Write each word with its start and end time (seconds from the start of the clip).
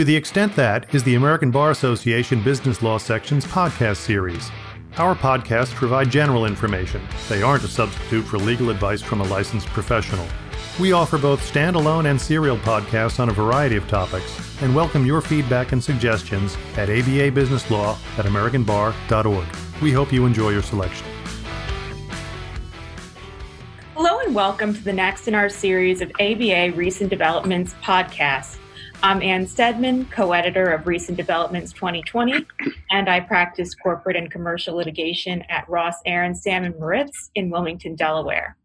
To 0.00 0.04
the 0.04 0.16
extent 0.16 0.56
that 0.56 0.94
is 0.94 1.04
the 1.04 1.16
American 1.16 1.50
Bar 1.50 1.72
Association 1.72 2.42
Business 2.42 2.80
Law 2.80 2.96
Section's 2.96 3.44
podcast 3.44 3.98
series. 3.98 4.50
Our 4.96 5.14
podcasts 5.14 5.74
provide 5.74 6.10
general 6.10 6.46
information. 6.46 7.02
They 7.28 7.42
aren't 7.42 7.64
a 7.64 7.68
substitute 7.68 8.22
for 8.22 8.38
legal 8.38 8.70
advice 8.70 9.02
from 9.02 9.20
a 9.20 9.24
licensed 9.24 9.66
professional. 9.66 10.26
We 10.80 10.92
offer 10.92 11.18
both 11.18 11.42
standalone 11.42 12.08
and 12.08 12.18
serial 12.18 12.56
podcasts 12.56 13.20
on 13.20 13.28
a 13.28 13.32
variety 13.32 13.76
of 13.76 13.86
topics 13.88 14.62
and 14.62 14.74
welcome 14.74 15.04
your 15.04 15.20
feedback 15.20 15.72
and 15.72 15.84
suggestions 15.84 16.56
at 16.78 16.88
ababusinesslaw 16.88 18.18
at 18.18 18.24
americanbar.org. 18.24 19.82
We 19.82 19.92
hope 19.92 20.14
you 20.14 20.24
enjoy 20.24 20.48
your 20.48 20.62
selection. 20.62 21.06
Hello 23.94 24.18
and 24.20 24.34
welcome 24.34 24.72
to 24.72 24.82
the 24.82 24.94
next 24.94 25.28
in 25.28 25.34
our 25.34 25.50
series 25.50 26.00
of 26.00 26.10
ABA 26.18 26.72
Recent 26.74 27.10
Developments 27.10 27.74
podcast. 27.82 28.59
I'm 29.02 29.22
Ann 29.22 29.46
Stedman, 29.46 30.04
co 30.06 30.32
editor 30.32 30.66
of 30.66 30.86
Recent 30.86 31.16
Developments 31.16 31.72
2020, 31.72 32.46
and 32.90 33.08
I 33.08 33.20
practice 33.20 33.74
corporate 33.74 34.14
and 34.14 34.30
commercial 34.30 34.76
litigation 34.76 35.42
at 35.48 35.66
Ross 35.70 35.94
Aronstam 36.06 36.78
Moritz 36.78 37.30
in 37.34 37.48
Wilmington, 37.48 37.96
Delaware. 37.96 38.58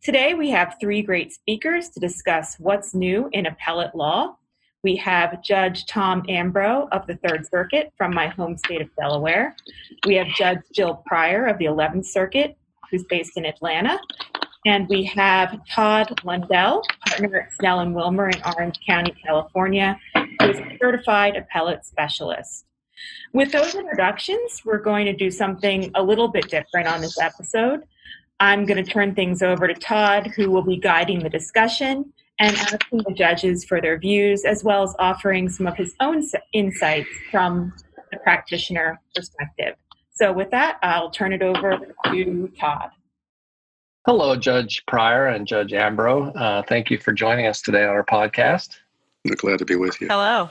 Today, 0.00 0.34
we 0.34 0.50
have 0.50 0.76
three 0.80 1.02
great 1.02 1.32
speakers 1.32 1.88
to 1.90 2.00
discuss 2.00 2.54
what's 2.60 2.94
new 2.94 3.28
in 3.32 3.46
appellate 3.46 3.92
law. 3.96 4.36
We 4.84 4.94
have 4.96 5.42
Judge 5.42 5.84
Tom 5.86 6.22
Ambro 6.28 6.86
of 6.92 7.04
the 7.08 7.16
Third 7.16 7.44
Circuit 7.48 7.92
from 7.98 8.14
my 8.14 8.28
home 8.28 8.56
state 8.56 8.82
of 8.82 8.94
Delaware. 8.94 9.56
We 10.06 10.14
have 10.14 10.28
Judge 10.28 10.60
Jill 10.72 11.02
Pryor 11.06 11.46
of 11.46 11.58
the 11.58 11.64
11th 11.64 12.06
Circuit, 12.06 12.56
who's 12.88 13.02
based 13.04 13.36
in 13.36 13.44
Atlanta. 13.44 13.98
And 14.64 14.88
we 14.88 15.02
have 15.04 15.58
Todd 15.68 16.20
Lundell, 16.22 16.82
partner 17.06 17.40
at 17.40 17.52
Snell 17.54 17.80
and 17.80 17.94
Wilmer 17.94 18.28
in 18.28 18.40
Orange 18.56 18.78
County, 18.86 19.12
California, 19.24 19.98
who 20.14 20.50
is 20.50 20.58
a 20.58 20.78
certified 20.80 21.36
appellate 21.36 21.84
specialist. 21.84 22.64
With 23.32 23.50
those 23.50 23.74
introductions, 23.74 24.62
we're 24.64 24.78
going 24.78 25.06
to 25.06 25.12
do 25.12 25.32
something 25.32 25.90
a 25.96 26.02
little 26.02 26.28
bit 26.28 26.48
different 26.48 26.86
on 26.86 27.00
this 27.00 27.18
episode. 27.18 27.82
I'm 28.38 28.64
going 28.64 28.82
to 28.82 28.88
turn 28.88 29.16
things 29.16 29.42
over 29.42 29.66
to 29.66 29.74
Todd, 29.74 30.28
who 30.36 30.48
will 30.50 30.62
be 30.62 30.76
guiding 30.76 31.20
the 31.20 31.30
discussion 31.30 32.12
and 32.38 32.56
asking 32.56 32.98
the 33.06 33.14
judges 33.14 33.64
for 33.64 33.80
their 33.80 33.98
views, 33.98 34.44
as 34.44 34.62
well 34.62 34.84
as 34.84 34.94
offering 35.00 35.48
some 35.48 35.66
of 35.66 35.76
his 35.76 35.94
own 35.98 36.22
insights 36.52 37.08
from 37.32 37.72
the 38.12 38.18
practitioner 38.18 39.00
perspective. 39.14 39.74
So, 40.12 40.32
with 40.32 40.50
that, 40.50 40.78
I'll 40.82 41.10
turn 41.10 41.32
it 41.32 41.42
over 41.42 41.78
to 42.06 42.52
Todd. 42.58 42.90
Hello, 44.04 44.34
Judge 44.34 44.82
Pryor 44.88 45.28
and 45.28 45.46
Judge 45.46 45.70
Ambro. 45.70 46.32
Uh, 46.34 46.64
thank 46.68 46.90
you 46.90 46.98
for 46.98 47.12
joining 47.12 47.46
us 47.46 47.62
today 47.62 47.84
on 47.84 47.90
our 47.90 48.04
podcast. 48.04 48.70
We're 49.24 49.36
glad 49.36 49.60
to 49.60 49.64
be 49.64 49.76
with 49.76 50.00
you. 50.00 50.08
Hello. 50.08 50.50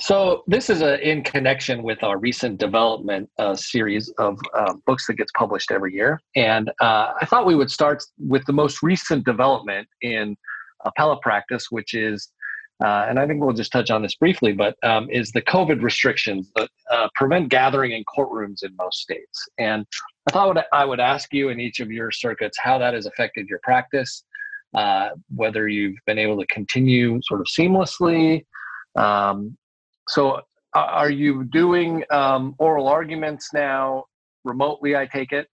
So 0.00 0.42
this 0.48 0.68
is 0.68 0.82
a, 0.82 0.98
in 1.08 1.22
connection 1.22 1.84
with 1.84 2.02
our 2.02 2.18
recent 2.18 2.58
development 2.58 3.30
uh, 3.38 3.54
series 3.54 4.12
of 4.18 4.36
uh, 4.52 4.74
books 4.84 5.06
that 5.06 5.14
gets 5.14 5.30
published 5.36 5.70
every 5.70 5.94
year, 5.94 6.20
and 6.34 6.70
uh, 6.80 7.12
I 7.20 7.24
thought 7.24 7.46
we 7.46 7.54
would 7.54 7.70
start 7.70 8.02
with 8.18 8.44
the 8.46 8.52
most 8.52 8.82
recent 8.82 9.24
development 9.24 9.86
in 10.02 10.36
appellate 10.84 11.20
practice, 11.20 11.70
which 11.70 11.94
is, 11.94 12.32
uh, 12.84 13.06
and 13.08 13.18
I 13.18 13.26
think 13.26 13.42
we'll 13.42 13.54
just 13.54 13.72
touch 13.72 13.90
on 13.90 14.02
this 14.02 14.14
briefly, 14.16 14.52
but 14.52 14.76
um, 14.82 15.08
is 15.10 15.32
the 15.32 15.40
COVID 15.40 15.82
restrictions 15.82 16.50
that 16.56 16.68
uh, 16.90 17.08
prevent 17.14 17.48
gathering 17.48 17.92
in 17.92 18.04
courtrooms 18.04 18.62
in 18.62 18.76
most 18.76 19.00
states. 19.00 19.48
And 19.58 19.86
I 20.28 20.32
thought 20.32 20.58
I 20.72 20.84
would 20.84 21.00
ask 21.00 21.32
you 21.32 21.48
in 21.48 21.58
each 21.58 21.80
of 21.80 21.90
your 21.90 22.10
circuits 22.10 22.58
how 22.58 22.78
that 22.78 22.92
has 22.92 23.06
affected 23.06 23.48
your 23.48 23.60
practice, 23.62 24.24
uh, 24.74 25.10
whether 25.34 25.68
you've 25.68 25.96
been 26.06 26.18
able 26.18 26.38
to 26.38 26.46
continue 26.46 27.18
sort 27.22 27.40
of 27.40 27.46
seamlessly. 27.46 28.44
Um, 28.94 29.56
so, 30.08 30.42
are 30.74 31.10
you 31.10 31.44
doing 31.44 32.04
um, 32.10 32.54
oral 32.58 32.88
arguments 32.88 33.48
now 33.54 34.04
remotely? 34.44 34.94
I 34.94 35.06
take 35.06 35.32
it. 35.32 35.48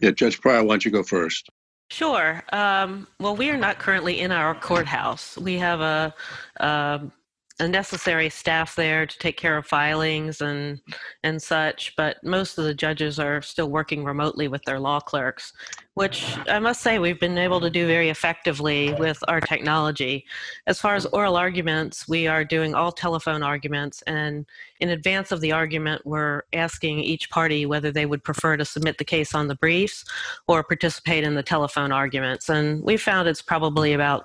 Yeah, 0.00 0.10
Judge 0.10 0.40
Pryor, 0.40 0.64
why 0.64 0.70
don't 0.70 0.84
you 0.84 0.90
go 0.90 1.04
first? 1.04 1.48
Sure. 1.92 2.42
Um, 2.54 3.06
well, 3.20 3.36
we 3.36 3.50
are 3.50 3.56
not 3.58 3.78
currently 3.78 4.20
in 4.20 4.32
our 4.32 4.54
courthouse. 4.54 5.36
We 5.36 5.58
have 5.58 5.82
a, 5.82 6.14
um, 6.58 7.12
a 7.60 7.68
necessary 7.68 8.30
staff 8.30 8.74
there 8.74 9.04
to 9.04 9.18
take 9.18 9.36
care 9.36 9.58
of 9.58 9.66
filings 9.66 10.40
and 10.40 10.80
and 11.22 11.40
such 11.40 11.94
but 11.96 12.16
most 12.24 12.56
of 12.56 12.64
the 12.64 12.72
judges 12.74 13.18
are 13.18 13.42
still 13.42 13.68
working 13.68 14.04
remotely 14.04 14.48
with 14.48 14.62
their 14.64 14.80
law 14.80 14.98
clerks 14.98 15.52
which 15.94 16.36
i 16.48 16.58
must 16.58 16.80
say 16.80 16.98
we've 16.98 17.20
been 17.20 17.36
able 17.36 17.60
to 17.60 17.68
do 17.68 17.86
very 17.86 18.08
effectively 18.08 18.94
with 18.94 19.22
our 19.28 19.40
technology 19.40 20.24
as 20.66 20.80
far 20.80 20.94
as 20.94 21.04
oral 21.06 21.36
arguments 21.36 22.08
we 22.08 22.26
are 22.26 22.44
doing 22.44 22.74
all 22.74 22.90
telephone 22.90 23.42
arguments 23.42 24.02
and 24.02 24.46
in 24.80 24.88
advance 24.88 25.30
of 25.32 25.40
the 25.40 25.52
argument 25.52 26.00
we're 26.06 26.42
asking 26.54 26.98
each 26.98 27.28
party 27.30 27.66
whether 27.66 27.92
they 27.92 28.06
would 28.06 28.24
prefer 28.24 28.56
to 28.56 28.64
submit 28.64 28.96
the 28.98 29.04
case 29.04 29.34
on 29.34 29.48
the 29.48 29.54
briefs 29.56 30.04
or 30.48 30.62
participate 30.62 31.24
in 31.24 31.34
the 31.34 31.42
telephone 31.42 31.92
arguments 31.92 32.48
and 32.48 32.82
we 32.82 32.96
found 32.96 33.28
it's 33.28 33.42
probably 33.42 33.92
about 33.92 34.24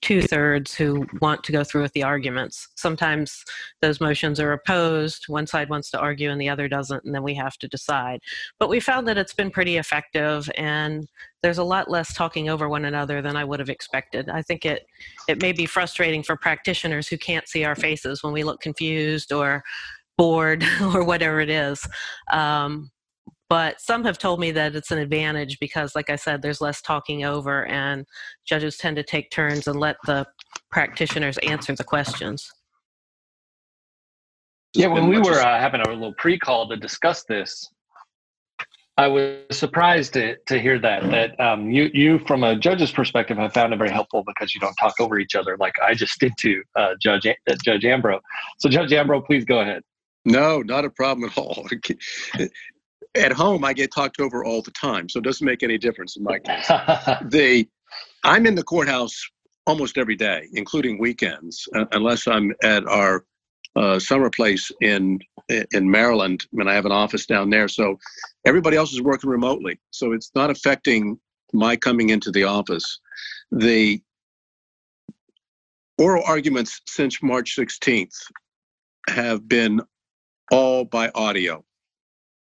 two 0.00 0.22
thirds 0.22 0.74
who 0.74 1.06
want 1.20 1.42
to 1.44 1.52
go 1.52 1.64
through 1.64 1.82
with 1.82 1.92
the 1.92 2.02
arguments. 2.02 2.68
Sometimes 2.76 3.44
those 3.80 4.00
motions 4.00 4.40
are 4.40 4.52
opposed, 4.52 5.24
one 5.28 5.46
side 5.46 5.68
wants 5.68 5.90
to 5.90 5.98
argue 5.98 6.30
and 6.30 6.40
the 6.40 6.48
other 6.48 6.68
doesn't, 6.68 7.04
and 7.04 7.14
then 7.14 7.22
we 7.22 7.34
have 7.34 7.56
to 7.58 7.68
decide. 7.68 8.20
But 8.58 8.68
we 8.68 8.80
found 8.80 9.08
that 9.08 9.18
it's 9.18 9.34
been 9.34 9.50
pretty 9.50 9.76
effective 9.76 10.48
and 10.56 11.08
there's 11.42 11.58
a 11.58 11.64
lot 11.64 11.90
less 11.90 12.14
talking 12.14 12.48
over 12.48 12.68
one 12.68 12.84
another 12.84 13.22
than 13.22 13.36
I 13.36 13.44
would 13.44 13.60
have 13.60 13.70
expected. 13.70 14.28
I 14.28 14.42
think 14.42 14.64
it 14.64 14.86
it 15.28 15.40
may 15.40 15.52
be 15.52 15.66
frustrating 15.66 16.22
for 16.22 16.36
practitioners 16.36 17.08
who 17.08 17.18
can't 17.18 17.48
see 17.48 17.64
our 17.64 17.76
faces 17.76 18.22
when 18.22 18.32
we 18.32 18.44
look 18.44 18.60
confused 18.60 19.32
or 19.32 19.62
bored 20.16 20.64
or 20.94 21.04
whatever 21.04 21.40
it 21.40 21.50
is. 21.50 21.86
Um, 22.32 22.90
but 23.48 23.80
some 23.80 24.04
have 24.04 24.18
told 24.18 24.40
me 24.40 24.50
that 24.50 24.76
it's 24.76 24.90
an 24.90 24.98
advantage 24.98 25.58
because 25.58 25.94
like 25.94 26.10
i 26.10 26.16
said 26.16 26.42
there's 26.42 26.60
less 26.60 26.80
talking 26.82 27.24
over 27.24 27.66
and 27.66 28.04
judges 28.44 28.76
tend 28.76 28.96
to 28.96 29.02
take 29.02 29.30
turns 29.30 29.66
and 29.66 29.78
let 29.80 29.96
the 30.06 30.26
practitioners 30.70 31.38
answer 31.38 31.74
the 31.74 31.84
questions 31.84 32.50
yeah 34.74 34.86
when 34.86 35.08
we 35.08 35.18
were 35.18 35.40
uh, 35.40 35.58
having 35.58 35.80
a 35.80 35.88
little 35.88 36.14
pre-call 36.14 36.68
to 36.68 36.76
discuss 36.76 37.24
this 37.24 37.70
i 38.98 39.06
was 39.06 39.36
surprised 39.50 40.12
to, 40.12 40.36
to 40.46 40.60
hear 40.60 40.78
that 40.78 41.02
that 41.10 41.40
um, 41.40 41.70
you 41.70 41.90
you 41.94 42.18
from 42.26 42.44
a 42.44 42.54
judge's 42.54 42.92
perspective 42.92 43.38
have 43.38 43.54
found 43.54 43.72
it 43.72 43.78
very 43.78 43.90
helpful 43.90 44.22
because 44.26 44.54
you 44.54 44.60
don't 44.60 44.74
talk 44.74 44.94
over 45.00 45.18
each 45.18 45.34
other 45.34 45.56
like 45.56 45.74
i 45.82 45.94
just 45.94 46.20
did 46.20 46.32
to 46.38 46.62
uh, 46.76 46.94
judge 47.00 47.26
uh, 47.26 47.34
judge 47.64 47.82
ambro 47.82 48.20
so 48.58 48.68
judge 48.68 48.90
ambro 48.90 49.24
please 49.24 49.44
go 49.44 49.60
ahead 49.60 49.82
no, 50.28 50.60
not 50.60 50.84
a 50.84 50.90
problem 50.90 51.28
at 51.28 51.38
all. 51.38 51.66
at 53.14 53.32
home 53.32 53.64
I 53.64 53.72
get 53.72 53.92
talked 53.92 54.20
over 54.20 54.44
all 54.44 54.62
the 54.62 54.70
time, 54.72 55.08
so 55.08 55.18
it 55.18 55.24
doesn't 55.24 55.44
make 55.44 55.62
any 55.62 55.78
difference 55.78 56.16
in 56.16 56.22
my 56.22 56.38
case. 56.44 56.66
the 56.66 57.66
I'm 58.24 58.46
in 58.46 58.54
the 58.54 58.62
courthouse 58.62 59.18
almost 59.66 59.96
every 59.96 60.16
day, 60.16 60.48
including 60.52 60.98
weekends, 60.98 61.66
uh, 61.74 61.86
unless 61.92 62.26
I'm 62.26 62.52
at 62.62 62.86
our 62.86 63.24
uh, 63.76 63.98
summer 63.98 64.30
place 64.30 64.70
in 64.80 65.18
in 65.48 65.90
Maryland, 65.90 66.44
and 66.52 66.68
I 66.68 66.74
have 66.74 66.84
an 66.84 66.92
office 66.92 67.24
down 67.24 67.48
there. 67.48 67.68
So 67.68 67.98
everybody 68.44 68.76
else 68.76 68.92
is 68.92 69.00
working 69.00 69.30
remotely, 69.30 69.78
so 69.90 70.12
it's 70.12 70.30
not 70.34 70.50
affecting 70.50 71.18
my 71.52 71.76
coming 71.76 72.10
into 72.10 72.30
the 72.30 72.44
office. 72.44 73.00
The 73.50 74.02
oral 75.96 76.22
arguments 76.26 76.82
since 76.86 77.22
March 77.22 77.56
16th 77.56 78.14
have 79.08 79.48
been 79.48 79.80
all 80.50 80.84
by 80.84 81.10
audio 81.14 81.64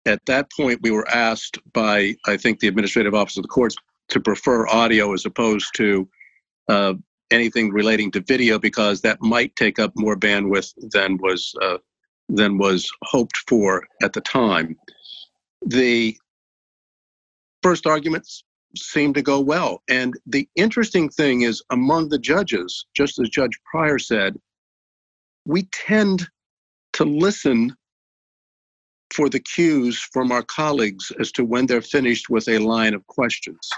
at 0.05 0.25
that 0.25 0.51
point, 0.51 0.81
we 0.81 0.91
were 0.91 1.07
asked 1.09 1.57
by, 1.73 2.15
I 2.27 2.37
think, 2.37 2.59
the 2.59 2.67
administrative 2.67 3.13
office 3.13 3.37
of 3.37 3.43
the 3.43 3.49
courts 3.49 3.75
to 4.09 4.19
prefer 4.19 4.67
audio 4.67 5.13
as 5.13 5.25
opposed 5.25 5.67
to 5.75 6.07
uh, 6.67 6.93
anything 7.33 7.71
relating 7.71 8.11
to 8.11 8.21
video 8.21 8.59
because 8.59 9.01
that 9.01 9.21
might 9.21 9.55
take 9.55 9.79
up 9.79 9.91
more 9.95 10.15
bandwidth 10.15 10.73
than 10.91 11.17
was 11.17 11.53
uh, 11.61 11.77
than 12.29 12.57
was 12.57 12.89
hoped 13.03 13.37
for 13.47 13.85
at 14.01 14.13
the 14.13 14.21
time. 14.21 14.75
The 15.65 16.17
first 17.61 17.85
arguments 17.85 18.43
seemed 18.77 19.15
to 19.15 19.21
go 19.21 19.39
well, 19.39 19.81
and 19.89 20.13
the 20.25 20.47
interesting 20.55 21.09
thing 21.09 21.41
is, 21.41 21.61
among 21.69 22.09
the 22.09 22.19
judges, 22.19 22.85
just 22.95 23.19
as 23.19 23.29
Judge 23.29 23.57
Pryor 23.69 23.99
said, 23.99 24.37
we 25.45 25.63
tend 25.71 26.27
to 26.93 27.03
listen 27.03 27.75
for 29.13 29.29
the 29.29 29.39
cues 29.39 29.99
from 30.11 30.31
our 30.31 30.43
colleagues 30.43 31.11
as 31.19 31.31
to 31.33 31.45
when 31.45 31.65
they're 31.67 31.81
finished 31.81 32.29
with 32.29 32.47
a 32.47 32.57
line 32.57 32.93
of 32.93 33.05
questions. 33.07 33.69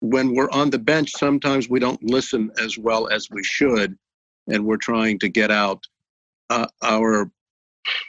When 0.00 0.34
we're 0.34 0.50
on 0.50 0.70
the 0.70 0.78
bench, 0.78 1.12
sometimes 1.12 1.68
we 1.68 1.80
don't 1.80 2.02
listen 2.04 2.50
as 2.62 2.78
well 2.78 3.08
as 3.08 3.28
we 3.30 3.42
should, 3.44 3.96
and 4.50 4.64
we're 4.66 4.76
trying 4.76 5.18
to 5.20 5.28
get 5.28 5.50
out 5.50 5.84
uh, 6.50 6.66
our 6.82 7.30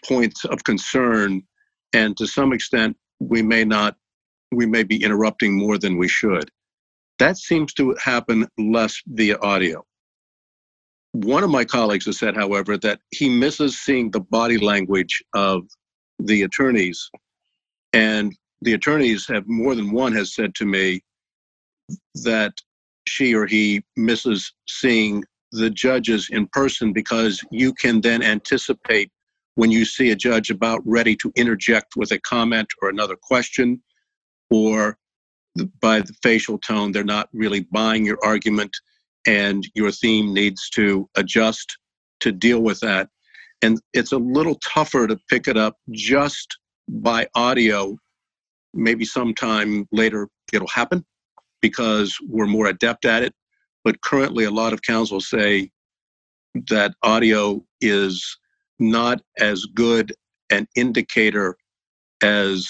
points 0.05 0.45
of 0.45 0.63
concern. 0.63 1.43
And 1.93 2.17
to 2.17 2.27
some 2.27 2.53
extent, 2.53 2.97
we 3.19 3.41
may 3.41 3.65
not, 3.65 3.95
we 4.51 4.65
may 4.65 4.83
be 4.83 5.03
interrupting 5.03 5.57
more 5.57 5.77
than 5.77 5.97
we 5.97 6.07
should. 6.07 6.51
That 7.19 7.37
seems 7.37 7.73
to 7.75 7.95
happen 8.03 8.47
less 8.57 9.01
via 9.07 9.37
audio. 9.39 9.83
one 11.13 11.43
of 11.43 11.49
my 11.49 11.65
colleagues 11.65 12.05
has 12.05 12.19
said, 12.19 12.35
however, 12.35 12.77
that 12.77 12.99
he 13.11 13.29
misses 13.29 13.79
seeing 13.79 14.11
the 14.11 14.19
body 14.19 14.57
language 14.57 15.23
of 15.33 15.63
the 16.19 16.43
attorneys. 16.43 17.09
And 17.93 18.35
the 18.61 18.73
attorneys 18.73 19.27
have 19.27 19.45
more 19.47 19.75
than 19.75 19.91
one 19.91 20.13
has 20.13 20.35
said 20.35 20.55
to 20.55 20.65
me 20.65 21.01
that 22.23 22.53
she 23.07 23.33
or 23.33 23.45
he 23.45 23.83
misses 23.95 24.53
seeing 24.67 25.23
the 25.51 25.69
judges 25.69 26.29
in 26.31 26.47
person 26.47 26.91
because 26.93 27.41
you 27.51 27.73
can 27.73 28.01
then 28.01 28.21
anticipate 28.21 29.11
when 29.55 29.71
you 29.71 29.85
see 29.85 30.11
a 30.11 30.15
judge 30.15 30.51
about 30.51 30.81
ready 30.85 31.15
to 31.15 31.31
interject 31.35 31.95
with 31.95 32.11
a 32.11 32.19
comment 32.19 32.67
or 32.81 32.89
another 32.89 33.15
question, 33.15 33.81
or 34.51 34.97
by 35.81 35.99
the 35.99 36.13
facial 36.21 36.59
tone, 36.59 36.91
they're 36.91 37.03
not 37.03 37.27
really 37.33 37.61
buying 37.71 38.05
your 38.05 38.19
argument 38.23 38.69
and 39.25 39.67
your 39.73 39.91
theme 39.91 40.31
needs 40.31 40.69
to 40.69 41.09
adjust 41.15 41.75
to 42.19 42.31
deal 42.31 42.59
with 42.59 42.79
that. 42.81 43.09
And 43.63 43.81
it's 43.93 44.11
a 44.11 44.17
little 44.17 44.59
tougher 44.63 45.07
to 45.07 45.17
pick 45.27 45.47
it 45.47 45.57
up 45.57 45.75
just 45.89 46.55
by 46.87 47.27
audio. 47.33 47.97
Maybe 48.75 49.05
sometime 49.05 49.87
later 49.91 50.29
it'll 50.53 50.67
happen 50.67 51.03
because 51.67 52.17
we're 52.27 52.47
more 52.47 52.67
adept 52.67 53.05
at 53.05 53.23
it. 53.23 53.33
But 53.83 54.01
currently, 54.01 54.45
a 54.45 54.51
lot 54.51 54.73
of 54.73 54.81
counsels 54.81 55.29
say 55.29 55.69
that 56.69 56.93
audio 57.03 57.63
is 57.81 58.37
not 58.79 59.21
as 59.39 59.65
good 59.65 60.13
an 60.49 60.67
indicator 60.75 61.57
as 62.21 62.67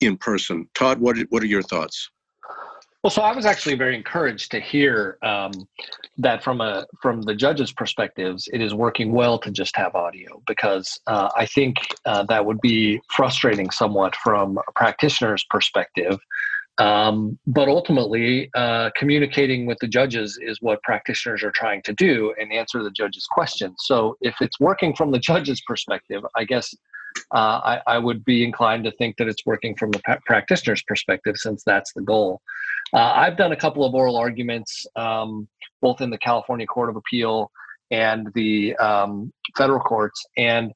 in 0.00 0.16
person. 0.16 0.68
Todd, 0.74 1.00
what, 1.00 1.16
what 1.30 1.42
are 1.42 1.46
your 1.46 1.62
thoughts? 1.62 2.10
Well, 3.02 3.10
so 3.12 3.22
I 3.22 3.32
was 3.32 3.46
actually 3.46 3.76
very 3.76 3.94
encouraged 3.94 4.50
to 4.50 4.60
hear 4.60 5.18
um, 5.22 5.52
that 6.16 6.42
from 6.42 6.60
a 6.60 6.84
from 7.00 7.22
the 7.22 7.34
judges' 7.34 7.72
perspectives, 7.72 8.48
it 8.52 8.60
is 8.60 8.74
working 8.74 9.12
well 9.12 9.38
to 9.38 9.52
just 9.52 9.76
have 9.76 9.94
audio 9.94 10.42
because 10.48 10.98
uh, 11.06 11.28
I 11.36 11.46
think 11.46 11.76
uh, 12.06 12.24
that 12.24 12.44
would 12.44 12.60
be 12.60 13.00
frustrating 13.08 13.70
somewhat 13.70 14.16
from 14.16 14.58
a 14.58 14.72
practitioner's 14.72 15.44
perspective. 15.48 16.18
Um, 16.78 17.38
but 17.46 17.68
ultimately, 17.68 18.50
uh, 18.54 18.90
communicating 18.96 19.66
with 19.66 19.78
the 19.80 19.88
judges 19.88 20.38
is 20.40 20.62
what 20.62 20.80
practitioners 20.82 21.42
are 21.42 21.50
trying 21.50 21.82
to 21.82 21.92
do 21.92 22.32
and 22.40 22.52
answer 22.52 22.82
the 22.82 22.90
judge's 22.90 23.26
questions. 23.26 23.74
So 23.80 24.16
if 24.20 24.36
it's 24.40 24.60
working 24.60 24.94
from 24.94 25.10
the 25.10 25.18
judge's 25.18 25.60
perspective, 25.66 26.22
I 26.36 26.44
guess 26.44 26.72
uh, 27.34 27.60
I, 27.64 27.80
I, 27.86 27.98
would 27.98 28.24
be 28.24 28.44
inclined 28.44 28.84
to 28.84 28.92
think 28.92 29.16
that 29.16 29.28
it's 29.28 29.44
working 29.44 29.74
from 29.74 29.90
the 29.90 29.98
pa- 30.00 30.18
practitioner's 30.24 30.82
perspective 30.82 31.36
since 31.36 31.64
that's 31.64 31.92
the 31.94 32.02
goal. 32.02 32.40
Uh, 32.92 33.12
I've 33.14 33.36
done 33.36 33.52
a 33.52 33.56
couple 33.56 33.84
of 33.84 33.94
oral 33.94 34.16
arguments, 34.16 34.86
um, 34.94 35.48
both 35.82 36.00
in 36.00 36.10
the 36.10 36.18
California 36.18 36.66
Court 36.66 36.90
of 36.90 36.96
Appeal 36.96 37.50
and 37.90 38.28
the 38.34 38.76
um, 38.76 39.32
federal 39.56 39.80
courts, 39.80 40.24
and 40.36 40.72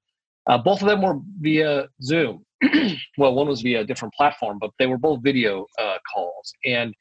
uh, 0.46 0.58
both 0.58 0.82
of 0.82 0.88
them 0.88 1.02
were 1.02 1.19
via 1.40 1.87
Zoom. 2.02 2.44
well, 3.18 3.34
one 3.34 3.48
was 3.48 3.62
via 3.62 3.80
a 3.80 3.84
different 3.84 4.14
platform, 4.14 4.58
but 4.60 4.70
they 4.78 4.86
were 4.86 4.98
both 4.98 5.22
video 5.22 5.66
uh, 5.78 5.98
calls, 6.12 6.52
and 6.64 6.94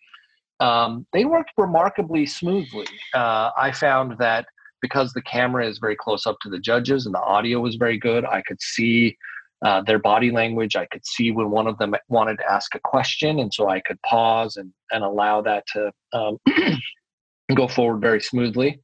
um, 0.59 1.07
they 1.11 1.25
worked 1.25 1.51
remarkably 1.57 2.25
smoothly. 2.25 2.87
Uh, 3.13 3.49
I 3.57 3.71
found 3.71 4.17
that 4.19 4.45
because 4.81 5.13
the 5.13 5.21
camera 5.23 5.67
is 5.67 5.79
very 5.79 5.95
close 5.95 6.25
up 6.25 6.37
to 6.41 6.49
the 6.49 6.59
judges 6.59 7.05
and 7.05 7.13
the 7.13 7.21
audio 7.21 7.59
was 7.59 7.75
very 7.75 7.97
good, 7.97 8.25
I 8.25 8.41
could 8.41 8.61
see 8.61 9.17
uh, 9.63 9.81
their 9.81 9.99
body 9.99 10.31
language. 10.31 10.75
I 10.75 10.85
could 10.87 11.05
see 11.05 11.31
when 11.31 11.51
one 11.51 11.67
of 11.67 11.77
them 11.77 11.93
wanted 12.09 12.37
to 12.37 12.51
ask 12.51 12.73
a 12.75 12.79
question, 12.79 13.39
and 13.39 13.53
so 13.53 13.69
I 13.69 13.79
could 13.81 14.01
pause 14.01 14.57
and, 14.57 14.71
and 14.91 15.03
allow 15.03 15.41
that 15.41 15.65
to 15.73 15.91
um, 16.13 16.37
go 17.55 17.67
forward 17.67 18.01
very 18.01 18.21
smoothly. 18.21 18.81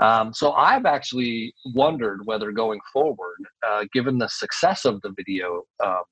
Um, 0.00 0.32
so 0.32 0.52
I've 0.52 0.86
actually 0.86 1.52
wondered 1.74 2.20
whether 2.24 2.52
going 2.52 2.80
forward, 2.92 3.38
uh, 3.66 3.84
given 3.92 4.18
the 4.18 4.28
success 4.28 4.84
of 4.84 5.00
the 5.02 5.12
video 5.16 5.64
um, 5.84 6.02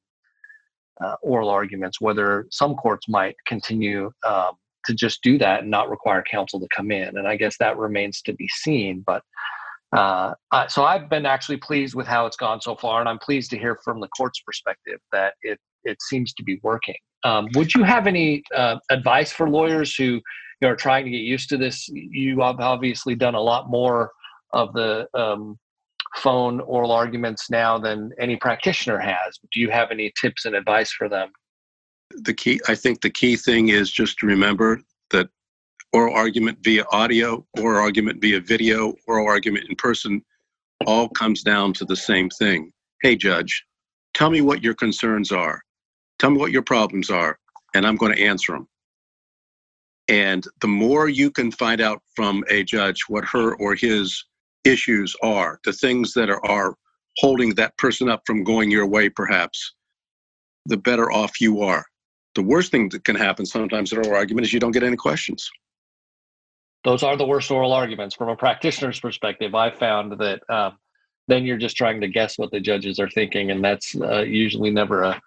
uh, 1.04 1.14
oral 1.22 1.48
arguments, 1.48 2.00
whether 2.00 2.46
some 2.50 2.74
courts 2.74 3.08
might 3.08 3.36
continue 3.46 4.10
um, 4.26 4.52
to 4.86 4.94
just 4.94 5.22
do 5.22 5.38
that 5.38 5.60
and 5.62 5.70
not 5.70 5.90
require 5.90 6.22
counsel 6.28 6.60
to 6.60 6.66
come 6.74 6.90
in. 6.90 7.16
And 7.16 7.26
I 7.26 7.36
guess 7.36 7.56
that 7.58 7.76
remains 7.76 8.22
to 8.22 8.32
be 8.32 8.48
seen. 8.48 9.04
But 9.06 9.22
uh, 9.96 10.34
so 10.68 10.84
I've 10.84 11.08
been 11.08 11.26
actually 11.26 11.56
pleased 11.58 11.94
with 11.94 12.06
how 12.06 12.26
it's 12.26 12.36
gone 12.36 12.60
so 12.60 12.76
far, 12.76 13.00
and 13.00 13.08
I'm 13.08 13.18
pleased 13.18 13.50
to 13.50 13.58
hear 13.58 13.78
from 13.84 14.00
the 14.00 14.08
court's 14.08 14.40
perspective 14.40 15.00
that 15.12 15.34
it 15.42 15.58
it 15.84 16.02
seems 16.02 16.34
to 16.34 16.42
be 16.42 16.60
working. 16.62 16.96
Um, 17.24 17.48
would 17.54 17.74
you 17.74 17.82
have 17.82 18.06
any 18.06 18.42
uh, 18.54 18.76
advice 18.90 19.32
for 19.32 19.48
lawyers 19.48 19.94
who 19.94 20.04
you 20.04 20.20
know, 20.60 20.68
are 20.68 20.76
trying 20.76 21.04
to 21.04 21.10
get 21.10 21.18
used 21.18 21.48
to 21.50 21.56
this? 21.56 21.88
You 21.88 22.40
have 22.40 22.60
obviously 22.60 23.14
done 23.14 23.34
a 23.34 23.40
lot 23.40 23.70
more 23.70 24.12
of 24.52 24.72
the 24.74 25.08
um, 25.14 25.58
phone 26.16 26.60
oral 26.60 26.92
arguments 26.92 27.50
now 27.50 27.78
than 27.78 28.10
any 28.18 28.36
practitioner 28.36 28.98
has. 28.98 29.38
Do 29.52 29.60
you 29.60 29.70
have 29.70 29.90
any 29.90 30.12
tips 30.20 30.44
and 30.44 30.54
advice 30.54 30.92
for 30.92 31.08
them? 31.08 31.30
The 32.10 32.34
key, 32.34 32.60
I 32.68 32.74
think, 32.74 33.00
the 33.00 33.10
key 33.10 33.36
thing 33.36 33.68
is 33.68 33.90
just 33.90 34.18
to 34.18 34.26
remember 34.26 34.80
that 35.10 35.28
oral 35.92 36.14
argument 36.14 36.58
via 36.62 36.84
audio, 36.90 37.46
oral 37.58 37.82
argument 37.82 38.20
via 38.20 38.40
video, 38.40 38.94
oral 39.06 39.26
argument 39.26 39.66
in 39.68 39.76
person, 39.76 40.22
all 40.86 41.08
comes 41.08 41.42
down 41.42 41.72
to 41.74 41.84
the 41.84 41.96
same 41.96 42.30
thing. 42.30 42.72
Hey, 43.02 43.16
judge, 43.16 43.64
tell 44.14 44.30
me 44.30 44.40
what 44.40 44.62
your 44.62 44.74
concerns 44.74 45.32
are. 45.32 45.60
Tell 46.18 46.30
me 46.30 46.38
what 46.38 46.52
your 46.52 46.62
problems 46.62 47.10
are, 47.10 47.38
and 47.74 47.86
I'm 47.86 47.96
going 47.96 48.14
to 48.14 48.22
answer 48.22 48.52
them. 48.52 48.68
And 50.08 50.46
the 50.62 50.68
more 50.68 51.08
you 51.08 51.30
can 51.30 51.52
find 51.52 51.80
out 51.80 52.02
from 52.16 52.42
a 52.48 52.64
judge 52.64 53.02
what 53.08 53.24
her 53.26 53.54
or 53.56 53.74
his 53.74 54.24
issues 54.68 55.16
are, 55.22 55.58
the 55.64 55.72
things 55.72 56.12
that 56.14 56.30
are, 56.30 56.44
are 56.46 56.74
holding 57.16 57.54
that 57.54 57.76
person 57.78 58.08
up 58.08 58.22
from 58.26 58.44
going 58.44 58.70
your 58.70 58.86
way, 58.86 59.08
perhaps, 59.08 59.74
the 60.66 60.76
better 60.76 61.10
off 61.10 61.40
you 61.40 61.62
are. 61.62 61.84
The 62.34 62.42
worst 62.42 62.70
thing 62.70 62.88
that 62.90 63.04
can 63.04 63.16
happen 63.16 63.46
sometimes 63.46 63.92
in 63.92 63.98
an 63.98 64.12
argument 64.12 64.46
is 64.46 64.52
you 64.52 64.60
don't 64.60 64.72
get 64.72 64.82
any 64.82 64.96
questions 64.96 65.50
those 66.84 67.02
are 67.02 67.16
the 67.16 67.26
worst 67.26 67.50
oral 67.50 67.72
arguments 67.72 68.14
from 68.14 68.28
a 68.28 68.36
practitioner's 68.36 69.00
perspective. 69.00 69.54
I 69.54 69.70
found 69.70 70.12
that 70.12 70.40
um, 70.48 70.78
then 71.26 71.44
you're 71.44 71.58
just 71.58 71.76
trying 71.76 72.00
to 72.00 72.08
guess 72.08 72.38
what 72.38 72.50
the 72.50 72.60
judges 72.60 72.98
are 72.98 73.10
thinking, 73.10 73.50
and 73.50 73.62
that's 73.64 73.94
uh, 74.00 74.22
usually 74.22 74.70
never 74.70 75.02
a 75.02 75.20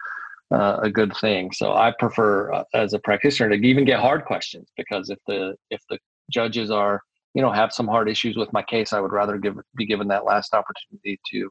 uh, 0.52 0.80
a 0.84 0.90
good 0.90 1.16
thing. 1.22 1.50
So 1.54 1.74
I 1.74 1.94
prefer, 1.98 2.52
uh, 2.52 2.64
as 2.74 2.94
a 2.94 3.00
practitioner, 3.00 3.56
to 3.56 3.66
even 3.66 3.86
get 3.86 4.02
hard 4.02 4.26
questions 4.26 4.70
because 4.76 5.10
if 5.10 5.20
the 5.28 5.56
if 5.70 5.82
the 5.90 5.98
judges 6.30 6.72
are 6.72 7.02
you 7.34 7.42
know 7.42 7.52
have 7.52 7.72
some 7.72 7.88
hard 7.88 8.10
issues 8.10 8.36
with 8.38 8.52
my 8.54 8.64
case, 8.64 8.94
I 8.94 9.00
would 9.00 9.12
rather 9.12 9.38
give 9.38 9.58
be 9.76 9.86
given 9.86 10.08
that 10.10 10.26
last 10.26 10.54
opportunity 10.54 11.20
to 11.32 11.50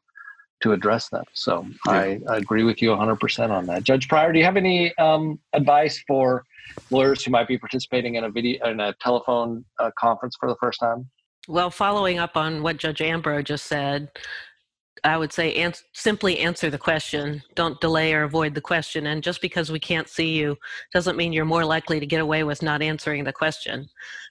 to 0.61 0.73
address 0.73 1.09
them. 1.09 1.25
So 1.33 1.67
yeah. 1.87 1.93
I, 1.93 2.21
I, 2.29 2.37
agree 2.37 2.65
with 2.65 2.83
you 2.83 2.91
100% 2.91 3.51
on 3.51 3.65
that. 3.67 3.83
Judge 3.83 4.09
Pryor, 4.09 4.31
do 4.31 4.39
you 4.39 4.45
have 4.45 4.59
any 4.59 4.95
um, 4.99 5.39
advice 5.55 6.03
for 6.07 6.45
lawyers 6.91 7.25
who 7.25 7.31
might 7.31 7.49
be 7.49 7.57
participating 7.57 8.17
in 8.17 8.25
a 8.25 8.31
video 8.31 8.69
in 8.69 8.79
a 8.81 8.95
telephone 9.01 9.65
uh, 9.79 9.91
conference 9.99 10.37
for 10.39 10.51
the 10.51 10.57
first 10.61 10.79
time? 10.81 11.09
Well, 11.49 11.71
following 11.71 12.19
up 12.19 12.37
on 12.37 12.63
what 12.63 12.77
Judge 12.77 13.01
Ambrose 13.01 13.45
just 13.45 13.67
said, 13.67 14.11
I 15.05 15.17
would 15.17 15.33
say 15.33 15.55
ans- 15.55 15.85
simply 15.93 16.39
answer 16.39 16.71
the 16.71 16.79
question. 16.79 17.43
Don't 17.55 17.81
delay 17.81 18.13
or 18.13 18.25
avoid 18.25 18.55
the 18.55 18.61
question. 18.61 19.07
And 19.07 19.23
just 19.23 19.41
because 19.41 19.71
we 19.71 19.81
can't 19.81 20.09
see 20.09 20.37
you 20.37 20.57
doesn't 20.93 21.17
mean 21.17 21.33
you're 21.33 21.45
more 21.45 21.65
likely 21.65 22.01
to 22.01 22.07
get 22.07 22.21
away 22.21 22.45
with 22.45 22.63
not 22.63 22.83
answering 22.83 23.25
the 23.25 23.33
question. 23.33 23.89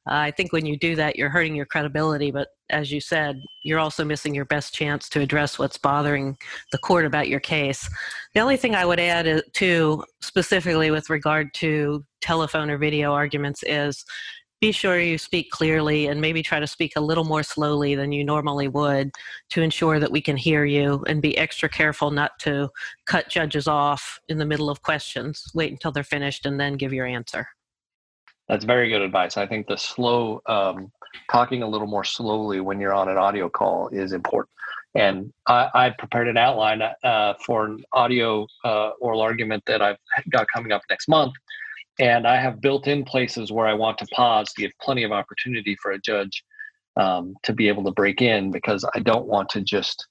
Uh, 0.10 0.16
I 0.16 0.32
think 0.32 0.54
when 0.54 0.66
you 0.66 0.78
do 0.78 0.96
that, 0.96 1.16
you're 1.16 1.30
hurting 1.30 1.56
your 1.56 1.66
credibility. 1.66 2.32
But 2.32 2.50
as 2.70 2.92
you 2.92 3.02
said, 3.02 3.42
you're 3.64 3.80
also 3.80 4.06
missing 4.06 4.34
your 4.34 4.46
best 4.46 4.74
chance 4.74 5.10
to 5.10 5.22
address 5.22 5.60
what's 5.60 5.78
bothering 5.78 6.38
the 6.72 6.78
court 6.78 7.06
about 7.06 7.28
your 7.28 7.40
case. 7.40 7.90
The 8.34 8.40
only 8.40 8.58
thing 8.58 8.76
I 8.76 8.86
would 8.86 9.00
add 9.00 9.28
uh, 9.28 9.42
to, 9.54 10.04
specifically 10.22 10.92
with 10.92 11.10
regard 11.10 11.54
to 11.56 12.06
telephone 12.22 12.70
or 12.70 12.78
video 12.78 13.14
arguments, 13.14 13.64
is 13.64 14.06
be 14.60 14.72
sure 14.72 15.00
you 15.00 15.18
speak 15.18 15.52
clearly 15.52 16.08
and 16.08 16.20
maybe 16.20 16.44
try 16.44 16.60
to 16.60 16.68
speak 16.68 16.94
a 16.96 17.02
little 17.02 17.24
more 17.24 17.44
slowly 17.44 17.96
than 17.96 18.12
you 18.12 18.24
normally 18.24 18.68
would 18.68 19.12
to 19.50 19.62
ensure 19.62 20.00
that 20.00 20.12
we 20.12 20.22
can 20.22 20.36
hear 20.36 20.66
you 20.66 21.04
and 21.08 21.22
be 21.22 21.38
extra 21.38 21.70
careful 21.70 22.12
not 22.12 22.38
to 22.40 22.70
cut 23.06 23.30
judges 23.30 23.68
off 23.68 24.20
in 24.28 24.38
the 24.38 24.46
middle 24.46 24.70
of 24.70 24.82
questions. 24.82 25.50
Wait 25.54 25.72
until 25.72 25.92
they're 25.92 26.04
finished 26.04 26.46
and 26.46 26.60
then 26.60 26.74
give 26.74 26.92
your 26.92 27.06
answer. 27.06 27.48
That's 28.50 28.66
very 28.66 28.90
good 28.90 29.02
advice. 29.02 29.38
I 29.38 29.46
think 29.46 29.68
the 29.68 29.78
slow, 29.78 30.42
um, 30.48 30.92
talking 31.32 31.64
a 31.64 31.68
little 31.68 31.88
more 31.88 32.04
slowly 32.04 32.60
when 32.60 32.80
you're 32.80 32.94
on 32.94 33.08
an 33.08 33.18
audio 33.18 33.48
call 33.48 33.88
is 33.90 34.12
important. 34.12 34.50
And 34.96 35.32
I, 35.48 35.70
I 35.74 35.90
prepared 35.92 36.28
an 36.28 36.38
outline 36.38 36.82
uh, 36.82 37.36
for 37.46 37.68
an 37.68 37.84
audio 37.94 38.48
uh, 38.66 38.90
oral 39.00 39.22
argument 39.22 39.64
that 39.68 39.82
I've 39.82 39.98
got 40.32 40.48
coming 40.54 40.72
up 40.72 40.82
next 40.90 41.08
month 41.08 41.34
and 42.00 42.26
I 42.26 42.40
have 42.40 42.62
built 42.62 42.88
in 42.88 43.04
places 43.04 43.52
where 43.52 43.68
I 43.68 43.74
want 43.74 43.98
to 44.00 44.08
pause 44.14 44.52
to 44.54 44.62
give 44.62 44.72
plenty 44.82 45.04
of 45.04 45.12
opportunity 45.12 45.76
for 45.82 45.92
a 45.92 46.00
judge 46.00 46.44
um, 46.96 47.36
to 47.44 47.54
be 47.54 47.68
able 47.68 47.84
to 47.84 47.92
break 47.92 48.22
in 48.22 48.52
because 48.52 48.86
I 48.96 49.00
don't 49.00 49.28
want 49.28 49.50
to 49.50 49.62
just 49.62 50.08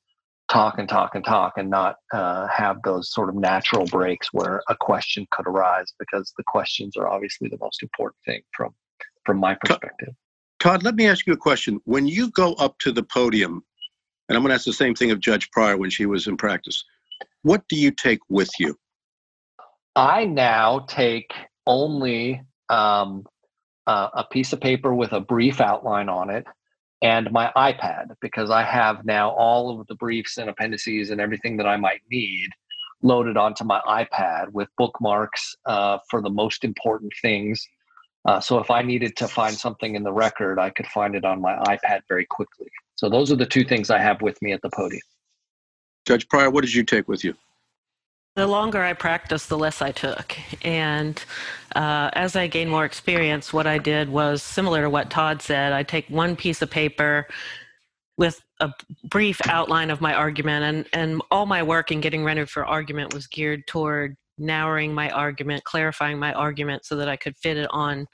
talk 0.48 0.78
and 0.78 0.88
talk 0.88 1.14
and 1.14 1.24
talk 1.24 1.54
and 1.56 1.68
not 1.68 1.96
uh, 2.12 2.46
have 2.48 2.82
those 2.82 3.12
sort 3.12 3.28
of 3.28 3.34
natural 3.34 3.86
breaks 3.86 4.28
where 4.32 4.62
a 4.68 4.76
question 4.76 5.26
could 5.30 5.46
arise 5.46 5.92
because 5.98 6.32
the 6.36 6.44
questions 6.46 6.96
are 6.96 7.08
obviously 7.08 7.48
the 7.48 7.58
most 7.60 7.82
important 7.82 8.16
thing 8.24 8.42
from 8.56 8.74
from 9.24 9.38
my 9.38 9.54
perspective. 9.54 10.14
Todd, 10.58 10.82
let 10.82 10.94
me 10.94 11.06
ask 11.06 11.26
you 11.26 11.34
a 11.34 11.36
question. 11.36 11.80
When 11.84 12.06
you 12.06 12.30
go 12.30 12.54
up 12.54 12.78
to 12.78 12.92
the 12.92 13.02
podium, 13.02 13.62
and 14.28 14.36
I'm 14.36 14.42
going 14.42 14.48
to 14.48 14.54
ask 14.54 14.64
the 14.64 14.72
same 14.72 14.94
thing 14.94 15.10
of 15.10 15.20
Judge 15.20 15.50
Pryor 15.50 15.76
when 15.76 15.90
she 15.90 16.06
was 16.06 16.26
in 16.26 16.36
practice, 16.36 16.82
what 17.42 17.62
do 17.68 17.76
you 17.76 17.90
take 17.90 18.20
with 18.30 18.50
you? 18.58 18.74
I 19.94 20.24
now 20.24 20.86
take 20.88 21.30
only 21.68 22.42
um, 22.68 23.24
uh, 23.86 24.08
a 24.14 24.24
piece 24.24 24.52
of 24.52 24.60
paper 24.60 24.92
with 24.92 25.12
a 25.12 25.20
brief 25.20 25.60
outline 25.60 26.08
on 26.08 26.30
it 26.30 26.44
and 27.00 27.30
my 27.30 27.52
iPad 27.56 28.16
because 28.20 28.50
I 28.50 28.62
have 28.62 29.04
now 29.04 29.30
all 29.30 29.80
of 29.80 29.86
the 29.86 29.94
briefs 29.94 30.36
and 30.38 30.50
appendices 30.50 31.10
and 31.10 31.20
everything 31.20 31.56
that 31.58 31.66
I 31.66 31.76
might 31.76 32.00
need 32.10 32.50
loaded 33.02 33.36
onto 33.36 33.64
my 33.64 33.80
iPad 33.86 34.50
with 34.52 34.68
bookmarks 34.76 35.54
uh, 35.66 35.98
for 36.10 36.20
the 36.20 36.30
most 36.30 36.64
important 36.64 37.12
things. 37.22 37.64
Uh, 38.24 38.40
so 38.40 38.58
if 38.58 38.70
I 38.70 38.82
needed 38.82 39.16
to 39.18 39.28
find 39.28 39.54
something 39.54 39.94
in 39.94 40.02
the 40.02 40.12
record, 40.12 40.58
I 40.58 40.70
could 40.70 40.86
find 40.88 41.14
it 41.14 41.24
on 41.24 41.40
my 41.40 41.54
iPad 41.58 42.00
very 42.08 42.26
quickly. 42.26 42.66
So 42.96 43.08
those 43.08 43.30
are 43.30 43.36
the 43.36 43.46
two 43.46 43.62
things 43.62 43.90
I 43.90 43.98
have 43.98 44.20
with 44.20 44.42
me 44.42 44.52
at 44.52 44.60
the 44.62 44.70
podium. 44.70 45.02
Judge 46.04 46.28
Pryor, 46.28 46.50
what 46.50 46.64
did 46.64 46.74
you 46.74 46.82
take 46.82 47.06
with 47.06 47.22
you? 47.22 47.34
The 48.38 48.46
longer 48.46 48.80
I 48.84 48.92
practiced, 48.92 49.48
the 49.48 49.58
less 49.58 49.82
I 49.82 49.90
took. 49.90 50.38
And 50.64 51.20
uh, 51.74 52.10
as 52.12 52.36
I 52.36 52.46
gained 52.46 52.70
more 52.70 52.84
experience, 52.84 53.52
what 53.52 53.66
I 53.66 53.78
did 53.78 54.08
was 54.08 54.44
similar 54.44 54.82
to 54.82 54.90
what 54.90 55.10
Todd 55.10 55.42
said. 55.42 55.72
I 55.72 55.82
take 55.82 56.08
one 56.08 56.36
piece 56.36 56.62
of 56.62 56.70
paper 56.70 57.26
with 58.16 58.40
a 58.60 58.70
brief 59.02 59.40
outline 59.48 59.90
of 59.90 60.00
my 60.00 60.14
argument, 60.14 60.64
and, 60.64 60.86
and 60.92 61.20
all 61.32 61.46
my 61.46 61.64
work 61.64 61.90
in 61.90 62.00
getting 62.00 62.22
ready 62.22 62.44
for 62.46 62.64
argument 62.64 63.12
was 63.12 63.26
geared 63.26 63.66
toward 63.66 64.16
narrowing 64.38 64.94
my 64.94 65.10
argument, 65.10 65.64
clarifying 65.64 66.20
my 66.20 66.32
argument 66.32 66.84
so 66.84 66.94
that 66.94 67.08
I 67.08 67.16
could 67.16 67.36
fit 67.36 67.56
it 67.56 67.66
on 67.72 68.06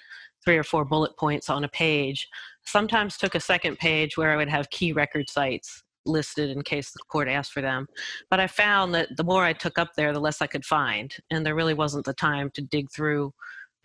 three 0.42 0.56
or 0.56 0.64
four 0.64 0.86
bullet 0.86 1.14
points 1.18 1.50
on 1.50 1.64
a 1.64 1.68
page. 1.68 2.26
Sometimes 2.64 3.18
took 3.18 3.34
a 3.34 3.40
second 3.40 3.78
page 3.78 4.16
where 4.16 4.32
I 4.32 4.36
would 4.36 4.48
have 4.48 4.70
key 4.70 4.94
record 4.94 5.28
sites 5.28 5.83
listed 6.06 6.50
in 6.50 6.62
case 6.62 6.90
the 6.92 6.98
court 7.08 7.28
asked 7.28 7.52
for 7.52 7.62
them. 7.62 7.86
But 8.30 8.40
I 8.40 8.46
found 8.46 8.94
that 8.94 9.16
the 9.16 9.24
more 9.24 9.44
I 9.44 9.52
took 9.52 9.78
up 9.78 9.94
there, 9.96 10.12
the 10.12 10.20
less 10.20 10.42
I 10.42 10.46
could 10.46 10.64
find, 10.64 11.14
and 11.30 11.44
there 11.44 11.54
really 11.54 11.74
wasn't 11.74 12.04
the 12.04 12.14
time 12.14 12.50
to 12.54 12.62
dig 12.62 12.90
through 12.90 13.32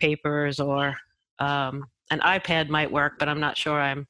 papers 0.00 0.60
or 0.60 0.96
um, 1.38 1.84
an 2.10 2.20
iPad 2.20 2.68
might 2.68 2.90
work, 2.90 3.14
but 3.18 3.28
I'm 3.28 3.40
not 3.40 3.56
sure 3.56 3.80
I'm 3.80 4.06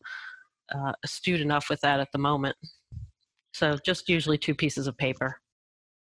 uh, 0.74 0.92
astute 1.04 1.40
enough 1.40 1.68
with 1.68 1.80
that 1.82 2.00
at 2.00 2.12
the 2.12 2.18
moment. 2.18 2.56
So 3.52 3.76
just 3.84 4.08
usually 4.08 4.38
two 4.38 4.54
pieces 4.54 4.86
of 4.86 4.96
paper. 4.96 5.40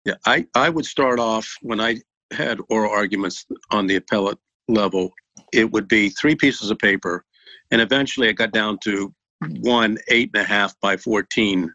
Yeah, 0.05 0.15
I, 0.25 0.45
I 0.55 0.69
would 0.69 0.85
start 0.85 1.19
off 1.19 1.55
when 1.61 1.79
I 1.79 1.97
had 2.31 2.59
oral 2.69 2.91
arguments 2.91 3.45
on 3.71 3.87
the 3.87 3.97
appellate 3.97 4.39
level, 4.67 5.11
it 5.53 5.71
would 5.71 5.87
be 5.87 6.09
three 6.09 6.35
pieces 6.35 6.71
of 6.71 6.79
paper. 6.79 7.25
And 7.71 7.81
eventually 7.81 8.27
it 8.27 8.33
got 8.33 8.51
down 8.51 8.77
to 8.83 9.13
one 9.59 9.97
eight 10.09 10.31
and 10.33 10.43
a 10.43 10.45
half 10.45 10.73
by 10.81 10.97
14 10.97 11.65
uh, 11.65 11.71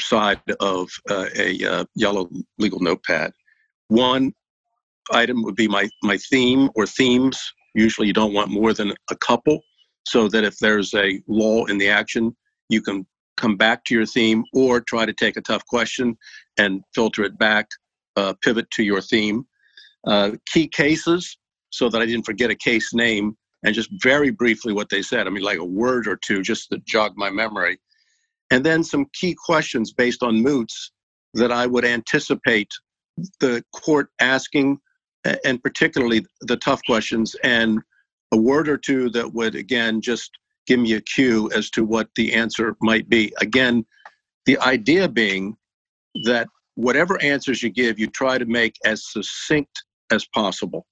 side 0.00 0.40
of 0.60 0.88
uh, 1.10 1.26
a 1.36 1.64
uh, 1.64 1.84
yellow 1.94 2.28
legal 2.58 2.80
notepad. 2.80 3.32
One 3.88 4.32
item 5.10 5.42
would 5.42 5.56
be 5.56 5.68
my, 5.68 5.88
my 6.02 6.18
theme 6.30 6.70
or 6.74 6.86
themes. 6.86 7.40
Usually 7.74 8.06
you 8.06 8.12
don't 8.12 8.34
want 8.34 8.50
more 8.50 8.72
than 8.72 8.92
a 9.10 9.16
couple 9.16 9.60
so 10.06 10.28
that 10.28 10.44
if 10.44 10.58
there's 10.58 10.94
a 10.94 11.20
lull 11.28 11.66
in 11.66 11.78
the 11.78 11.88
action, 11.88 12.34
you 12.68 12.80
can 12.80 13.06
come 13.36 13.56
back 13.56 13.84
to 13.84 13.94
your 13.94 14.06
theme 14.06 14.44
or 14.52 14.80
try 14.80 15.06
to 15.06 15.12
take 15.12 15.36
a 15.36 15.42
tough 15.42 15.64
question 15.66 16.16
and 16.58 16.82
filter 16.94 17.22
it 17.24 17.38
back, 17.38 17.66
uh, 18.16 18.34
pivot 18.42 18.70
to 18.72 18.82
your 18.82 19.00
theme. 19.00 19.44
Uh, 20.06 20.32
key 20.46 20.66
cases, 20.68 21.38
so 21.70 21.88
that 21.88 22.00
I 22.00 22.06
didn't 22.06 22.24
forget 22.24 22.50
a 22.50 22.54
case 22.54 22.94
name 22.94 23.36
and 23.64 23.74
just 23.74 23.90
very 24.00 24.30
briefly 24.30 24.72
what 24.72 24.88
they 24.88 25.02
said. 25.02 25.26
I 25.26 25.30
mean, 25.30 25.42
like 25.42 25.58
a 25.58 25.64
word 25.64 26.06
or 26.06 26.18
two 26.24 26.42
just 26.42 26.70
to 26.70 26.78
jog 26.86 27.12
my 27.16 27.30
memory. 27.30 27.78
And 28.50 28.64
then 28.64 28.82
some 28.82 29.06
key 29.12 29.34
questions 29.34 29.92
based 29.92 30.22
on 30.22 30.42
moots 30.42 30.92
that 31.34 31.52
I 31.52 31.66
would 31.66 31.84
anticipate 31.84 32.70
the 33.40 33.62
court 33.74 34.08
asking, 34.20 34.78
and 35.44 35.62
particularly 35.62 36.24
the 36.42 36.56
tough 36.56 36.80
questions, 36.86 37.36
and 37.42 37.80
a 38.32 38.36
word 38.36 38.68
or 38.68 38.78
two 38.78 39.10
that 39.10 39.32
would, 39.34 39.54
again, 39.54 40.00
just 40.00 40.30
give 40.66 40.80
me 40.80 40.94
a 40.94 41.00
cue 41.00 41.50
as 41.54 41.70
to 41.70 41.84
what 41.84 42.08
the 42.14 42.34
answer 42.34 42.76
might 42.80 43.08
be. 43.08 43.32
Again, 43.40 43.84
the 44.46 44.58
idea 44.58 45.08
being 45.08 45.56
that 46.24 46.48
whatever 46.74 47.20
answers 47.22 47.62
you 47.62 47.70
give, 47.70 47.98
you 47.98 48.06
try 48.06 48.38
to 48.38 48.46
make 48.46 48.76
as 48.84 49.10
succinct 49.10 49.82
as 50.10 50.26
possible. 50.26 50.86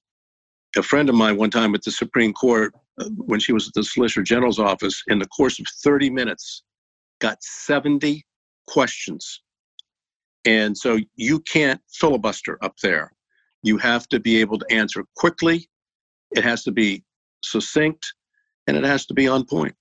A 0.77 0.83
friend 0.83 1.09
of 1.09 1.15
mine, 1.15 1.37
one 1.37 1.51
time 1.51 1.75
at 1.75 1.83
the 1.83 1.91
Supreme 1.91 2.33
Court, 2.33 2.75
uh, 3.01 3.09
when 3.17 3.41
she 3.41 3.53
was 3.53 3.69
at 3.69 3.75
the 3.75 3.85
Solicitor 3.85 4.23
General's 4.23 4.59
office, 4.59 5.03
in 5.09 5.19
the 5.19 5.29
course 5.29 5.59
of 5.59 5.67
30 5.83 6.11
minutes, 6.11 6.65
got 7.21 7.43
70 7.43 8.25
questions. 8.67 9.43
And 10.45 10.77
so 10.77 10.99
you 11.17 11.41
can't 11.41 11.81
filibuster 11.93 12.59
up 12.63 12.77
there. 12.83 13.13
You 13.63 13.79
have 13.79 14.07
to 14.09 14.21
be 14.21 14.41
able 14.41 14.59
to 14.59 14.67
answer 14.71 15.05
quickly. 15.17 15.69
It 16.31 16.45
has 16.45 16.63
to 16.65 16.73
be 16.73 17.05
succinct 17.43 18.15
and 18.67 18.77
it 18.77 18.85
has 18.85 19.07
to 19.07 19.15
be 19.15 19.29
on 19.29 19.45
point. 19.45 19.75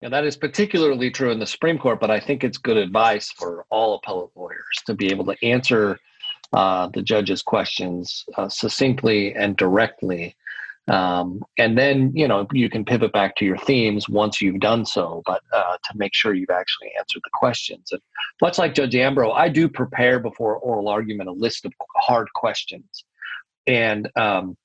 Yeah, 0.00 0.10
that 0.10 0.24
is 0.24 0.36
particularly 0.36 1.10
true 1.10 1.32
in 1.32 1.40
the 1.40 1.46
Supreme 1.46 1.78
Court, 1.78 1.98
but 1.98 2.10
I 2.10 2.20
think 2.20 2.44
it's 2.44 2.56
good 2.56 2.76
advice 2.76 3.30
for 3.32 3.66
all 3.70 3.96
appellate 3.96 4.30
lawyers 4.36 4.82
to 4.86 4.94
be 4.94 5.10
able 5.10 5.24
to 5.26 5.36
answer 5.42 5.98
uh, 6.52 6.88
the 6.94 7.02
judge's 7.02 7.42
questions 7.42 8.24
uh, 8.36 8.48
succinctly 8.48 9.34
and 9.34 9.56
directly. 9.56 10.36
Um, 10.90 11.42
and 11.58 11.76
then, 11.76 12.12
you 12.14 12.26
know, 12.26 12.46
you 12.52 12.70
can 12.70 12.84
pivot 12.84 13.12
back 13.12 13.36
to 13.36 13.44
your 13.44 13.58
themes 13.58 14.08
once 14.08 14.40
you've 14.40 14.60
done 14.60 14.86
so, 14.86 15.22
but 15.26 15.42
uh, 15.52 15.76
to 15.76 15.96
make 15.96 16.14
sure 16.14 16.34
you've 16.34 16.50
actually 16.50 16.90
answered 16.98 17.22
the 17.24 17.30
questions. 17.34 17.92
And 17.92 18.00
much 18.40 18.58
like 18.58 18.74
Judge 18.74 18.94
Ambrose, 18.94 19.34
I 19.36 19.48
do 19.48 19.68
prepare 19.68 20.18
before 20.18 20.56
oral 20.56 20.88
argument 20.88 21.28
a 21.28 21.32
list 21.32 21.64
of 21.64 21.72
hard 21.96 22.28
questions. 22.34 23.04
And 23.66 24.08
um, 24.16 24.56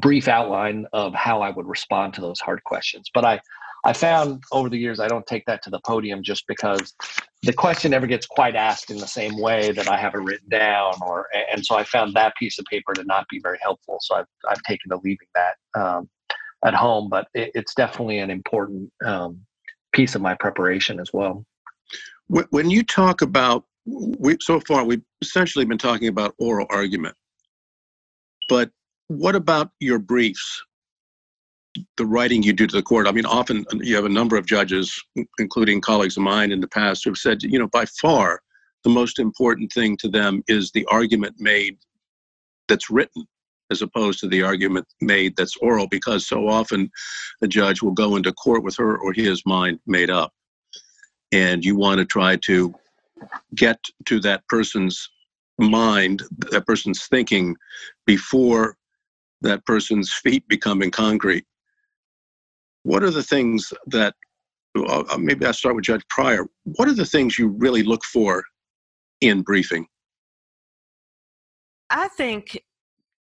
brief 0.00 0.28
outline 0.28 0.86
of 0.92 1.14
how 1.14 1.42
I 1.42 1.50
would 1.50 1.66
respond 1.66 2.14
to 2.14 2.20
those 2.20 2.40
hard 2.40 2.62
questions. 2.64 3.10
But 3.12 3.24
I, 3.24 3.40
I 3.84 3.92
found 3.92 4.42
over 4.52 4.68
the 4.68 4.78
years 4.78 5.00
I 5.00 5.08
don't 5.08 5.26
take 5.26 5.44
that 5.46 5.62
to 5.64 5.70
the 5.70 5.80
podium 5.80 6.22
just 6.22 6.46
because 6.46 6.94
the 7.42 7.52
question 7.52 7.92
never 7.92 8.06
gets 8.06 8.26
quite 8.26 8.54
asked 8.54 8.90
in 8.90 8.98
the 8.98 9.06
same 9.06 9.38
way 9.38 9.72
that 9.72 9.88
I 9.88 9.96
have 9.96 10.14
it 10.14 10.18
written 10.18 10.48
down, 10.50 10.94
or 11.00 11.26
and 11.52 11.64
so 11.64 11.76
I 11.76 11.84
found 11.84 12.14
that 12.14 12.34
piece 12.36 12.58
of 12.58 12.66
paper 12.66 12.92
to 12.94 13.04
not 13.04 13.26
be 13.30 13.40
very 13.42 13.58
helpful. 13.62 13.98
So 14.02 14.16
I've 14.16 14.26
I've 14.48 14.62
taken 14.62 14.90
to 14.90 15.00
leaving 15.02 15.28
that 15.34 15.80
um, 15.80 16.08
at 16.64 16.74
home, 16.74 17.08
but 17.08 17.28
it, 17.32 17.50
it's 17.54 17.74
definitely 17.74 18.18
an 18.18 18.30
important 18.30 18.92
um, 19.04 19.40
piece 19.92 20.14
of 20.14 20.20
my 20.20 20.34
preparation 20.34 21.00
as 21.00 21.12
well. 21.12 21.44
When 22.28 22.70
you 22.70 22.84
talk 22.84 23.22
about 23.22 23.64
we 23.86 24.36
so 24.40 24.60
far 24.60 24.84
we've 24.84 25.02
essentially 25.22 25.64
been 25.64 25.78
talking 25.78 26.08
about 26.08 26.34
oral 26.38 26.66
argument, 26.68 27.16
but 28.48 28.70
what 29.08 29.34
about 29.34 29.70
your 29.80 29.98
briefs? 29.98 30.62
The 31.96 32.06
writing 32.06 32.42
you 32.42 32.52
do 32.52 32.66
to 32.66 32.76
the 32.76 32.82
court. 32.82 33.06
I 33.06 33.12
mean, 33.12 33.26
often 33.26 33.64
you 33.74 33.94
have 33.94 34.04
a 34.04 34.08
number 34.08 34.36
of 34.36 34.46
judges, 34.46 35.00
including 35.38 35.80
colleagues 35.80 36.16
of 36.16 36.24
mine 36.24 36.50
in 36.50 36.60
the 36.60 36.68
past, 36.68 37.04
who 37.04 37.10
have 37.10 37.16
said, 37.16 37.42
you 37.42 37.58
know, 37.58 37.68
by 37.68 37.84
far 38.00 38.40
the 38.82 38.90
most 38.90 39.18
important 39.18 39.72
thing 39.72 39.96
to 39.98 40.08
them 40.08 40.42
is 40.48 40.70
the 40.72 40.86
argument 40.86 41.36
made 41.38 41.76
that's 42.68 42.90
written 42.90 43.24
as 43.70 43.82
opposed 43.82 44.18
to 44.18 44.28
the 44.28 44.42
argument 44.42 44.86
made 45.00 45.36
that's 45.36 45.56
oral 45.58 45.86
because 45.86 46.26
so 46.26 46.48
often 46.48 46.90
a 47.42 47.46
judge 47.46 47.82
will 47.82 47.92
go 47.92 48.16
into 48.16 48.32
court 48.32 48.64
with 48.64 48.76
her 48.76 48.98
or 48.98 49.12
his 49.12 49.42
mind 49.46 49.78
made 49.86 50.10
up 50.10 50.32
and 51.32 51.64
you 51.64 51.76
want 51.76 51.98
to 51.98 52.04
try 52.04 52.36
to 52.36 52.74
get 53.54 53.78
to 54.06 54.18
that 54.20 54.46
person's 54.48 55.08
mind 55.58 56.22
that 56.50 56.66
person's 56.66 57.06
thinking 57.06 57.54
before 58.06 58.76
that 59.42 59.64
person's 59.64 60.12
feet 60.12 60.46
becoming 60.48 60.90
concrete. 60.90 61.44
What 62.82 63.02
are 63.02 63.10
the 63.10 63.22
things 63.22 63.72
that, 63.86 64.14
uh, 64.76 65.18
maybe 65.18 65.44
I'll 65.44 65.52
start 65.52 65.74
with 65.74 65.84
Judge 65.84 66.02
Pryor. 66.08 66.46
What 66.64 66.88
are 66.88 66.94
the 66.94 67.04
things 67.04 67.38
you 67.38 67.48
really 67.48 67.82
look 67.82 68.04
for 68.04 68.42
in 69.20 69.42
briefing? 69.42 69.86
I 71.90 72.08
think 72.08 72.62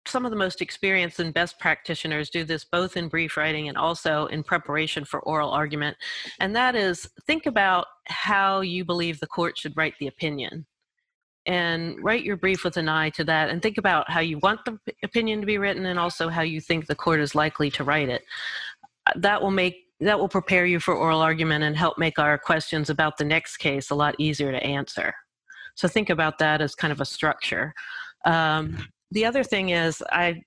some 0.06 0.26
of 0.26 0.32
the 0.32 0.38
most 0.38 0.62
experienced 0.62 1.20
and 1.20 1.34
best 1.34 1.60
practitioners 1.60 2.30
do 2.30 2.44
this 2.44 2.64
both 2.64 2.98
in 2.98 3.08
brief 3.08 3.38
writing 3.38 3.68
and 3.68 3.78
also 3.78 4.28
in 4.28 4.44
preparation 4.44 5.04
for 5.06 5.20
oral 5.22 5.52
argument. 5.52 5.98
And 6.40 6.56
that 6.56 6.76
is 6.76 7.10
think 7.26 7.46
about 7.46 7.88
how 8.08 8.62
you 8.62 8.86
believe 8.86 9.20
the 9.20 9.28
court 9.28 9.58
should 9.58 9.76
write 9.76 9.96
the 10.00 10.08
opinion 10.08 10.66
and 11.46 11.98
write 12.04 12.24
your 12.24 12.36
brief 12.36 12.64
with 12.64 12.78
an 12.78 12.90
eye 12.90 13.10
to 13.12 13.24
that 13.24 13.50
and 13.50 13.62
think 13.62 13.78
about 13.78 14.10
how 14.10 14.20
you 14.20 14.38
want 14.40 14.60
the 14.66 14.78
opinion 15.04 15.40
to 15.40 15.48
be 15.48 15.58
written 15.58 15.86
and 15.86 15.98
also 15.98 16.28
how 16.28 16.42
you 16.42 16.60
think 16.60 16.86
the 16.86 16.96
court 16.96 17.22
is 17.22 17.36
likely 17.36 17.72
to 17.72 17.86
write 17.86 18.10
it 18.10 18.24
that 19.16 19.42
will 19.42 19.52
make 19.52 19.76
that 20.00 20.20
will 20.20 20.30
prepare 20.30 20.66
you 20.66 20.80
for 20.80 20.94
oral 20.94 21.22
argument 21.22 21.64
and 21.64 21.76
help 21.76 21.98
make 21.98 22.20
our 22.20 22.38
questions 22.38 22.90
about 22.90 23.18
the 23.18 23.26
next 23.26 23.58
case 23.58 23.90
a 23.90 23.96
lot 23.96 24.16
easier 24.20 24.52
to 24.52 24.64
answer 24.64 25.14
so 25.76 25.88
think 25.88 26.10
about 26.10 26.38
that 26.38 26.62
as 26.62 26.76
kind 26.76 26.92
of 26.92 27.02
a 27.02 27.06
structure 27.06 27.74
um, 28.26 28.78
the 29.12 29.26
other 29.26 29.44
thing 29.44 29.70
is 29.70 30.04
i 30.12 30.40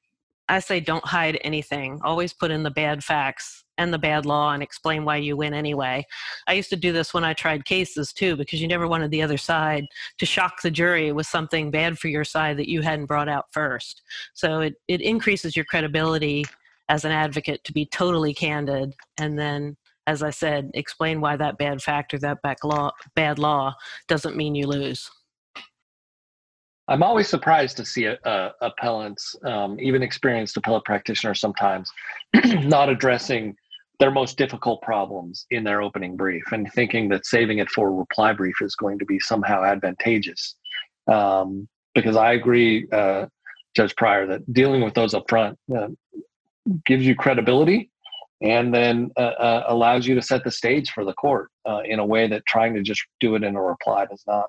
I 0.51 0.59
say 0.59 0.81
don't 0.81 1.07
hide 1.07 1.39
anything. 1.43 2.01
Always 2.03 2.33
put 2.33 2.51
in 2.51 2.65
the 2.65 2.73
bad 2.73 3.05
facts 3.05 3.65
and 3.79 3.95
the 3.95 3.99
bad 3.99 4.27
law 4.27 4.53
and 4.53 4.63
explain 4.65 5.05
why 5.05 5.17
you 5.17 5.37
win 5.37 5.55
anyway. 5.55 6.05
I 6.49 6.55
used 6.55 6.71
to 6.71 6.77
do 6.77 6.93
this 6.93 7.15
when 7.15 7.23
I 7.23 7.35
tried 7.35 7.65
cases 7.65 8.13
too, 8.13 8.35
because 8.35 8.61
you 8.61 8.67
never 8.67 8.89
wanted 8.89 9.13
the 9.13 9.23
other 9.23 9.39
side 9.39 9.87
to 10.19 10.27
shock 10.27 10.61
the 10.61 10.71
jury 10.71 11.13
with 11.13 11.29
something 11.29 11.71
bad 11.71 12.01
for 12.01 12.09
your 12.09 12.25
side 12.25 12.57
that 12.57 12.69
you 12.69 12.83
hadn't 12.83 13.07
brought 13.07 13.29
out 13.29 13.47
first. 13.53 14.03
So 14.35 14.61
it, 14.61 14.75
it 14.89 15.01
increases 15.01 15.55
your 15.55 15.65
credibility 15.65 16.45
as 16.91 17.05
an 17.05 17.13
advocate 17.13 17.65
to 17.65 17.73
be 17.73 17.87
totally 17.87 18.35
candid 18.35 18.95
and 19.19 19.39
then 19.39 19.77
as 20.07 20.25
I 20.25 20.31
said, 20.31 20.73
explain 20.75 21.21
why 21.21 21.37
that 21.37 21.57
bad 21.57 21.81
factor 21.81 22.19
that 22.19 22.43
back 22.43 22.65
law, 22.65 22.91
bad 23.15 23.39
law 23.39 23.77
doesn't 24.09 24.37
mean 24.37 24.57
you 24.57 24.67
lose. 24.67 25.09
I'm 26.89 27.05
always 27.05 27.29
surprised 27.29 27.77
to 27.77 27.85
see 27.85 28.09
uh, 28.09 28.51
appellants, 28.61 29.37
um, 29.45 29.79
even 29.79 30.03
experienced 30.03 30.57
appellate 30.57 30.85
practitioners, 30.85 31.41
sometimes 31.41 31.93
not 32.45 32.89
addressing 32.89 33.55
their 34.01 34.11
most 34.11 34.37
difficult 34.37 34.83
problems 34.83 35.47
in 35.51 35.63
their 35.63 35.81
opening 35.81 36.17
brief 36.17 36.43
and 36.51 36.73
thinking 36.73 37.09
that 37.11 37.25
saving 37.25 37.59
it 37.59 37.69
for 37.71 37.87
a 37.89 37.93
reply 37.93 38.33
brief 38.33 38.57
is 38.61 38.75
going 38.75 38.99
to 38.99 39.05
be 39.05 39.21
somehow 39.21 39.63
advantageous. 39.63 40.57
Um, 41.07 41.69
because 41.95 42.17
I 42.17 42.33
agree, 42.33 42.89
uh, 42.91 43.27
Judge 43.77 43.95
Pryor, 43.95 44.27
that 44.27 44.53
dealing 44.53 44.83
with 44.83 44.95
those 44.95 45.15
up 45.15 45.29
front 45.29 45.57
uh, 45.77 45.89
gives 46.85 47.05
you 47.05 47.15
credibility 47.15 47.91
and 48.43 48.73
then 48.73 49.11
uh, 49.17 49.21
uh, 49.21 49.65
allows 49.69 50.07
you 50.07 50.15
to 50.15 50.23
set 50.23 50.45
the 50.45 50.51
stage 50.51 50.91
for 50.91 51.05
the 51.05 51.13
court 51.15 51.51
uh, 51.69 51.81
in 51.85 51.99
a 51.99 52.07
way 52.07 52.27
that 52.27 52.45
trying 52.47 52.75
to 52.75 52.83
just 52.83 53.03
do 53.21 53.35
it 53.35 53.43
in 53.43 53.55
a 53.57 53.63
reply 53.63 54.07
does 54.07 54.25
not. 54.27 54.47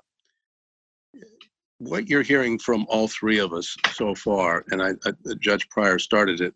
What 1.78 2.08
you're 2.08 2.22
hearing 2.22 2.58
from 2.58 2.86
all 2.88 3.08
three 3.08 3.38
of 3.38 3.52
us 3.52 3.76
so 3.92 4.14
far, 4.14 4.64
and 4.70 4.82
I, 4.82 4.90
I 5.04 5.12
Judge 5.40 5.68
Pryor 5.68 5.98
started 5.98 6.40
it, 6.40 6.54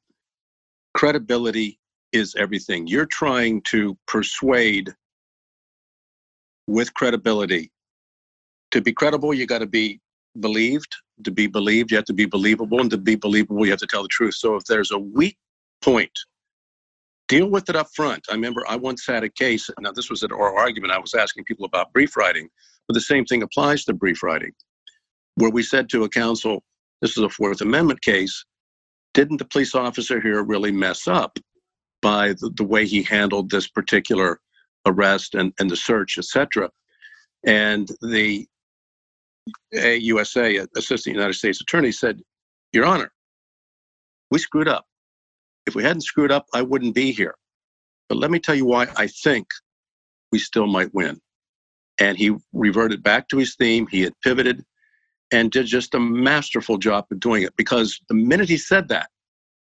credibility 0.94 1.78
is 2.12 2.34
everything. 2.36 2.86
You're 2.86 3.06
trying 3.06 3.60
to 3.62 3.98
persuade 4.06 4.94
with 6.66 6.94
credibility. 6.94 7.70
To 8.70 8.80
be 8.80 8.92
credible, 8.92 9.34
you 9.34 9.46
got 9.46 9.58
to 9.58 9.66
be 9.66 10.00
believed. 10.40 10.94
To 11.25 11.30
be 11.30 11.46
believed, 11.46 11.90
you 11.90 11.96
have 11.96 12.06
to 12.06 12.14
be 12.14 12.26
believable. 12.26 12.80
And 12.80 12.90
to 12.90 12.98
be 12.98 13.16
believable, 13.16 13.64
you 13.64 13.72
have 13.72 13.80
to 13.80 13.86
tell 13.86 14.02
the 14.02 14.08
truth. 14.08 14.34
So 14.34 14.56
if 14.56 14.64
there's 14.64 14.90
a 14.90 14.98
weak 14.98 15.36
point, 15.83 16.12
deal 17.28 17.49
with 17.49 17.68
it 17.68 17.76
up 17.76 17.88
front. 17.95 18.25
I 18.30 18.35
remember 18.35 18.64
I 18.68 18.76
once 18.76 19.06
had 19.06 19.25
a 19.25 19.28
case. 19.28 19.68
Now, 19.80 19.92
this 19.92 20.11
was 20.11 20.23
an 20.23 20.33
oral 20.33 20.59
argument. 20.59 20.92
I 20.92 20.99
was 20.99 21.14
asking 21.14 21.45
people 21.45 21.64
about 21.64 21.92
brief 21.92 22.16
writing, 22.16 22.49
but 22.88 22.95
the 22.95 23.00
same 23.00 23.25
thing 23.25 23.42
applies 23.42 23.85
to 23.85 23.95
brief 23.95 24.23
writing, 24.23 24.52
where 25.37 25.50
we 25.50 25.62
said 25.62 25.88
to 25.90 26.04
a 26.04 26.09
counsel, 26.09 26.62
this 27.02 27.16
is 27.16 27.23
a 27.23 27.28
Fourth 27.28 27.61
Amendment 27.61 28.02
case. 28.02 28.45
Didn't 29.14 29.38
the 29.38 29.45
police 29.45 29.75
officer 29.75 30.21
here 30.21 30.42
really 30.42 30.73
mess 30.73 31.06
up? 31.06 31.38
by 32.02 32.35
the, 32.35 32.52
the 32.54 32.64
way 32.64 32.87
he 32.87 33.02
handled 33.02 33.50
this 33.50 33.68
particular 33.68 34.40
arrest 34.87 35.35
and, 35.35 35.52
and 35.59 35.68
the 35.68 35.76
search, 35.76 36.18
etc. 36.18 36.71
And 37.45 37.88
the 38.00 38.47
AUSA, 39.75 40.66
Assistant 40.76 41.16
United 41.16 41.35
States 41.35 41.61
Attorney, 41.61 41.92
said, 41.92 42.21
Your 42.73 42.87
Honor, 42.87 43.11
we 44.30 44.38
screwed 44.38 44.68
up. 44.68 44.87
If 45.66 45.75
we 45.75 45.82
hadn't 45.82 46.02
screwed 46.02 46.32
up, 46.32 46.46
I 46.54 46.62
wouldn't 46.62 46.94
be 46.94 47.12
here. 47.12 47.35
But 48.08 48.18
let 48.18 48.30
me 48.30 48.38
tell 48.38 48.54
you 48.54 48.66
why 48.66 48.88
I 48.96 49.08
think 49.08 49.49
we 50.32 50.38
still 50.38 50.66
might 50.66 50.94
win. 50.94 51.20
And 51.99 52.16
he 52.16 52.37
reverted 52.52 53.02
back 53.02 53.28
to 53.28 53.38
his 53.38 53.56
theme. 53.56 53.87
He 53.88 54.02
had 54.02 54.12
pivoted 54.23 54.64
and 55.32 55.50
did 55.50 55.66
just 55.66 55.94
a 55.94 56.00
masterful 56.00 56.78
job 56.78 57.06
of 57.11 57.20
doing 57.20 57.42
it 57.42 57.56
because 57.56 58.00
the 58.08 58.14
minute 58.14 58.49
he 58.49 58.58
said 58.58 58.88
that, 58.88 59.08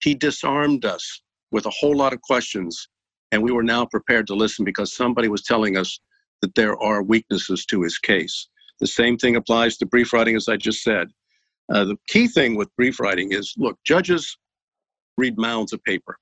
he 0.00 0.14
disarmed 0.14 0.84
us 0.84 1.22
with 1.50 1.66
a 1.66 1.70
whole 1.70 1.96
lot 1.96 2.12
of 2.12 2.20
questions. 2.22 2.88
And 3.30 3.42
we 3.42 3.52
were 3.52 3.62
now 3.62 3.86
prepared 3.86 4.26
to 4.28 4.34
listen 4.34 4.64
because 4.64 4.94
somebody 4.94 5.28
was 5.28 5.42
telling 5.42 5.76
us 5.76 6.00
that 6.40 6.54
there 6.54 6.76
are 6.82 7.02
weaknesses 7.02 7.64
to 7.66 7.82
his 7.82 7.98
case. 7.98 8.48
The 8.80 8.86
same 8.86 9.16
thing 9.16 9.36
applies 9.36 9.76
to 9.78 9.86
brief 9.86 10.12
writing, 10.12 10.34
as 10.34 10.48
I 10.48 10.56
just 10.56 10.82
said. 10.82 11.08
Uh, 11.72 11.84
the 11.84 11.96
key 12.08 12.26
thing 12.26 12.56
with 12.56 12.74
brief 12.76 13.00
writing 13.00 13.32
is 13.32 13.54
look, 13.56 13.78
judges 13.84 14.36
read 15.16 15.38
mounds 15.38 15.72
of 15.72 15.82
paper. 15.84 16.16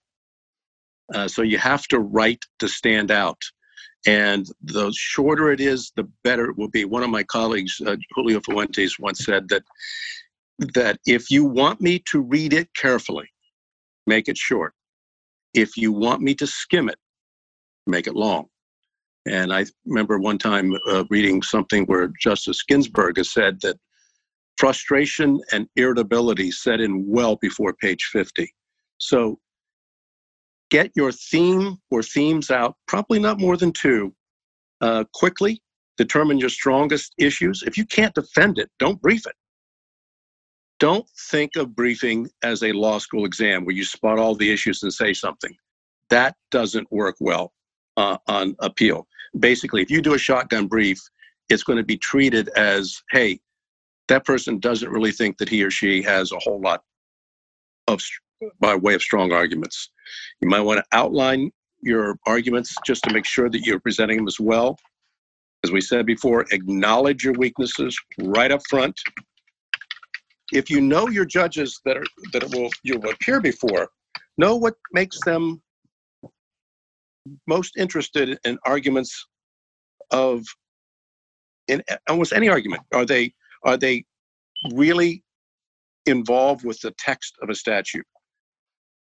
Uh, 1.15 1.29
so 1.29 1.43
you 1.43 1.59
have 1.59 1.87
to 1.89 2.01
write 2.01 2.45
to 2.59 2.69
stand 2.69 3.11
out. 3.11 3.41
And 4.07 4.47
the 4.63 4.93
shorter 4.97 5.53
it 5.53 5.61
is, 5.61 5.93
the 5.97 6.09
better 6.25 6.51
it 6.51 6.59
will 6.59 6.71
be. 6.71 6.85
One 6.85 7.05
of 7.05 7.11
my 7.11 7.23
colleagues, 7.23 7.81
uh, 7.87 7.97
Julio 8.15 8.41
Fuentes, 8.41 8.99
once 8.99 9.25
said 9.25 9.49
that 9.49 9.63
that 10.75 10.99
if 11.07 11.31
you 11.31 11.45
want 11.45 11.81
me 11.81 12.03
to 12.11 12.21
read 12.21 12.53
it 12.53 12.69
carefully, 12.77 13.29
make 14.07 14.29
it 14.29 14.37
short. 14.37 14.75
If 15.55 15.77
you 15.77 15.93
want 15.93 16.21
me 16.21 16.35
to 16.37 16.47
skim 16.47 16.89
it, 16.89 16.99
make 17.87 18.07
it 18.07 18.15
long. 18.15 18.47
And 19.27 19.53
I 19.53 19.67
remember 19.87 20.19
one 20.19 20.39
time 20.39 20.77
uh, 20.89 21.05
reading 21.11 21.43
something 21.43 21.85
where 21.87 22.13
Justice 22.21 22.63
Ginsburg 22.63 23.19
has 23.19 23.33
said 23.33 23.61
that 23.63 23.77
frustration 24.57 25.41
and 25.53 25.69
irritability 25.77 26.51
set 26.51 26.81
in 26.81 27.05
well 27.07 27.37
before 27.37 27.75
page 27.75 28.09
50. 28.13 28.53
So 29.03 29.39
get 30.71 30.91
your 30.95 31.13
theme 31.13 31.79
or 31.91 32.03
themes 32.03 32.51
out, 32.51 32.77
probably 32.87 33.19
not 33.19 33.41
more 33.41 33.57
than 33.57 33.73
two, 33.73 34.15
uh, 34.81 35.05
quickly. 35.13 35.61
Determine 35.99 36.39
your 36.39 36.49
strongest 36.49 37.15
issues. 37.19 37.63
If 37.67 37.77
you 37.77 37.85
can't 37.85 38.15
defend 38.15 38.59
it, 38.59 38.71
don't 38.79 39.01
brief 39.01 39.27
it 39.27 39.35
don't 40.83 41.09
think 41.31 41.55
of 41.55 41.77
briefing 41.77 42.29
as 42.43 42.65
a 42.65 42.73
law 42.73 42.99
school 42.99 43.25
exam 43.25 43.65
where 43.65 43.73
you 43.73 43.85
spot 43.85 44.19
all 44.19 44.35
the 44.35 44.51
issues 44.51 44.83
and 44.83 44.93
say 44.93 45.13
something. 45.13 45.55
That 46.11 46.35
doesn't 46.51 46.91
work 46.91 47.15
well 47.21 47.53
uh, 47.97 48.17
on 48.27 48.57
appeal. 48.59 49.07
Basically, 49.39 49.81
if 49.81 49.93
you 49.93 50.03
do 50.03 50.15
a 50.15 50.19
shotgun 50.19 50.67
brief, 50.67 51.01
it's 51.49 51.63
going 51.63 51.77
to 51.77 51.85
be 51.85 51.97
treated 51.97 52.49
as, 52.57 53.01
hey, 53.13 53.39
that 54.09 54.25
person 54.25 54.59
doesn't 54.59 54.91
really 54.91 55.13
think 55.13 55.39
that 55.39 55.49
he 55.49 55.63
or 55.63 55.71
she 55.71 56.03
has 56.03 56.33
a 56.33 56.39
whole 56.41 56.61
lot 56.61 56.83
of 57.87 58.01
by 58.61 58.75
way 58.75 58.95
of 58.95 59.03
strong 59.03 59.33
arguments. 59.33 59.91
You 60.41 60.49
might 60.49 60.61
want 60.61 60.79
to 60.79 60.97
outline 60.97 61.51
your 61.81 62.17
arguments 62.27 62.75
just 62.87 63.03
to 63.05 63.15
make 63.15 63.25
sure 63.25 63.51
that 63.51 63.67
you're 63.67 63.81
presenting 63.81 64.19
them 64.19 64.29
as 64.29 64.39
well. 64.39 64.77
As 65.65 65.71
we 65.71 65.81
said 65.81 66.07
before, 66.07 66.45
acknowledge 66.51 67.25
your 67.25 67.35
weaknesses 67.35 67.99
right 68.19 68.51
up 68.51 68.61
front 68.69 68.99
if 70.53 70.69
you 70.71 70.81
know 70.81 71.09
your 71.09 71.25
judges 71.25 71.81
that 71.85 71.97
are 71.97 72.05
that 72.33 72.45
will 72.55 72.71
you 72.85 72.99
will 72.99 73.11
appear 73.11 73.41
before, 73.41 73.89
know 74.37 74.55
what 74.57 74.75
makes 74.93 75.19
them 75.25 75.61
most 77.47 77.77
interested 77.77 78.39
in 78.45 78.59
arguments 78.65 79.27
of 80.11 80.45
in 81.69 81.83
almost 82.09 82.33
any 82.33 82.49
argument. 82.49 82.83
Are 82.93 83.07
they 83.07 83.33
are 83.65 83.77
they 83.77 84.05
really 84.75 85.25
involved 86.07 86.65
with 86.65 86.81
the 86.81 86.93
text 86.99 87.35
of 87.43 87.49
a 87.49 87.55
statute 87.55 88.07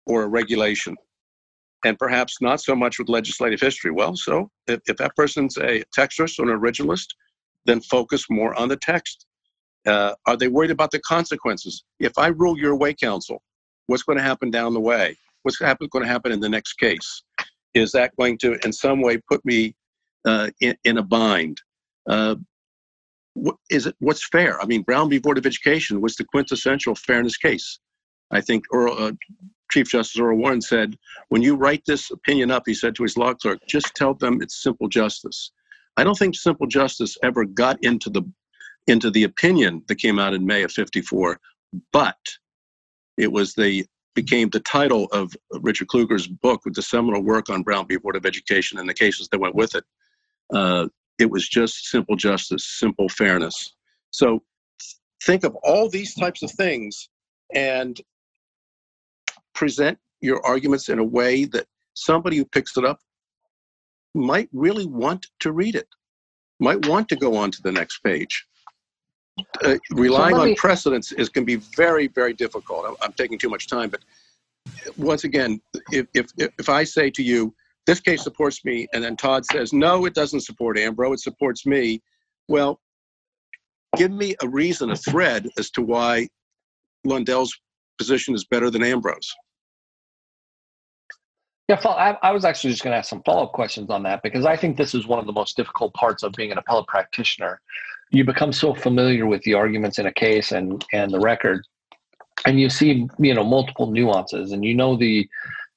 or 0.07 0.23
a 0.23 0.29
regulation? 0.29 0.97
And 1.85 1.99
perhaps 1.99 2.41
not 2.41 2.61
so 2.61 2.77
much 2.77 2.99
with 2.99 3.09
legislative 3.09 3.61
history. 3.61 3.91
Well, 3.91 4.15
so 4.17 4.51
if, 4.69 4.81
if 4.87 4.97
that 4.99 5.17
person's 5.17 5.57
a 5.57 5.83
textualist 5.97 6.38
or 6.38 6.51
an 6.51 6.61
originalist, 6.61 7.07
then 7.67 7.81
focus 7.81 8.27
more 8.31 8.55
on 8.59 8.69
the 8.69 8.77
text 8.77 9.27
uh, 9.87 10.15
are 10.27 10.37
they 10.37 10.49
worried 10.49 10.71
about 10.71 10.91
the 10.91 11.01
consequences? 11.01 11.85
If 11.99 12.17
I 12.19 12.29
rule 12.29 12.59
your 12.59 12.77
way, 12.77 12.95
counsel, 12.95 13.43
what's 13.87 14.03
going 14.03 14.19
to 14.19 14.25
happen 14.25 14.51
down 14.51 14.75
the 14.75 14.81
way? 14.81 15.17
What's 15.43 15.59
happen, 15.61 15.88
going 15.91 16.05
to 16.05 16.11
happen 16.11 16.33
in 16.33 16.41
the 16.41 16.49
next 16.49 16.75
case? 16.75 17.23
Is 17.75 17.91
that 17.93 18.15
going 18.17 18.38
to, 18.38 18.59
in 18.65 18.73
some 18.73 19.01
way, 19.01 19.19
put 19.29 19.45
me 19.45 19.75
uh, 20.25 20.51
in, 20.61 20.77
in, 20.85 20.99
a 20.99 21.03
bind? 21.03 21.61
Uh, 22.09 22.37
what, 23.35 23.57
is 23.71 23.87
it 23.87 23.97
what's 23.99 24.29
fair? 24.29 24.61
I 24.61 24.67
mean, 24.67 24.83
Brown 24.83 25.11
v. 25.11 25.19
Board 25.19 25.38
of 25.38 25.47
Education 25.47 26.01
was 26.01 26.15
the 26.17 26.25
quintessential 26.25 26.95
fairness 26.95 27.37
case. 27.37 27.81
I 28.31 28.41
think 28.41 28.65
Earl, 28.73 29.12
Chief 29.73 29.89
Justice 29.89 30.21
Earl 30.21 30.37
Warren 30.37 30.61
said, 30.61 30.99
when 31.31 31.41
you 31.41 31.57
write 31.57 31.83
this 31.87 32.11
opinion 32.11 32.51
up, 32.51 32.65
he 32.67 32.75
said 32.75 32.95
to 32.95 33.05
his 33.05 33.17
law 33.17 33.33
clerk, 33.33 33.59
just 33.67 33.95
tell 33.95 34.13
them 34.13 34.43
it's 34.43 34.63
simple 34.63 34.87
justice. 34.87 35.51
I 35.97 36.05
don't 36.05 36.19
think 36.19 36.35
simple 36.35 36.67
justice 36.67 37.17
ever 37.23 37.47
got 37.47 37.83
into 37.83 38.11
the 38.11 38.23
into 38.87 39.11
the 39.11 39.25
opinion 39.25 39.83
that 39.87 39.95
came 39.95 40.19
out 40.19 40.35
in 40.35 40.45
May 40.45 40.63
of 40.65 40.73
54, 40.73 41.39
but 41.93 42.19
it 43.17 43.33
was 43.33 43.55
the 43.55 43.87
became 44.15 44.51
the 44.51 44.61
title 44.61 45.07
of 45.13 45.33
Richard 45.61 45.89
Kluger's 45.89 46.27
book 46.27 46.67
with 46.67 46.75
the 46.75 46.83
seminal 46.83 47.23
work 47.23 47.49
on 47.49 47.63
Brown 47.63 47.87
v. 47.87 47.97
Board 47.97 48.17
of 48.17 48.27
Education 48.27 48.79
and 48.79 48.87
the 48.87 48.95
cases 48.95 49.29
that 49.29 49.41
went 49.41 49.55
with 49.55 49.75
it. 49.75 49.85
Uh, 50.53 50.89
it 51.19 51.31
was 51.31 51.49
just 51.49 51.87
simple 51.87 52.17
justice, 52.17 52.67
simple 52.79 53.09
fairness. 53.09 53.75
So 54.11 54.43
think 55.25 55.45
of 55.45 55.55
all 55.63 55.89
these 55.89 56.15
types 56.15 56.43
of 56.43 56.51
things 56.51 57.09
and 57.55 57.99
present 59.55 59.99
your 60.21 60.45
arguments 60.47 60.88
in 60.88 60.99
a 60.99 61.05
way 61.05 61.45
that 61.47 61.67
somebody 61.95 62.37
who 62.37 62.45
picks 62.45 62.77
it 62.77 62.85
up 62.85 62.99
might 64.15 64.49
really 64.53 64.87
want 64.87 65.27
to 65.41 65.53
read 65.53 65.75
it, 65.75 65.88
might 66.61 66.87
want 66.87 67.09
to 67.09 67.17
go 67.17 67.37
on 67.37 67.51
to 67.51 67.62
the 67.62 67.73
next 67.73 67.99
page. 67.99 68.47
Uh, 69.65 69.77
relying 69.93 70.35
so 70.35 70.43
on 70.43 70.49
me... 70.49 70.55
precedents 70.57 71.11
is 71.12 71.31
can 71.31 71.45
be 71.45 71.57
very 71.57 72.07
very 72.07 72.35
difficult. 72.35 72.85
I'm, 72.87 72.97
I'm, 73.01 73.12
taking 73.15 73.38
too 73.38 73.49
much 73.49 73.67
time 73.67 73.88
but 73.88 74.01
once 74.97 75.25
again, 75.25 75.61
if, 75.91 76.07
if, 76.15 76.27
if 76.37 76.69
I 76.69 76.85
say 76.85 77.11
to 77.11 77.23
you, 77.23 77.55
this 77.87 78.01
case 78.01 78.23
supports 78.23 78.65
me, 78.65 78.87
and 78.93 79.03
then 79.03 79.17
Todd 79.17 79.45
says, 79.45 79.73
no, 79.73 80.05
it 80.07 80.15
doesn't 80.15 80.41
support 80.43 80.77
Ambro, 80.77 81.12
it 81.12 81.21
supports 81.21 81.67
me, 81.67 82.01
well, 82.49 82.81
give 83.97 84.12
me 84.12 84.37
a 84.43 84.49
reason, 84.49 84.91
a 84.91 84.97
thread 84.97 85.49
as 85.59 85.71
to 85.71 85.83
why 85.83 86.29
Lundell's 87.05 87.53
position 88.03 88.35
is 88.35 88.45
better 88.45 88.69
than 88.71 88.83
Ambro's. 88.83 89.33
Yeah, 91.69 91.77
I, 92.23 92.33
was 92.33 92.45
actually 92.45 92.71
just 92.71 92.83
going 92.83 92.93
to 92.93 92.99
ask 92.99 93.09
some 93.09 93.23
follow 93.23 93.45
up 93.45 93.53
questions 93.53 93.88
on 93.88 94.03
that 94.03 94.23
because 94.23 94.45
I 94.45 94.57
think 94.57 94.77
this 94.77 94.95
is 94.95 95.07
one 95.07 95.21
of 95.21 95.27
the 95.27 95.33
most 95.33 95.57
difficult 95.57 95.95
parts 95.95 96.23
of 96.25 96.33
being 96.33 96.51
an 96.51 96.59
appellate 96.59 96.88
practitioner. 96.88 97.61
You 98.11 98.25
become 98.25 98.53
so 98.53 98.75
familiar 98.75 99.27
with 99.27 99.43
the 99.43 99.55
arguments 99.55 99.99
in 99.99 100.07
a 100.07 100.12
case 100.12 100.53
and 100.53 100.85
and 100.93 101.11
the 101.12 101.21
record, 101.21 101.65
and 102.45 102.61
you 102.61 102.69
see 102.69 103.09
you 103.19 103.35
know 103.35 103.45
multiple 103.45 103.91
nuances, 103.91 104.51
and 104.53 104.65
you 104.65 104.75
know 104.75 104.97
the 104.97 105.27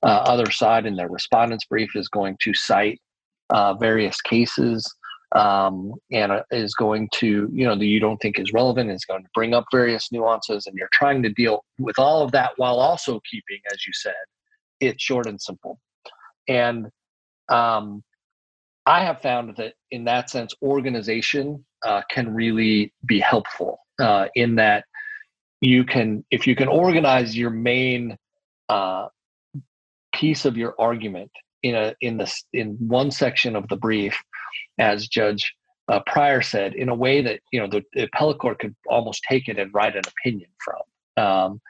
uh, 0.04 0.24
other 0.34 0.52
side 0.52 0.86
in 0.86 0.96
their 0.96 1.08
respondent's 1.08 1.66
brief 1.66 1.96
is 1.96 2.10
going 2.10 2.36
to 2.42 2.54
cite 2.54 3.00
uh, 3.52 3.76
various 3.76 4.20
cases 4.22 4.92
um, 5.36 5.94
and 6.12 6.32
uh, 6.32 6.44
is 6.52 6.74
going 6.74 7.10
to 7.14 7.50
you 7.54 7.66
know 7.66 7.76
that 7.76 7.86
you 7.86 8.00
don't 8.00 8.18
think 8.18 8.40
is 8.40 8.54
relevant 8.54 8.90
is 8.90 9.06
going 9.06 9.24
to 9.24 9.30
bring 9.34 9.54
up 9.54 9.66
various 9.72 10.12
nuances, 10.12 10.66
and 10.66 10.76
you're 10.78 10.90
trying 10.94 11.22
to 11.24 11.30
deal 11.30 11.64
with 11.78 12.00
all 12.00 12.24
of 12.24 12.32
that 12.32 12.52
while 12.58 12.80
also 12.80 13.22
keeping, 13.30 13.60
as 13.72 13.86
you 13.86 13.94
said, 13.94 14.14
it 14.80 15.00
short 15.00 15.28
and 15.28 15.42
simple. 15.42 15.80
And 16.48 16.88
um, 17.50 18.04
I 18.86 19.04
have 19.04 19.22
found 19.22 19.56
that 19.58 19.74
in 19.92 20.06
that 20.06 20.30
sense, 20.30 20.54
organization 20.62 21.66
uh, 21.86 22.02
can 22.10 22.34
really 22.34 22.94
be 23.06 23.20
helpful 23.20 23.80
uh, 24.00 24.28
in 24.36 24.56
that 24.56 24.86
you 25.62 25.84
can, 25.84 26.24
if 26.32 26.46
you 26.46 26.56
can 26.56 26.68
organize 26.68 27.36
your 27.36 27.50
main 27.50 28.18
uh, 28.70 29.08
piece 30.14 30.46
of 30.46 30.56
your 30.56 30.76
argument 30.80 31.32
in 31.64 31.76
a 31.76 31.96
in 32.02 32.18
this 32.18 32.46
in 32.54 32.78
one 32.80 33.10
section 33.10 33.56
of 33.56 33.68
the 33.70 33.76
brief, 33.76 34.16
as 34.80 35.08
Judge 35.08 35.54
uh, 35.88 36.00
Pryor 36.08 36.42
said, 36.42 36.74
in 36.74 36.90
a 36.90 36.96
way 36.96 37.22
that 37.22 37.40
you 37.52 37.60
know 37.60 37.68
the, 37.68 37.84
the 37.94 38.04
appellate 38.04 38.40
court 38.40 38.60
could 38.60 38.76
almost 38.90 39.22
take 39.30 39.48
it 39.48 39.60
and 39.60 39.74
write 39.74 39.96
an 39.96 40.04
opinion 40.08 40.50
from. 40.64 40.82
Um, 41.18 41.62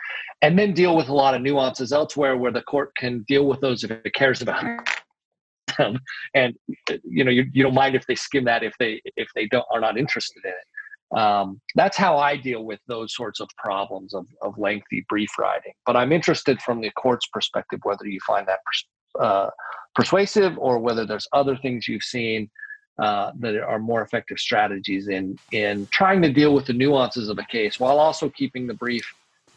and 0.41 0.57
then 0.57 0.73
deal 0.73 0.95
with 0.95 1.07
a 1.07 1.13
lot 1.13 1.35
of 1.35 1.41
nuances 1.41 1.91
elsewhere 1.91 2.35
where 2.35 2.51
the 2.51 2.63
court 2.63 2.91
can 2.97 3.23
deal 3.27 3.45
with 3.45 3.61
those 3.61 3.83
if 3.83 3.91
it 3.91 4.13
cares 4.15 4.41
about 4.41 4.63
them. 5.77 5.99
And 6.33 6.55
you 7.03 7.23
know 7.23 7.31
you, 7.31 7.45
you 7.51 7.63
don't 7.63 7.73
mind 7.73 7.95
if 7.95 8.05
they 8.07 8.15
skim 8.15 8.45
that 8.45 8.63
if 8.63 8.73
they 8.79 9.01
if 9.15 9.27
they 9.35 9.47
don't 9.47 9.65
are 9.73 9.81
not 9.81 9.97
interested 9.97 10.43
in 10.45 10.51
it. 10.51 11.17
Um, 11.17 11.61
that's 11.75 11.95
how 11.95 12.17
i 12.17 12.35
deal 12.35 12.65
with 12.65 12.79
those 12.87 13.13
sorts 13.15 13.39
of 13.39 13.47
problems 13.57 14.15
of, 14.15 14.25
of 14.41 14.57
lengthy 14.57 15.05
brief 15.07 15.29
writing. 15.37 15.73
But 15.85 15.95
i'm 15.95 16.11
interested 16.11 16.61
from 16.61 16.81
the 16.81 16.89
court's 16.91 17.27
perspective 17.27 17.79
whether 17.83 18.07
you 18.07 18.19
find 18.25 18.47
that 18.47 18.59
pers- 18.65 18.87
uh, 19.19 19.49
persuasive 19.93 20.57
or 20.57 20.79
whether 20.79 21.05
there's 21.05 21.27
other 21.31 21.55
things 21.57 21.87
you've 21.87 22.03
seen 22.03 22.49
uh, 22.97 23.31
that 23.39 23.57
are 23.57 23.79
more 23.79 24.01
effective 24.01 24.39
strategies 24.39 25.07
in 25.07 25.37
in 25.51 25.87
trying 25.87 26.21
to 26.21 26.31
deal 26.31 26.53
with 26.53 26.65
the 26.65 26.73
nuances 26.73 27.29
of 27.29 27.37
a 27.37 27.43
case 27.43 27.79
while 27.79 27.99
also 27.99 28.29
keeping 28.29 28.67
the 28.67 28.73
brief 28.73 29.13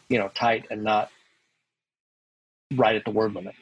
you 0.09 0.17
know 0.17 0.29
tight 0.33 0.65
and 0.71 0.83
not 0.83 1.09
right 2.75 2.95
at 2.95 3.05
the 3.05 3.11
word 3.11 3.33
limit. 3.33 3.55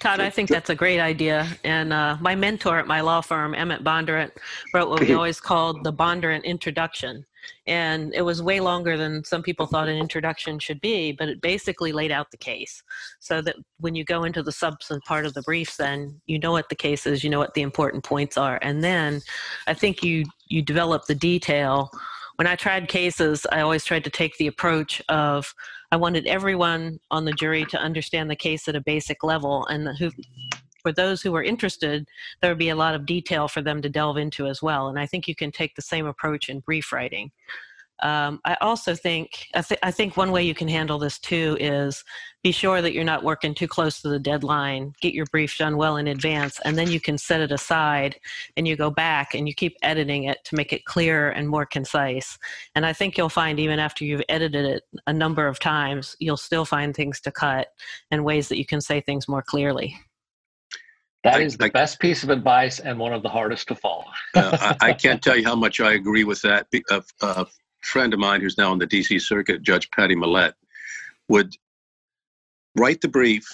Todd, 0.00 0.20
I 0.20 0.30
think 0.30 0.48
that's 0.48 0.70
a 0.70 0.74
great 0.74 0.98
idea. 0.98 1.46
And 1.62 1.92
uh, 1.92 2.16
my 2.20 2.34
mentor 2.34 2.78
at 2.78 2.86
my 2.86 3.02
law 3.02 3.20
firm, 3.20 3.54
Emmett 3.54 3.84
Bondurant, 3.84 4.30
wrote 4.72 4.88
what 4.88 5.00
we 5.00 5.12
always 5.14 5.40
called 5.40 5.84
the 5.84 5.92
Bondurant 5.92 6.44
Introduction. 6.44 7.26
And 7.66 8.14
it 8.14 8.22
was 8.22 8.42
way 8.42 8.60
longer 8.60 8.96
than 8.96 9.24
some 9.24 9.42
people 9.42 9.66
thought 9.66 9.88
an 9.88 9.96
introduction 9.96 10.58
should 10.58 10.80
be, 10.80 11.12
but 11.12 11.28
it 11.28 11.40
basically 11.40 11.92
laid 11.92 12.10
out 12.10 12.30
the 12.30 12.36
case. 12.36 12.82
So 13.18 13.40
that 13.42 13.56
when 13.78 13.94
you 13.94 14.04
go 14.04 14.24
into 14.24 14.42
the 14.42 14.52
substance 14.52 15.02
part 15.06 15.26
of 15.26 15.34
the 15.34 15.42
briefs, 15.42 15.76
then 15.76 16.20
you 16.26 16.38
know 16.38 16.52
what 16.52 16.68
the 16.68 16.74
case 16.74 17.06
is, 17.06 17.22
you 17.24 17.30
know 17.30 17.38
what 17.38 17.54
the 17.54 17.62
important 17.62 18.04
points 18.04 18.36
are. 18.36 18.58
And 18.62 18.82
then 18.82 19.20
I 19.66 19.74
think 19.74 20.02
you, 20.02 20.24
you 20.46 20.62
develop 20.62 21.06
the 21.06 21.14
detail 21.14 21.90
when 22.40 22.46
I 22.46 22.56
tried 22.56 22.88
cases, 22.88 23.44
I 23.52 23.60
always 23.60 23.84
tried 23.84 24.04
to 24.04 24.08
take 24.08 24.38
the 24.38 24.46
approach 24.46 25.02
of 25.10 25.54
I 25.92 25.96
wanted 25.96 26.26
everyone 26.26 26.98
on 27.10 27.26
the 27.26 27.32
jury 27.32 27.66
to 27.66 27.78
understand 27.78 28.30
the 28.30 28.34
case 28.34 28.66
at 28.66 28.74
a 28.74 28.80
basic 28.80 29.22
level, 29.22 29.66
and 29.66 29.86
who, 29.98 30.10
for 30.82 30.92
those 30.92 31.22
who 31.22 31.34
are 31.34 31.42
interested, 31.42 32.06
there 32.40 32.50
would 32.50 32.58
be 32.58 32.70
a 32.70 32.76
lot 32.76 32.94
of 32.94 33.06
detail 33.06 33.48
for 33.48 33.62
them 33.62 33.82
to 33.82 33.88
delve 33.88 34.16
into 34.16 34.46
as 34.46 34.62
well. 34.62 34.88
And 34.88 34.98
I 34.98 35.06
think 35.06 35.28
you 35.28 35.34
can 35.34 35.52
take 35.52 35.74
the 35.74 35.82
same 35.82 36.06
approach 36.06 36.48
in 36.48 36.60
brief 36.60 36.92
writing. 36.92 37.30
Um, 38.02 38.40
I 38.44 38.56
also 38.60 38.94
think 38.94 39.46
I, 39.54 39.60
th- 39.60 39.80
I, 39.82 39.90
think 39.90 40.16
one 40.16 40.32
way 40.32 40.42
you 40.42 40.54
can 40.54 40.68
handle 40.68 40.98
this 40.98 41.18
too 41.18 41.58
is 41.60 42.02
be 42.42 42.50
sure 42.50 42.80
that 42.80 42.94
you're 42.94 43.04
not 43.04 43.24
working 43.24 43.54
too 43.54 43.68
close 43.68 44.00
to 44.00 44.08
the 44.08 44.18
deadline. 44.18 44.94
Get 45.02 45.12
your 45.12 45.26
brief 45.26 45.58
done 45.58 45.76
well 45.76 45.98
in 45.98 46.06
advance, 46.06 46.58
and 46.64 46.78
then 46.78 46.90
you 46.90 46.98
can 46.98 47.18
set 47.18 47.42
it 47.42 47.52
aside 47.52 48.18
and 48.56 48.66
you 48.66 48.74
go 48.74 48.90
back 48.90 49.34
and 49.34 49.46
you 49.46 49.54
keep 49.54 49.76
editing 49.82 50.24
it 50.24 50.38
to 50.44 50.56
make 50.56 50.72
it 50.72 50.86
clearer 50.86 51.28
and 51.30 51.46
more 51.46 51.66
concise. 51.66 52.38
And 52.74 52.86
I 52.86 52.94
think 52.94 53.18
you'll 53.18 53.28
find 53.28 53.60
even 53.60 53.78
after 53.78 54.04
you've 54.06 54.22
edited 54.30 54.64
it 54.64 54.82
a 55.06 55.12
number 55.12 55.46
of 55.46 55.58
times, 55.58 56.16
you'll 56.20 56.38
still 56.38 56.64
find 56.64 56.94
things 56.94 57.20
to 57.20 57.30
cut 57.30 57.68
and 58.10 58.24
ways 58.24 58.48
that 58.48 58.56
you 58.56 58.64
can 58.64 58.80
say 58.80 59.02
things 59.02 59.28
more 59.28 59.42
clearly. 59.42 59.94
That 61.22 61.42
is 61.42 61.56
the 61.56 61.68
best 61.68 62.00
piece 62.00 62.22
of 62.22 62.30
advice 62.30 62.78
and 62.78 62.98
one 62.98 63.12
of 63.12 63.22
the 63.22 63.28
hardest 63.28 63.68
to 63.68 63.74
follow. 63.74 64.06
uh, 64.34 64.76
I, 64.80 64.88
I, 64.88 64.92
can't 64.94 65.20
tell 65.20 65.36
you 65.36 65.44
how 65.44 65.54
much 65.54 65.78
I 65.80 65.92
agree 65.92 66.24
with 66.24 66.40
that. 66.42 66.66
A, 66.90 67.02
uh, 67.20 67.44
friend 67.82 68.14
of 68.14 68.20
mine 68.20 68.40
who's 68.40 68.56
now 68.56 68.70
on 68.70 68.78
the 68.78 68.86
DC 68.86 69.20
Circuit, 69.20 69.62
Judge 69.62 69.90
Patty 69.90 70.14
Millett, 70.14 70.54
would 71.28 71.54
write 72.76 73.00
the 73.00 73.08
brief 73.08 73.46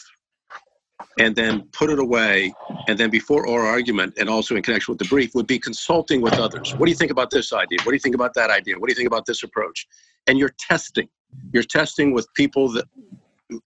and 1.19 1.35
then 1.35 1.63
put 1.73 1.91
it 1.91 1.99
away 1.99 2.53
and 2.89 2.99
then 2.99 3.11
before 3.11 3.47
oral 3.47 3.67
argument 3.67 4.15
and 4.19 4.29
also 4.29 4.55
in 4.57 4.63
connection 4.63 4.93
with 4.93 4.99
the 4.99 5.09
brief 5.09 5.35
would 5.35 5.47
be 5.47 5.59
consulting 5.59 6.21
with 6.21 6.35
others 6.35 6.75
what 6.75 6.87
do 6.87 6.91
you 6.91 6.97
think 6.97 7.11
about 7.11 7.31
this 7.31 7.53
idea 7.53 7.79
what 7.83 7.91
do 7.91 7.95
you 7.95 8.01
think 8.01 8.15
about 8.15 8.35
that 8.35 8.51
idea 8.51 8.79
what 8.79 8.87
do 8.87 8.93
you 8.93 8.97
think 8.97 9.07
about 9.07 9.25
this 9.27 9.43
approach 9.43 9.87
and 10.27 10.39
you're 10.39 10.55
testing 10.59 11.09
you're 11.53 11.63
testing 11.63 12.13
with 12.13 12.27
people 12.35 12.71
that 12.71 12.87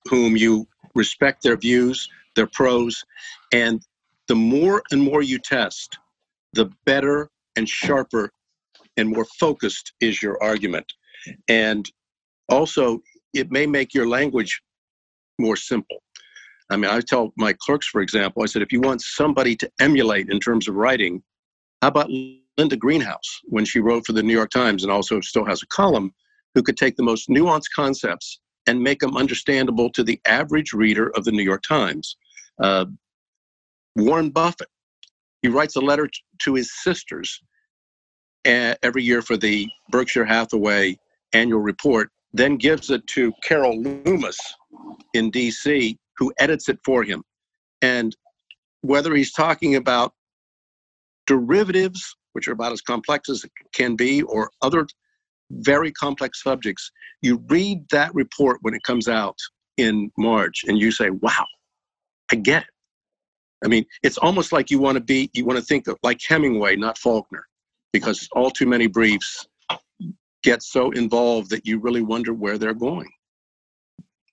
whom 0.08 0.36
you 0.36 0.66
respect 0.94 1.42
their 1.42 1.56
views 1.56 2.08
their 2.36 2.46
pros 2.46 3.04
and 3.52 3.84
the 4.30 4.36
more 4.36 4.80
and 4.92 5.02
more 5.02 5.22
you 5.22 5.40
test 5.40 5.98
the 6.52 6.70
better 6.86 7.28
and 7.56 7.68
sharper 7.68 8.30
and 8.96 9.08
more 9.08 9.24
focused 9.40 9.92
is 10.00 10.22
your 10.22 10.40
argument. 10.40 10.86
And 11.48 11.84
also, 12.48 13.00
it 13.34 13.50
may 13.50 13.66
make 13.66 13.92
your 13.92 14.06
language 14.06 14.62
more 15.40 15.56
simple. 15.56 15.96
I 16.70 16.76
mean, 16.76 16.92
I 16.92 17.00
tell 17.00 17.32
my 17.36 17.52
clerks, 17.60 17.88
for 17.88 18.02
example, 18.02 18.44
I 18.44 18.46
said, 18.46 18.62
if 18.62 18.70
you 18.70 18.80
want 18.80 19.02
somebody 19.02 19.56
to 19.56 19.70
emulate 19.80 20.28
in 20.30 20.38
terms 20.38 20.68
of 20.68 20.76
writing, 20.76 21.24
how 21.82 21.88
about 21.88 22.08
Linda 22.56 22.76
Greenhouse 22.76 23.40
when 23.46 23.64
she 23.64 23.80
wrote 23.80 24.06
for 24.06 24.12
the 24.12 24.22
New 24.22 24.34
York 24.34 24.50
Times 24.50 24.84
and 24.84 24.92
also 24.92 25.20
still 25.20 25.44
has 25.44 25.60
a 25.64 25.66
column, 25.66 26.14
who 26.54 26.62
could 26.62 26.76
take 26.76 26.94
the 26.94 27.02
most 27.02 27.28
nuanced 27.28 27.70
concepts 27.74 28.38
and 28.68 28.80
make 28.80 29.00
them 29.00 29.16
understandable 29.16 29.90
to 29.90 30.04
the 30.04 30.20
average 30.24 30.72
reader 30.72 31.10
of 31.16 31.24
the 31.24 31.32
New 31.32 31.42
York 31.42 31.64
Times? 31.68 32.16
Uh, 32.62 32.84
Warren 34.04 34.30
Buffett, 34.30 34.68
he 35.42 35.48
writes 35.48 35.76
a 35.76 35.80
letter 35.80 36.08
to 36.42 36.54
his 36.54 36.70
sisters 36.82 37.40
every 38.44 39.02
year 39.02 39.22
for 39.22 39.36
the 39.36 39.68
Berkshire 39.90 40.24
Hathaway 40.24 40.96
annual 41.32 41.60
report, 41.60 42.10
then 42.32 42.56
gives 42.56 42.90
it 42.90 43.06
to 43.08 43.32
Carol 43.42 43.80
Loomis 43.80 44.38
in 45.14 45.30
DC, 45.30 45.96
who 46.16 46.32
edits 46.38 46.68
it 46.68 46.78
for 46.84 47.02
him. 47.02 47.22
And 47.82 48.14
whether 48.82 49.14
he's 49.14 49.32
talking 49.32 49.76
about 49.76 50.12
derivatives, 51.26 52.16
which 52.32 52.48
are 52.48 52.52
about 52.52 52.72
as 52.72 52.80
complex 52.80 53.28
as 53.28 53.44
it 53.44 53.52
can 53.72 53.96
be, 53.96 54.22
or 54.22 54.50
other 54.62 54.86
very 55.50 55.90
complex 55.92 56.42
subjects, 56.42 56.90
you 57.22 57.42
read 57.48 57.84
that 57.90 58.14
report 58.14 58.58
when 58.62 58.74
it 58.74 58.82
comes 58.84 59.08
out 59.08 59.36
in 59.76 60.10
March 60.16 60.64
and 60.66 60.78
you 60.78 60.92
say, 60.92 61.10
wow, 61.10 61.46
I 62.30 62.36
get 62.36 62.62
it. 62.62 62.68
I 63.64 63.68
mean, 63.68 63.84
it's 64.02 64.18
almost 64.18 64.52
like 64.52 64.70
you 64.70 64.78
want 64.78 64.96
to 64.96 65.04
be, 65.04 65.30
you 65.34 65.44
want 65.44 65.58
to 65.58 65.64
think 65.64 65.86
of 65.86 65.98
like 66.02 66.20
Hemingway, 66.26 66.76
not 66.76 66.98
Faulkner 66.98 67.46
because 67.92 68.28
all 68.32 68.50
too 68.50 68.66
many 68.66 68.86
briefs 68.86 69.46
get 70.42 70.62
so 70.62 70.90
involved 70.92 71.50
that 71.50 71.66
you 71.66 71.78
really 71.78 72.02
wonder 72.02 72.32
where 72.32 72.58
they're 72.58 72.74
going. 72.74 73.10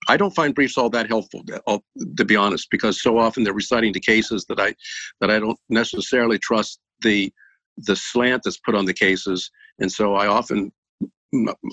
I 0.08 0.16
don't 0.16 0.34
find 0.34 0.54
briefs 0.54 0.78
all 0.78 0.88
that 0.90 1.08
helpful, 1.08 1.42
to 1.44 2.24
be 2.24 2.34
honest, 2.34 2.68
because 2.70 3.02
so 3.02 3.18
often 3.18 3.44
they're 3.44 3.52
reciting 3.52 3.92
to 3.92 4.00
cases 4.00 4.46
that 4.48 4.58
I 4.58 4.74
that 5.20 5.30
I 5.30 5.38
don't 5.38 5.58
necessarily 5.68 6.38
trust 6.38 6.80
the 7.02 7.30
the 7.76 7.94
slant 7.94 8.42
that's 8.42 8.58
put 8.58 8.74
on 8.74 8.86
the 8.86 8.94
cases, 8.94 9.50
and 9.78 9.92
so 9.92 10.14
I 10.14 10.26
often, 10.26 10.72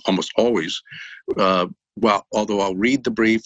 almost 0.06 0.32
always, 0.38 0.80
uh, 1.38 1.68
well, 1.96 2.28
although 2.34 2.60
I'll 2.60 2.76
read 2.76 3.04
the 3.06 3.12
brief, 3.12 3.42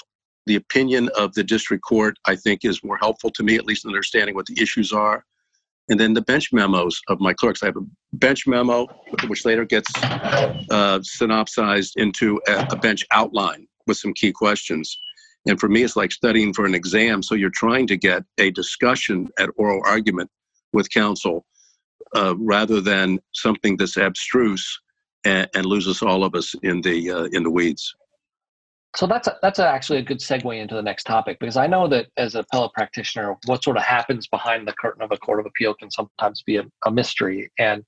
the 0.50 0.56
opinion 0.56 1.10
of 1.18 1.34
the 1.34 1.44
district 1.44 1.84
court 1.84 2.18
I 2.26 2.36
think 2.36 2.66
is 2.66 2.84
more 2.84 2.98
helpful 2.98 3.30
to 3.32 3.44
me, 3.44 3.56
at 3.56 3.66
least 3.66 3.86
in 3.86 3.90
understanding 3.90 4.36
what 4.36 4.48
the 4.48 4.62
issues 4.62 4.92
are 4.92 5.24
and 5.90 6.00
then 6.00 6.14
the 6.14 6.22
bench 6.22 6.54
memos 6.54 7.02
of 7.08 7.20
my 7.20 7.34
clerks. 7.34 7.64
I 7.64 7.68
have 7.68 7.78
a 7.78 7.86
bench 8.14 8.48
memo, 8.48 8.88
which 9.28 9.44
later 9.44 9.66
gets 9.66 9.92
uh, 10.04 11.00
synopsized 11.02 11.94
into 11.98 12.40
a, 12.48 12.68
a, 12.72 12.76
bench 12.76 13.04
outline 13.12 13.68
with 13.88 13.98
some 13.98 14.14
key 14.14 14.32
questions. 14.32 14.98
And 15.48 15.60
for 15.60 15.68
me, 15.68 15.84
it's 15.84 15.96
like 15.96 16.12
studying 16.12 16.54
for 16.54 16.66
an 16.66 16.76
exam. 16.76 17.24
So 17.24 17.34
you're 17.34 17.50
trying 17.50 17.88
to 17.88 17.98
get 17.98 18.24
a 18.38 18.52
discussion 18.52 19.30
at 19.40 19.50
oral 19.58 19.82
argument 19.84 20.30
with 20.74 20.90
counsel 20.92 21.46
uh, 22.16 22.36
rather 22.38 22.82
than 22.82 23.20
something 23.34 23.76
that's 23.76 23.98
abstruse 23.98 24.80
and, 25.26 25.50
and, 25.56 25.66
loses 25.66 26.02
all 26.02 26.24
of 26.24 26.36
us 26.36 26.56
in 26.64 26.82
the 26.82 27.12
uh, 27.12 27.24
in 27.32 27.44
the 27.44 27.50
weeds. 27.50 27.94
So 28.96 29.06
that's 29.06 29.28
a, 29.28 29.38
that's 29.42 29.60
a 29.60 29.68
actually 29.68 30.00
a 30.00 30.04
good 30.04 30.20
segue 30.20 30.60
into 30.60 30.74
the 30.74 30.82
next 30.82 31.04
topic 31.04 31.38
because 31.40 31.58
I 31.58 31.68
know 31.68 31.88
that 31.90 32.08
as 32.18 32.36
a 32.36 32.40
appellate 32.40 32.74
practitioner, 32.74 33.36
what 33.46 33.64
sort 33.64 33.78
of 33.78 33.84
happens 33.84 34.28
behind 34.28 34.68
the 34.68 34.74
curtain 34.74 35.04
of 35.04 35.12
a 35.12 35.18
court 35.18 35.40
of 35.40 35.46
appeal 35.46 35.76
can 35.76 35.92
sometimes 35.92 36.42
be 36.42 36.58
a, 36.58 36.64
a 36.86 36.92
mystery. 36.92 37.52
And 37.60 37.86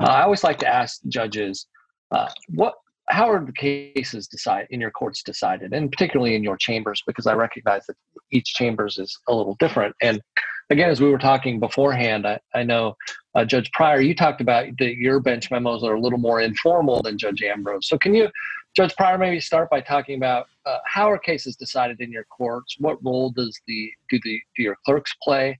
uh, 0.00 0.10
I 0.10 0.22
always 0.22 0.44
like 0.44 0.58
to 0.60 0.68
ask 0.68 1.00
judges, 1.08 1.66
uh, 2.12 2.28
what 2.48 2.74
how 3.08 3.30
are 3.30 3.44
the 3.44 3.52
cases 3.52 4.26
decided 4.26 4.68
in 4.70 4.80
your 4.80 4.90
courts 4.90 5.22
decided, 5.22 5.72
and 5.72 5.90
particularly 5.90 6.34
in 6.34 6.42
your 6.42 6.56
chambers, 6.56 7.02
because 7.06 7.26
I 7.26 7.34
recognize 7.34 7.84
that 7.86 7.96
each 8.30 8.54
chambers 8.54 8.98
is 8.98 9.18
a 9.28 9.34
little 9.34 9.56
different. 9.56 9.94
And 10.00 10.22
again, 10.70 10.88
as 10.88 11.00
we 11.00 11.10
were 11.10 11.18
talking 11.18 11.60
beforehand, 11.60 12.26
I, 12.26 12.40
I 12.54 12.62
know 12.62 12.96
uh, 13.34 13.44
Judge 13.44 13.70
Pryor, 13.72 14.00
you 14.00 14.14
talked 14.14 14.40
about 14.40 14.66
that 14.78 14.96
your 14.96 15.20
bench 15.20 15.50
memos 15.50 15.84
are 15.84 15.94
a 15.94 16.00
little 16.00 16.18
more 16.18 16.40
informal 16.40 17.02
than 17.02 17.18
Judge 17.18 17.42
Ambro's. 17.42 17.88
So 17.88 17.98
can 17.98 18.14
you, 18.14 18.28
Judge 18.74 18.94
Pryor, 18.96 19.18
maybe 19.18 19.38
start 19.38 19.70
by 19.70 19.80
talking 19.80 20.16
about 20.16 20.46
uh, 20.66 20.78
how 20.84 21.08
are 21.08 21.18
cases 21.18 21.54
decided 21.54 22.00
in 22.00 22.10
your 22.10 22.24
courts? 22.24 22.76
What 22.80 23.02
role 23.04 23.30
does 23.30 23.58
the 23.68 23.90
do 24.10 24.18
the 24.24 24.40
do 24.56 24.62
your 24.62 24.76
clerks 24.84 25.14
play? 25.22 25.58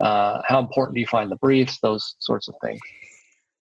Uh, 0.00 0.42
how 0.44 0.58
important 0.58 0.94
do 0.94 1.00
you 1.00 1.06
find 1.06 1.30
the 1.30 1.36
briefs? 1.36 1.78
Those 1.80 2.16
sorts 2.18 2.48
of 2.48 2.54
things. 2.62 2.80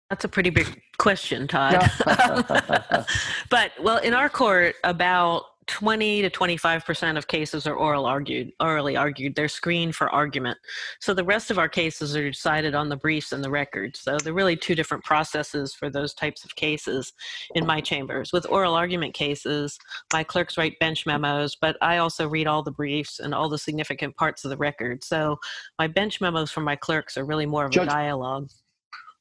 That's 0.08 0.24
a 0.24 0.28
pretty 0.28 0.48
big 0.48 0.80
question, 0.98 1.46
Todd. 1.46 1.74
but 3.50 3.72
well, 3.80 3.98
in 3.98 4.14
our 4.14 4.30
court, 4.30 4.76
about 4.84 5.44
20 5.68 6.22
to 6.22 6.30
25% 6.30 7.16
of 7.18 7.28
cases 7.28 7.66
are 7.66 7.74
oral 7.74 8.06
argued, 8.06 8.52
orally 8.58 8.96
argued. 8.96 9.34
They're 9.34 9.48
screened 9.48 9.94
for 9.94 10.08
argument. 10.08 10.58
So 11.00 11.14
the 11.14 11.22
rest 11.22 11.50
of 11.50 11.58
our 11.58 11.68
cases 11.68 12.16
are 12.16 12.30
decided 12.30 12.74
on 12.74 12.88
the 12.88 12.96
briefs 12.96 13.32
and 13.32 13.44
the 13.44 13.50
records. 13.50 14.00
So 14.00 14.16
they're 14.18 14.32
really 14.32 14.56
two 14.56 14.74
different 14.74 15.04
processes 15.04 15.74
for 15.74 15.90
those 15.90 16.14
types 16.14 16.44
of 16.44 16.56
cases 16.56 17.12
in 17.54 17.66
my 17.66 17.80
chambers. 17.80 18.32
With 18.32 18.46
oral 18.48 18.74
argument 18.74 19.14
cases, 19.14 19.78
my 20.12 20.24
clerks 20.24 20.56
write 20.56 20.78
bench 20.80 21.06
memos, 21.06 21.56
but 21.60 21.76
I 21.82 21.98
also 21.98 22.28
read 22.28 22.46
all 22.46 22.62
the 22.62 22.72
briefs 22.72 23.20
and 23.20 23.34
all 23.34 23.48
the 23.48 23.58
significant 23.58 24.16
parts 24.16 24.44
of 24.44 24.50
the 24.50 24.56
record. 24.56 25.04
So 25.04 25.38
my 25.78 25.86
bench 25.86 26.20
memos 26.20 26.50
from 26.50 26.64
my 26.64 26.76
clerks 26.76 27.16
are 27.18 27.24
really 27.24 27.46
more 27.46 27.66
of 27.66 27.72
Judge, 27.72 27.88
a 27.88 27.90
dialogue 27.90 28.48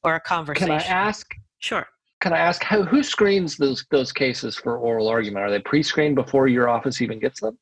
or 0.02 0.14
a 0.14 0.20
conversation. 0.20 0.68
Can 0.68 0.80
I 0.80 0.84
ask? 0.84 1.30
Sure. 1.58 1.86
Can 2.20 2.32
I 2.32 2.38
ask 2.38 2.62
how, 2.62 2.82
who 2.82 3.02
screens 3.02 3.56
those 3.56 3.84
those 3.90 4.12
cases 4.12 4.56
for 4.56 4.78
oral 4.78 5.08
argument? 5.08 5.44
Are 5.44 5.50
they 5.50 5.60
pre-screened 5.60 6.16
before 6.16 6.48
your 6.48 6.68
office 6.68 7.00
even 7.00 7.20
gets 7.20 7.40
them? 7.40 7.58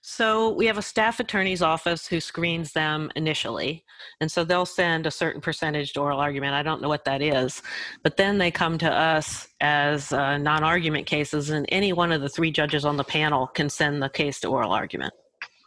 So 0.00 0.50
we 0.50 0.66
have 0.66 0.78
a 0.78 0.82
staff 0.82 1.20
attorney's 1.20 1.62
office 1.62 2.06
who 2.06 2.20
screens 2.20 2.72
them 2.72 3.10
initially, 3.16 3.84
and 4.20 4.30
so 4.30 4.44
they'll 4.44 4.66
send 4.66 5.06
a 5.06 5.10
certain 5.10 5.40
percentage 5.40 5.92
to 5.92 6.00
oral 6.00 6.20
argument. 6.20 6.54
I 6.54 6.62
don't 6.62 6.80
know 6.80 6.88
what 6.88 7.04
that 7.04 7.20
is, 7.20 7.62
but 8.02 8.16
then 8.16 8.38
they 8.38 8.50
come 8.50 8.78
to 8.78 8.90
us 8.90 9.48
as 9.60 10.12
uh, 10.12 10.38
non-argument 10.38 11.06
cases, 11.06 11.50
and 11.50 11.66
any 11.68 11.92
one 11.92 12.12
of 12.12 12.22
the 12.22 12.28
three 12.28 12.50
judges 12.50 12.84
on 12.84 12.96
the 12.96 13.04
panel 13.04 13.46
can 13.46 13.68
send 13.68 14.02
the 14.02 14.08
case 14.08 14.40
to 14.40 14.48
oral 14.48 14.72
argument. 14.72 15.12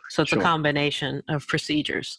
So 0.09 0.23
it's 0.23 0.29
sure. 0.29 0.39
a 0.39 0.43
combination 0.43 1.23
of 1.29 1.47
procedures. 1.47 2.17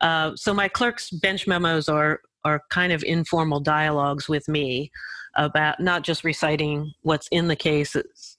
Uh, 0.00 0.32
so 0.34 0.52
my 0.52 0.68
clerk's 0.68 1.10
bench 1.10 1.46
memos 1.46 1.88
are 1.88 2.20
are 2.44 2.62
kind 2.70 2.92
of 2.92 3.02
informal 3.02 3.60
dialogues 3.60 4.28
with 4.28 4.48
me 4.48 4.90
about 5.36 5.80
not 5.80 6.02
just 6.02 6.24
reciting 6.24 6.92
what's 7.02 7.28
in 7.28 7.48
the 7.48 7.56
case 7.56 7.96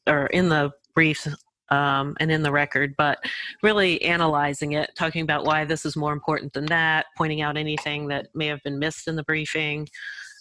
or 0.07 0.27
in 0.27 0.49
the 0.49 0.71
briefs 0.93 1.27
um, 1.69 2.15
and 2.19 2.31
in 2.31 2.43
the 2.43 2.51
record, 2.51 2.93
but 2.97 3.17
really 3.63 4.01
analyzing 4.03 4.73
it, 4.73 4.91
talking 4.95 5.23
about 5.23 5.45
why 5.45 5.65
this 5.65 5.85
is 5.85 5.95
more 5.95 6.13
important 6.13 6.53
than 6.53 6.65
that, 6.67 7.07
pointing 7.17 7.41
out 7.41 7.57
anything 7.57 8.07
that 8.07 8.27
may 8.35 8.47
have 8.47 8.61
been 8.63 8.77
missed 8.77 9.07
in 9.07 9.15
the 9.15 9.23
briefing, 9.23 9.87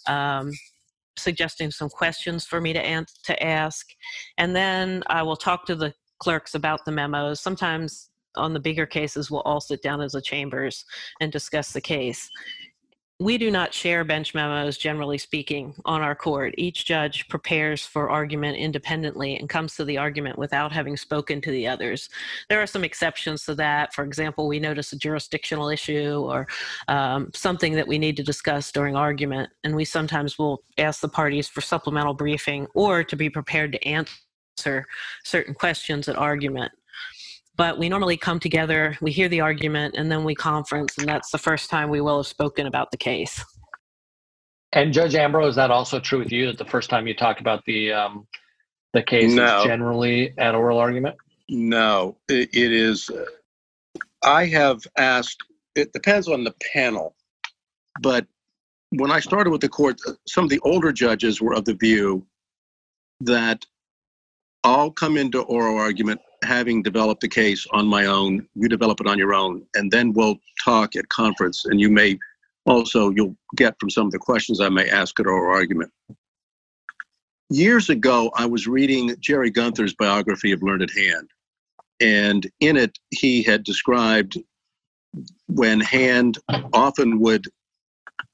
um, 0.07 0.51
suggesting 1.17 1.71
some 1.71 1.89
questions 1.89 2.45
for 2.45 2.61
me 2.61 2.73
to, 2.73 2.81
an- 2.81 3.05
to 3.23 3.43
ask. 3.43 3.87
And 4.37 4.55
then 4.55 5.03
I 5.07 5.23
will 5.23 5.37
talk 5.37 5.65
to 5.67 5.75
the 5.75 5.93
clerks 6.19 6.53
about 6.53 6.85
the 6.85 6.91
memos. 6.91 7.39
Sometimes 7.39 8.09
on 8.35 8.53
the 8.53 8.59
bigger 8.59 8.85
cases, 8.85 9.31
we'll 9.31 9.41
all 9.41 9.61
sit 9.61 9.81
down 9.81 10.01
as 10.01 10.15
a 10.15 10.21
chambers 10.21 10.85
and 11.19 11.31
discuss 11.31 11.71
the 11.71 11.81
case 11.81 12.29
we 13.19 13.37
do 13.37 13.51
not 13.51 13.73
share 13.73 14.03
bench 14.03 14.33
memos, 14.33 14.77
generally 14.77 15.17
speaking, 15.17 15.75
on 15.85 16.01
our 16.01 16.15
court. 16.15 16.55
Each 16.57 16.83
judge 16.83 17.27
prepares 17.27 17.85
for 17.85 18.09
argument 18.09 18.57
independently 18.57 19.37
and 19.37 19.47
comes 19.47 19.75
to 19.75 19.85
the 19.85 19.97
argument 19.97 20.37
without 20.37 20.71
having 20.71 20.97
spoken 20.97 21.39
to 21.41 21.51
the 21.51 21.67
others. 21.67 22.09
There 22.49 22.61
are 22.61 22.67
some 22.67 22.83
exceptions 22.83 23.45
to 23.45 23.55
that. 23.55 23.93
For 23.93 24.03
example, 24.03 24.47
we 24.47 24.59
notice 24.59 24.91
a 24.93 24.97
jurisdictional 24.97 25.69
issue 25.69 26.23
or 26.25 26.47
um, 26.87 27.29
something 27.33 27.73
that 27.73 27.87
we 27.87 27.99
need 27.99 28.17
to 28.17 28.23
discuss 28.23 28.71
during 28.71 28.95
argument, 28.95 29.51
and 29.63 29.75
we 29.75 29.85
sometimes 29.85 30.39
will 30.39 30.63
ask 30.77 30.99
the 30.99 31.07
parties 31.07 31.47
for 31.47 31.61
supplemental 31.61 32.13
briefing 32.13 32.67
or 32.73 33.03
to 33.03 33.15
be 33.15 33.29
prepared 33.29 33.71
to 33.73 33.87
answer 33.87 34.85
certain 35.23 35.53
questions 35.53 36.09
at 36.09 36.17
argument 36.17 36.71
but 37.55 37.77
we 37.77 37.89
normally 37.89 38.17
come 38.17 38.39
together, 38.39 38.97
we 39.01 39.11
hear 39.11 39.29
the 39.29 39.41
argument, 39.41 39.95
and 39.97 40.11
then 40.11 40.23
we 40.23 40.33
conference, 40.33 40.97
and 40.97 41.07
that's 41.07 41.31
the 41.31 41.37
first 41.37 41.69
time 41.69 41.89
we 41.89 42.01
will 42.01 42.17
have 42.17 42.27
spoken 42.27 42.65
about 42.65 42.91
the 42.91 42.97
case. 42.97 43.43
And 44.71 44.91
Judge 44.91 45.13
Ambrose, 45.13 45.51
is 45.51 45.55
that 45.57 45.69
also 45.69 45.99
true 45.99 46.19
with 46.19 46.31
you? 46.31 46.47
That 46.47 46.57
the 46.57 46.65
first 46.65 46.89
time 46.89 47.05
you 47.05 47.13
talk 47.13 47.39
about 47.39 47.63
the 47.65 47.93
um, 47.93 48.27
the 48.93 49.03
case 49.03 49.33
no. 49.33 49.59
is 49.59 49.65
generally 49.65 50.33
at 50.37 50.55
oral 50.55 50.79
argument? 50.79 51.15
No, 51.47 52.17
it, 52.27 52.49
it 52.53 52.71
is. 52.71 53.09
I 54.23 54.45
have 54.47 54.81
asked. 54.97 55.37
It 55.75 55.93
depends 55.93 56.27
on 56.27 56.43
the 56.43 56.55
panel, 56.73 57.15
but 58.01 58.25
when 58.89 59.11
I 59.11 59.19
started 59.19 59.51
with 59.51 59.61
the 59.61 59.69
court, 59.69 59.99
some 60.27 60.43
of 60.43 60.49
the 60.49 60.59
older 60.59 60.91
judges 60.91 61.41
were 61.41 61.53
of 61.53 61.65
the 61.65 61.73
view 61.75 62.25
that 63.21 63.65
I'll 64.63 64.91
come 64.91 65.17
into 65.17 65.41
oral 65.41 65.77
argument 65.77 66.21
having 66.43 66.81
developed 66.81 67.21
the 67.21 67.27
case 67.27 67.65
on 67.71 67.87
my 67.87 68.05
own, 68.05 68.47
you 68.55 68.67
develop 68.67 68.99
it 69.01 69.07
on 69.07 69.17
your 69.17 69.33
own, 69.33 69.65
and 69.75 69.91
then 69.91 70.13
we'll 70.13 70.37
talk 70.63 70.95
at 70.95 71.07
conference. 71.09 71.65
And 71.65 71.79
you 71.79 71.89
may 71.89 72.17
also 72.65 73.09
you'll 73.09 73.35
get 73.55 73.75
from 73.79 73.89
some 73.89 74.05
of 74.05 74.11
the 74.11 74.19
questions 74.19 74.61
I 74.61 74.69
may 74.69 74.89
ask 74.89 75.19
at 75.19 75.27
oral 75.27 75.55
argument. 75.55 75.91
Years 77.49 77.89
ago, 77.89 78.31
I 78.35 78.45
was 78.45 78.67
reading 78.67 79.15
Jerry 79.19 79.51
Gunther's 79.51 79.93
biography 79.93 80.51
of 80.51 80.63
Learned 80.63 80.89
Hand, 80.95 81.29
and 81.99 82.49
in 82.59 82.77
it 82.77 82.97
he 83.11 83.43
had 83.43 83.63
described 83.63 84.37
when 85.47 85.79
Hand 85.79 86.39
often 86.73 87.19
would 87.19 87.45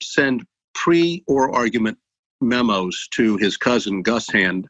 send 0.01 0.45
pre-oral 0.73 1.53
argument 1.53 1.97
memos 2.39 3.07
to 3.11 3.35
his 3.37 3.57
cousin 3.57 4.01
Gus 4.01 4.29
Hand 4.29 4.67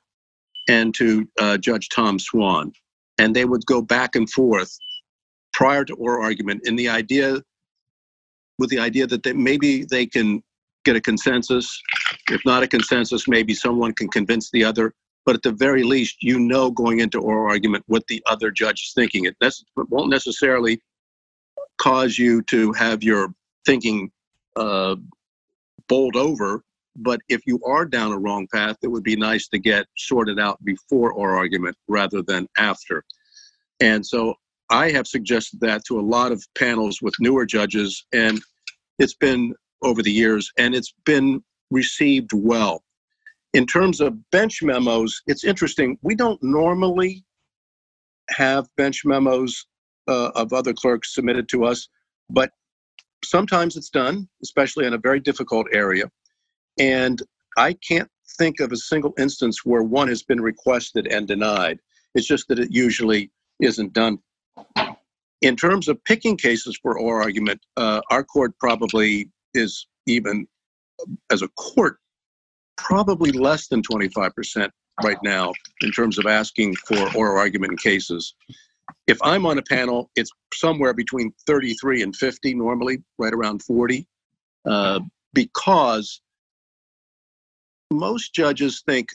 and 0.68 0.94
to 0.96 1.28
uh, 1.40 1.58
Judge 1.58 1.90
Tom 1.90 2.18
Swan 2.18 2.72
and 3.20 3.36
they 3.36 3.46
would 3.46 3.66
go 3.66 3.82
back 3.82 4.16
and 4.16 4.30
forth 4.32 4.76
prior 5.54 5.84
to 5.86 5.94
oral 5.96 6.24
argument 6.24 6.62
in 6.64 6.76
the 6.76 6.90
idea 6.90 7.42
with 8.58 8.70
the 8.70 8.80
idea 8.80 9.06
that 9.06 9.24
they, 9.24 9.34
maybe 9.34 9.86
they 9.86 10.06
can 10.06 10.42
get 10.86 10.96
a 10.96 11.02
consensus. 11.02 11.82
If 12.32 12.42
not 12.46 12.64
a 12.64 12.68
consensus 12.68 13.28
maybe 13.28 13.54
someone 13.54 13.94
can 13.94 14.08
convince 14.08 14.50
the 14.52 14.64
other. 14.64 14.94
But 15.26 15.36
at 15.36 15.44
the 15.44 15.52
very 15.52 15.84
least 15.84 16.24
you 16.24 16.40
know 16.40 16.72
going 16.72 17.02
into 17.02 17.20
oral 17.20 17.52
argument 17.52 17.84
what 17.88 18.08
the 18.08 18.24
other 18.26 18.50
judge 18.50 18.82
is 18.82 18.94
thinking. 18.96 19.26
It, 19.26 19.36
won't 19.76 20.10
necessarily 20.10 20.82
cause 21.78 22.18
you 22.18 22.42
to 22.44 22.72
have 22.74 23.04
your 23.04 23.34
thinking 23.66 24.12
uh, 24.56 24.96
bowled 25.88 26.16
over 26.16 26.64
but 27.02 27.20
if 27.30 27.42
you 27.46 27.60
are 27.66 27.86
down 27.86 28.12
a 28.12 28.18
wrong 28.18 28.48
path, 28.54 28.78
it 28.82 28.88
would 28.88 29.04
be 29.04 29.16
nice 29.16 29.48
to 29.50 29.60
get 29.60 29.86
sorted 29.98 30.40
out 30.40 30.64
before 30.64 31.12
oral 31.12 31.38
argument 31.38 31.76
rather 31.88 32.22
than 32.22 32.48
after. 32.58 33.04
And 33.80 34.06
so 34.06 34.36
I 34.70 34.92
have 34.92 35.08
suggested 35.08 35.60
that 35.62 35.84
to 35.86 36.00
a 36.00 36.02
lot 36.02 36.32
of 36.32 36.46
panels 36.56 37.02
with 37.02 37.16
newer 37.20 37.46
judges, 37.46 38.06
and 38.14 38.40
it's 39.00 39.16
been 39.16 39.54
over 39.82 40.04
the 40.04 40.12
years, 40.12 40.52
and 40.58 40.76
it's 40.76 40.94
been 41.06 41.42
received 41.72 42.32
well. 42.34 42.84
In 43.54 43.66
terms 43.66 44.00
of 44.00 44.30
bench 44.32 44.62
memos, 44.62 45.22
it's 45.26 45.44
interesting. 45.44 45.98
We 46.02 46.16
don't 46.16 46.42
normally 46.44 47.24
have 48.30 48.68
bench 48.78 49.02
memos 49.06 49.66
uh, 50.08 50.32
of 50.36 50.54
other 50.54 50.74
clerks 50.74 51.16
submitted 51.16 51.50
to 51.50 51.66
us, 51.66 51.88
but 52.30 52.52
sometimes 53.24 53.76
it's 53.76 53.90
done, 53.90 54.28
especially 54.44 54.86
in 54.86 54.94
a 54.94 54.98
very 54.98 55.20
difficult 55.20 55.68
area. 55.74 56.06
And 56.80 57.22
I 57.58 57.74
can't 57.74 58.10
think 58.38 58.60
of 58.62 58.72
a 58.72 58.78
single 58.78 59.14
instance 59.20 59.66
where 59.66 59.84
one 59.84 60.08
has 60.08 60.24
been 60.24 60.42
requested 60.42 61.08
and 61.08 61.28
denied. 61.28 61.80
It's 62.16 62.26
just 62.26 62.48
that 62.48 62.58
it 62.58 62.70
usually 62.72 63.32
isn't 63.62 63.94
done. 63.94 64.20
In 65.42 65.56
terms 65.56 65.88
of 65.88 66.04
picking 66.06 66.38
cases 66.38 66.78
for 66.82 66.98
oral 67.00 67.24
argument, 67.24 67.62
uh, 67.78 68.02
our 68.10 68.24
court 68.24 68.58
probably 68.60 69.30
is 69.54 69.88
even, 70.06 70.48
as 71.32 71.42
a 71.42 71.48
court, 71.50 71.98
probably 72.78 73.32
less 73.32 73.68
than 73.68 73.82
25% 73.82 74.70
right 75.04 75.18
now 75.24 75.54
in 75.82 75.92
terms 75.92 76.18
of 76.18 76.26
asking 76.26 76.76
for 76.76 77.16
oral 77.16 77.38
argument 77.38 77.80
cases. 77.82 78.34
if 79.06 79.20
I'm 79.22 79.46
on 79.46 79.58
a 79.58 79.62
panel, 79.62 80.10
it's 80.16 80.32
somewhere 80.54 80.94
between 80.94 81.32
33 81.46 82.02
and 82.02 82.16
50, 82.16 82.56
normally 82.56 83.04
right 83.20 83.34
around 83.34 83.62
40, 83.64 84.08
uh, 84.66 85.00
because 85.34 86.22
most 87.92 88.34
judges 88.34 88.82
think, 88.86 89.10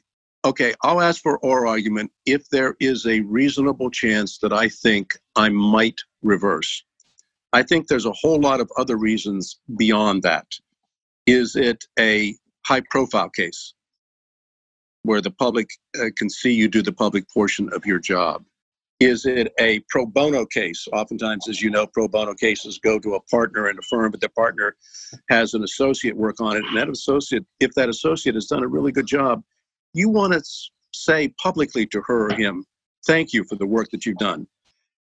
okay, 0.45 0.75
I'll 0.83 1.01
ask 1.01 1.23
for 1.23 1.39
oral 1.39 1.71
argument 1.71 2.11
if 2.27 2.49
there 2.51 2.77
is 2.81 3.07
a 3.07 3.21
reasonable 3.21 3.91
chance 3.91 4.39
that 4.39 4.53
I 4.53 4.69
think 4.69 5.17
I 5.37 5.49
might 5.49 5.99
reverse. 6.23 6.85
I 7.53 7.63
think 7.63 7.87
there's 7.87 8.07
a 8.07 8.13
whole 8.13 8.41
lot 8.41 8.61
of 8.61 8.71
other 8.77 8.97
reasons 8.97 9.61
beyond 9.77 10.23
that. 10.25 10.47
Is 11.27 11.57
it 11.57 11.85
a 11.99 12.35
high 12.67 12.83
profile 12.91 13.31
case 13.31 13.75
where 15.03 15.21
the 15.21 15.31
public 15.31 15.69
uh, 15.99 16.07
can 16.17 16.29
see 16.29 16.53
you 16.53 16.69
do 16.69 16.83
the 16.83 16.93
public 16.93 17.31
portion 17.33 17.71
of 17.73 17.87
your 17.87 17.99
job? 17.99 18.45
Is 19.01 19.27
it 19.27 19.53
a 19.59 19.81
pro 19.89 20.07
bono 20.07 20.47
case? 20.47 20.87
Oftentimes, 20.93 21.49
as 21.49 21.61
you 21.61 21.69
know, 21.69 21.87
pro 21.87 22.07
bono 22.07 22.33
cases 22.35 22.79
go 22.79 22.99
to 23.01 23.15
a 23.15 23.21
partner 23.23 23.69
in 23.69 23.79
a 23.79 23.83
firm, 23.83 24.11
but 24.13 24.21
the 24.21 24.29
partner 24.31 24.77
has 25.31 25.55
an 25.55 25.65
associate 25.65 26.17
work 26.17 26.41
on 26.41 26.57
it. 26.57 26.65
And 26.65 26.77
that 26.77 26.89
associate, 26.89 27.45
if 27.59 27.73
that 27.75 27.89
associate 27.89 28.37
has 28.37 28.47
done 28.47 28.63
a 28.63 28.69
really 28.69 28.93
good 28.93 29.07
job, 29.07 29.43
you 29.95 30.09
want 30.09 30.33
to 30.33 30.43
say 30.93 31.35
publicly 31.43 31.87
to 31.87 32.03
her 32.07 32.31
or 32.31 32.35
him, 32.35 32.65
thank 33.07 33.33
you 33.33 33.45
for 33.45 33.57
the 33.57 33.67
work 33.67 33.91
that 33.91 34.07
you've 34.07 34.19
done. 34.19 34.47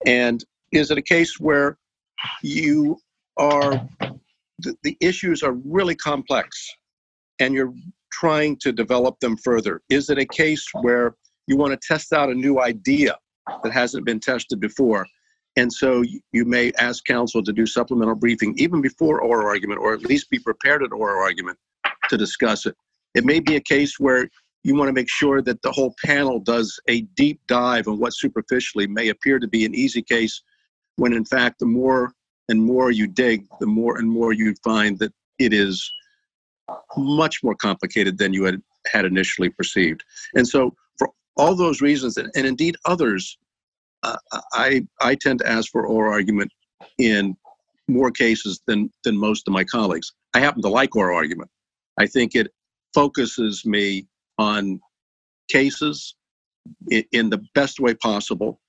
And 0.04 0.44
is 0.72 0.90
it 0.90 0.98
a 0.98 1.02
case 1.02 1.38
where 1.38 1.78
you 2.42 2.98
are, 3.36 3.88
the, 4.58 4.76
the 4.82 4.96
issues 5.00 5.42
are 5.42 5.52
really 5.52 5.94
complex 5.94 6.68
and 7.38 7.54
you're 7.54 7.72
trying 8.10 8.56
to 8.56 8.72
develop 8.72 9.20
them 9.20 9.36
further? 9.36 9.80
Is 9.88 10.10
it 10.10 10.18
a 10.18 10.26
case 10.26 10.66
where 10.82 11.14
you 11.46 11.56
want 11.56 11.72
to 11.72 11.86
test 11.86 12.12
out 12.12 12.30
a 12.30 12.34
new 12.34 12.60
idea 12.60 13.16
that 13.62 13.72
hasn't 13.72 14.04
been 14.04 14.20
tested 14.20 14.60
before. 14.60 15.06
And 15.56 15.72
so 15.72 16.04
you 16.32 16.44
may 16.44 16.72
ask 16.78 17.04
counsel 17.04 17.42
to 17.42 17.52
do 17.52 17.66
supplemental 17.66 18.14
briefing 18.14 18.54
even 18.58 18.82
before 18.82 19.20
oral 19.20 19.46
argument, 19.46 19.80
or 19.80 19.94
at 19.94 20.02
least 20.02 20.28
be 20.30 20.38
prepared 20.38 20.82
at 20.82 20.92
oral 20.92 21.22
argument 21.22 21.58
to 22.10 22.16
discuss 22.16 22.66
it. 22.66 22.76
It 23.14 23.24
may 23.24 23.40
be 23.40 23.56
a 23.56 23.60
case 23.60 23.98
where 23.98 24.28
you 24.62 24.74
want 24.74 24.88
to 24.88 24.92
make 24.92 25.08
sure 25.08 25.40
that 25.42 25.62
the 25.62 25.72
whole 25.72 25.94
panel 26.04 26.40
does 26.40 26.78
a 26.88 27.02
deep 27.14 27.40
dive 27.46 27.88
on 27.88 27.98
what 27.98 28.14
superficially 28.14 28.86
may 28.86 29.08
appear 29.08 29.38
to 29.38 29.48
be 29.48 29.64
an 29.64 29.74
easy 29.74 30.02
case, 30.02 30.42
when 30.96 31.12
in 31.12 31.24
fact, 31.24 31.60
the 31.60 31.66
more 31.66 32.12
and 32.48 32.62
more 32.62 32.90
you 32.90 33.06
dig, 33.06 33.46
the 33.60 33.66
more 33.66 33.96
and 33.98 34.10
more 34.10 34.32
you 34.32 34.54
find 34.62 34.98
that 34.98 35.12
it 35.38 35.52
is 35.52 35.90
much 36.96 37.42
more 37.42 37.54
complicated 37.54 38.18
than 38.18 38.32
you 38.32 38.44
had, 38.44 38.60
had 38.86 39.04
initially 39.04 39.48
perceived. 39.48 40.04
And 40.34 40.46
so 40.46 40.74
all 41.36 41.54
those 41.54 41.80
reasons, 41.80 42.16
and, 42.16 42.30
and 42.34 42.46
indeed 42.46 42.76
others, 42.84 43.38
uh, 44.02 44.16
I, 44.52 44.86
I 45.00 45.14
tend 45.16 45.40
to 45.40 45.48
ask 45.48 45.70
for 45.70 45.86
oral 45.86 46.12
argument 46.12 46.52
in 46.98 47.36
more 47.88 48.10
cases 48.10 48.60
than, 48.66 48.90
than 49.04 49.16
most 49.16 49.46
of 49.46 49.52
my 49.52 49.64
colleagues. 49.64 50.12
I 50.34 50.40
happen 50.40 50.62
to 50.62 50.68
like 50.68 50.96
oral 50.96 51.16
argument. 51.16 51.50
I 51.98 52.06
think 52.06 52.34
it 52.34 52.52
focuses 52.94 53.64
me 53.64 54.06
on 54.38 54.80
cases 55.48 56.14
in, 56.90 57.04
in 57.12 57.30
the 57.30 57.42
best 57.54 57.80
way 57.80 57.94
possible, 57.94 58.60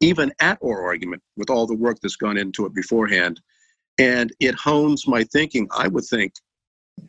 even 0.00 0.32
at 0.40 0.58
oral 0.60 0.86
argument, 0.86 1.22
with 1.36 1.50
all 1.50 1.66
the 1.66 1.74
work 1.74 1.98
that's 2.02 2.16
gone 2.16 2.36
into 2.36 2.66
it 2.66 2.74
beforehand. 2.74 3.40
And 3.98 4.32
it 4.40 4.54
hones 4.54 5.06
my 5.06 5.24
thinking, 5.24 5.68
I 5.76 5.88
would 5.88 6.04
think, 6.04 6.34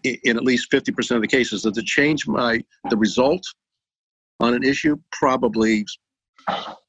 in, 0.03 0.38
at 0.38 0.43
least 0.43 0.71
50% 0.71 1.15
of 1.15 1.21
the 1.21 1.27
cases. 1.27 1.63
Does 1.63 1.77
it 1.77 1.86
change 1.86 2.27
my 2.27 2.63
the 2.89 2.97
result 2.97 3.43
on 4.39 4.54
an 4.54 4.63
issue? 4.63 4.97
Probably 5.12 5.86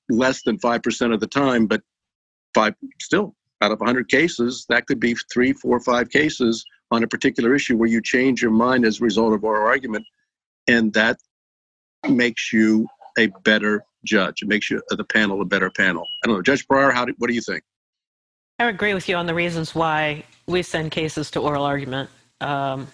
less 0.09 0.43
than 0.43 0.59
5% 0.59 1.15
of 1.15 1.21
the 1.21 1.27
time, 1.27 1.67
but 1.67 1.83
five 2.55 2.75
still 3.01 3.35
out 3.61 3.73
of 3.73 3.81
100 3.81 4.09
cases, 4.09 4.65
that 4.69 4.87
could 4.87 5.01
be 5.01 5.17
three, 5.33 5.53
four, 5.53 5.81
five 5.81 6.11
cases 6.11 6.65
on 6.91 7.03
a 7.03 7.09
particular 7.09 7.55
issue 7.55 7.77
where 7.77 7.89
you 7.89 8.01
change 8.01 8.41
your 8.41 8.51
mind 8.51 8.85
as 8.85 9.01
a 9.01 9.05
result 9.05 9.35
of 9.35 9.45
oral 9.45 9.67
argument. 9.67 10.05
And 10.69 10.93
that 10.95 11.19
makes 12.09 12.53
you 12.53 12.87
a 13.19 13.27
better 13.45 13.83
judge. 14.05 14.43
It 14.43 14.49
makes 14.49 14.71
you 14.71 14.81
the 14.91 15.05
panel 15.05 15.43
a 15.43 15.45
better 15.45 15.71
panel. 15.71 16.07
I 16.23 16.29
don't 16.29 16.37
know, 16.37 16.43
Judge 16.43 16.67
Pryor, 16.67 16.91
how 16.91 17.05
do, 17.05 17.15
what 17.19 17.29
do 17.29 17.35
you 17.35 17.41
think? 17.41 17.65
I 18.61 18.67
agree 18.67 18.95
with 18.95 19.09
you 19.09 19.17
on 19.17 19.27
the 19.27 19.35
reasons 19.35 19.75
why 19.75 20.25
we 20.47 20.63
send 20.63 20.91
cases 20.91 21.31
to 21.33 21.41
oral 21.41 21.65
argument. 21.65 22.11
Um, 22.41 22.89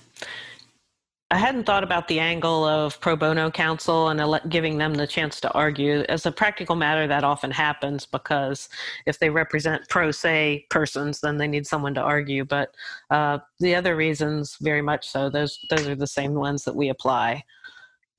I 1.31 1.39
hadn't 1.39 1.65
thought 1.65 1.83
about 1.83 2.07
the 2.07 2.21
angle 2.21 2.65
of 2.65 3.01
pro 3.01 3.17
bono 3.17 3.51
counsel 3.51 4.09
and 4.09 4.51
giving 4.51 4.79
them 4.79 4.95
the 4.95 5.07
chance 5.07 5.41
to 5.41 5.51
argue. 5.53 6.05
As 6.09 6.27
a 6.27 6.33
practical 6.33 6.77
matter, 6.77 7.07
that 7.07 7.25
often 7.25 7.51
happens 7.51 8.07
because 8.07 8.69
if 9.07 9.19
they 9.19 9.31
represent 9.31 9.89
pro 9.89 10.11
se 10.11 10.67
persons, 10.71 11.21
then 11.21 11.39
they 11.39 11.49
need 11.49 11.67
someone 11.67 11.95
to 11.95 12.01
argue. 12.03 12.45
But 12.45 12.75
uh, 13.11 13.39
the 13.59 13.75
other 13.75 13.97
reasons, 13.97 14.57
very 14.61 14.83
much 14.83 15.09
so, 15.09 15.31
those 15.31 15.59
those 15.71 15.89
are 15.89 15.97
the 15.97 16.07
same 16.07 16.35
ones 16.35 16.65
that 16.65 16.77
we 16.77 16.91
apply. 16.91 17.43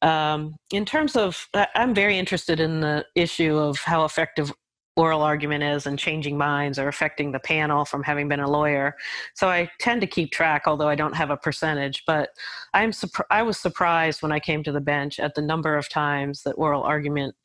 Um, 0.01 0.55
in 0.71 0.85
terms 0.85 1.15
of, 1.15 1.47
I'm 1.53 1.95
very 1.95 2.17
interested 2.17 2.59
in 2.59 2.81
the 2.81 3.05
issue 3.15 3.55
of 3.57 3.77
how 3.79 4.05
effective 4.05 4.51
oral 4.95 5.21
argument 5.21 5.63
is 5.63 5.85
and 5.85 5.99
changing 5.99 6.37
minds 6.37 6.79
or 6.79 6.87
affecting 6.87 7.31
the 7.31 7.39
panel 7.39 7.83
from 7.83 8.03
having 8.03 8.29
been 8.29 8.39
a 8.39 8.49
lawyer. 8.49 8.95
So 9.33 9.49
I 9.49 9.69
tend 9.79 10.01
to 10.01 10.07
keep 10.07 10.31
track, 10.31 10.63
although 10.65 10.87
I 10.87 10.95
don't 10.95 11.15
have 11.15 11.29
a 11.29 11.37
percentage. 11.37 12.03
But 12.07 12.29
I'm 12.73 12.91
I 13.29 13.43
was 13.43 13.57
surprised 13.57 14.21
when 14.21 14.31
I 14.31 14.39
came 14.39 14.63
to 14.63 14.71
the 14.71 14.81
bench 14.81 15.19
at 15.19 15.35
the 15.35 15.41
number 15.41 15.75
of 15.75 15.89
times 15.89 16.43
that 16.43 16.53
oral 16.53 16.83
argument 16.83 17.35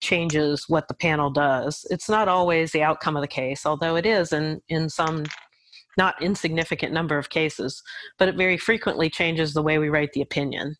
changes 0.00 0.68
what 0.68 0.88
the 0.88 0.94
panel 0.94 1.30
does. 1.30 1.86
It's 1.90 2.08
not 2.08 2.28
always 2.28 2.72
the 2.72 2.82
outcome 2.82 3.16
of 3.16 3.22
the 3.22 3.28
case, 3.28 3.64
although 3.64 3.96
it 3.96 4.06
is 4.06 4.32
in 4.32 4.60
in 4.68 4.88
some 4.88 5.24
not 5.96 6.20
insignificant 6.20 6.92
number 6.92 7.16
of 7.18 7.30
cases. 7.30 7.82
But 8.18 8.28
it 8.28 8.36
very 8.36 8.58
frequently 8.58 9.08
changes 9.08 9.54
the 9.54 9.62
way 9.62 9.78
we 9.78 9.88
write 9.88 10.12
the 10.12 10.22
opinion, 10.22 10.76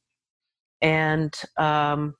and 0.82 1.34
um, 1.56 2.14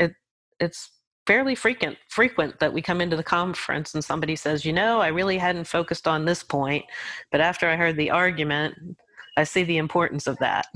it 0.00 0.12
it's 0.58 0.90
fairly 1.32 1.54
frequent 1.54 1.96
frequent 2.08 2.60
that 2.60 2.70
we 2.70 2.82
come 2.82 3.00
into 3.00 3.16
the 3.16 3.22
conference 3.22 3.94
and 3.94 4.04
somebody 4.04 4.36
says, 4.36 4.66
you 4.66 4.72
know, 4.72 5.00
I 5.00 5.08
really 5.08 5.38
hadn't 5.38 5.64
focused 5.64 6.06
on 6.06 6.26
this 6.26 6.42
point, 6.42 6.84
but 7.30 7.40
after 7.40 7.70
I 7.70 7.74
heard 7.74 7.96
the 7.96 8.10
argument, 8.10 8.98
I 9.38 9.44
see 9.44 9.62
the 9.62 9.78
importance 9.78 10.26
of 10.26 10.36
that. 10.40 10.66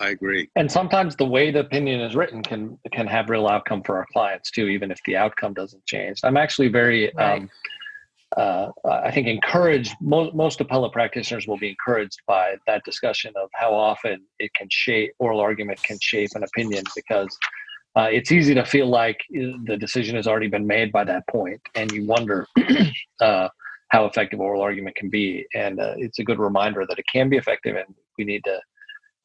I 0.00 0.08
agree. 0.08 0.48
And 0.56 0.72
sometimes 0.72 1.14
the 1.14 1.26
way 1.26 1.50
the 1.50 1.60
opinion 1.60 2.00
is 2.00 2.16
written 2.16 2.42
can 2.42 2.78
can 2.90 3.06
have 3.06 3.28
real 3.28 3.46
outcome 3.46 3.82
for 3.82 3.98
our 3.98 4.06
clients 4.10 4.50
too, 4.50 4.68
even 4.68 4.90
if 4.90 4.98
the 5.04 5.14
outcome 5.14 5.52
doesn't 5.52 5.84
change. 5.84 6.20
I'm 6.24 6.38
actually 6.38 6.68
very 6.68 7.12
right. 7.14 7.42
um, 7.42 7.50
uh, 8.38 8.68
I 8.86 9.10
think 9.10 9.26
encouraged. 9.26 9.94
Most 10.00 10.34
most 10.34 10.58
appellate 10.62 10.92
practitioners 10.92 11.46
will 11.46 11.58
be 11.58 11.68
encouraged 11.68 12.20
by 12.26 12.56
that 12.66 12.82
discussion 12.84 13.34
of 13.36 13.50
how 13.52 13.74
often 13.74 14.24
it 14.38 14.54
can 14.54 14.68
shape 14.70 15.12
oral 15.18 15.40
argument 15.40 15.82
can 15.82 15.98
shape 16.00 16.30
an 16.34 16.44
opinion 16.44 16.84
because 16.96 17.36
uh, 17.98 18.08
it's 18.12 18.30
easy 18.30 18.54
to 18.54 18.64
feel 18.64 18.86
like 18.86 19.20
the 19.30 19.76
decision 19.76 20.14
has 20.14 20.28
already 20.28 20.46
been 20.46 20.66
made 20.66 20.92
by 20.92 21.02
that 21.02 21.26
point, 21.26 21.60
and 21.74 21.90
you 21.90 22.06
wonder 22.06 22.46
uh, 23.20 23.48
how 23.88 24.04
effective 24.04 24.38
oral 24.38 24.62
argument 24.62 24.94
can 24.94 25.10
be. 25.10 25.44
And 25.52 25.80
uh, 25.80 25.94
it's 25.96 26.20
a 26.20 26.24
good 26.24 26.38
reminder 26.38 26.86
that 26.88 26.98
it 26.98 27.06
can 27.12 27.28
be 27.28 27.36
effective, 27.36 27.74
and 27.74 27.92
we 28.16 28.24
need 28.24 28.44
to 28.44 28.60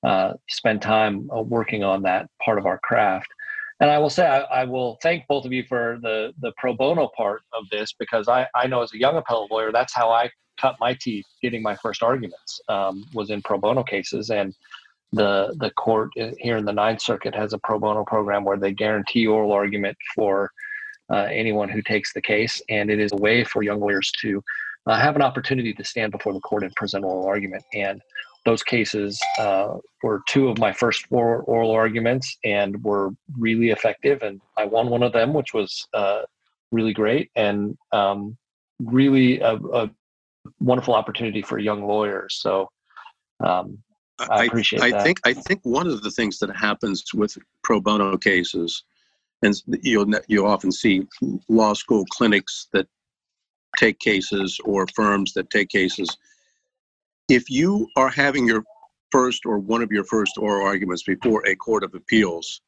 uh, 0.07 0.33
spend 0.49 0.81
time 0.81 1.29
uh, 1.31 1.41
working 1.41 1.83
on 1.83 2.01
that 2.01 2.27
part 2.43 2.57
of 2.57 2.65
our 2.65 2.79
craft. 2.79 3.27
And 3.79 3.91
I 3.91 3.99
will 3.99 4.09
say, 4.09 4.25
I, 4.25 4.39
I, 4.61 4.63
will 4.63 4.97
thank 5.03 5.27
both 5.27 5.45
of 5.45 5.53
you 5.53 5.63
for 5.63 5.99
the 6.01 6.33
the 6.39 6.51
pro 6.57 6.73
bono 6.73 7.09
part 7.15 7.41
of 7.53 7.65
this 7.69 7.93
because 7.93 8.27
I, 8.27 8.47
I 8.55 8.65
know 8.65 8.81
as 8.81 8.93
a 8.93 8.97
young 8.97 9.17
appellate 9.17 9.51
lawyer, 9.51 9.71
that's 9.71 9.93
how 9.93 10.09
I 10.09 10.31
cut 10.59 10.77
my 10.79 10.95
teeth 10.99 11.25
getting 11.41 11.61
my 11.61 11.75
first 11.75 12.01
arguments 12.01 12.59
um, 12.69 13.03
was 13.13 13.29
in 13.29 13.41
pro 13.41 13.57
bono 13.59 13.83
cases 13.83 14.29
and 14.29 14.55
the 15.13 15.55
the 15.57 15.69
court 15.71 16.11
here 16.39 16.57
in 16.57 16.65
the 16.65 16.73
Ninth 16.73 17.01
Circuit 17.01 17.35
has 17.35 17.53
a 17.53 17.59
pro 17.59 17.79
bono 17.79 18.03
program 18.03 18.43
where 18.43 18.57
they 18.57 18.73
guarantee 18.73 19.27
oral 19.27 19.51
argument 19.51 19.95
for 20.15 20.51
uh, 21.11 21.27
anyone 21.31 21.69
who 21.69 21.81
takes 21.81 22.13
the 22.13 22.21
case, 22.21 22.61
and 22.67 22.89
it 22.89 22.99
is 22.99 23.11
a 23.13 23.17
way 23.17 23.43
for 23.43 23.61
young 23.61 23.79
lawyers 23.79 24.11
to 24.21 24.43
uh, 24.87 24.97
have 24.97 25.15
an 25.15 25.21
opportunity 25.21 25.71
to 25.73 25.83
stand 25.83 26.11
before 26.11 26.33
the 26.33 26.39
court 26.39 26.63
and 26.63 26.75
present 26.75 27.05
oral 27.05 27.27
argument. 27.27 27.63
And 27.73 28.01
those 28.43 28.63
cases 28.63 29.21
uh, 29.39 29.75
were 30.01 30.21
two 30.27 30.49
of 30.49 30.57
my 30.57 30.73
first 30.73 31.05
four 31.05 31.43
oral 31.43 31.71
arguments, 31.71 32.35
and 32.43 32.83
were 32.83 33.11
really 33.37 33.69
effective. 33.69 34.23
And 34.23 34.41
I 34.57 34.65
won 34.65 34.89
one 34.89 35.03
of 35.03 35.13
them, 35.13 35.33
which 35.33 35.53
was 35.53 35.87
uh, 35.93 36.23
really 36.71 36.93
great, 36.93 37.29
and 37.35 37.77
um, 37.91 38.35
really 38.79 39.39
a, 39.41 39.55
a, 39.55 39.91
wonderful 40.59 40.95
opportunity 40.95 41.43
for 41.43 41.59
young 41.59 41.85
lawyers. 41.85 42.39
So. 42.41 42.69
Um, 43.43 43.83
I 44.19 44.45
appreciate 44.45 44.81
I, 44.81 44.99
I 44.99 45.03
think 45.03 45.19
I 45.25 45.33
think 45.33 45.61
one 45.63 45.87
of 45.87 46.01
the 46.03 46.11
things 46.11 46.39
that 46.39 46.55
happens 46.55 47.03
with 47.13 47.37
pro 47.63 47.79
bono 47.79 48.17
cases, 48.17 48.83
and 49.41 49.55
you'll 49.81 50.07
you 50.27 50.45
often 50.45 50.71
see 50.71 51.07
law 51.49 51.73
school 51.73 52.05
clinics 52.11 52.67
that 52.73 52.87
take 53.77 53.99
cases 53.99 54.59
or 54.65 54.85
firms 54.95 55.33
that 55.33 55.49
take 55.49 55.69
cases. 55.69 56.15
If 57.29 57.49
you 57.49 57.87
are 57.95 58.09
having 58.09 58.47
your 58.47 58.63
first 59.11 59.45
or 59.45 59.57
one 59.59 59.81
of 59.81 59.91
your 59.91 60.03
first 60.03 60.37
oral 60.37 60.65
arguments 60.65 61.03
before 61.03 61.45
a 61.47 61.55
court 61.55 61.83
of 61.83 61.93
appeals, 61.95 62.61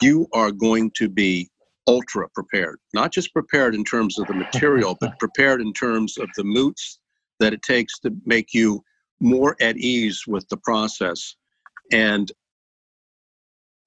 you 0.00 0.28
are 0.32 0.52
going 0.52 0.90
to 0.96 1.08
be 1.08 1.48
ultra 1.88 2.28
prepared, 2.34 2.78
not 2.94 3.12
just 3.12 3.32
prepared 3.32 3.74
in 3.74 3.84
terms 3.84 4.18
of 4.18 4.26
the 4.26 4.34
material, 4.34 4.96
but 5.00 5.18
prepared 5.18 5.60
in 5.60 5.72
terms 5.72 6.18
of 6.18 6.28
the 6.36 6.44
moots 6.44 7.00
that 7.40 7.52
it 7.52 7.62
takes 7.62 7.98
to 8.00 8.14
make 8.24 8.52
you 8.52 8.82
more 9.22 9.56
at 9.60 9.76
ease 9.76 10.24
with 10.26 10.48
the 10.48 10.56
process. 10.56 11.36
And 11.92 12.30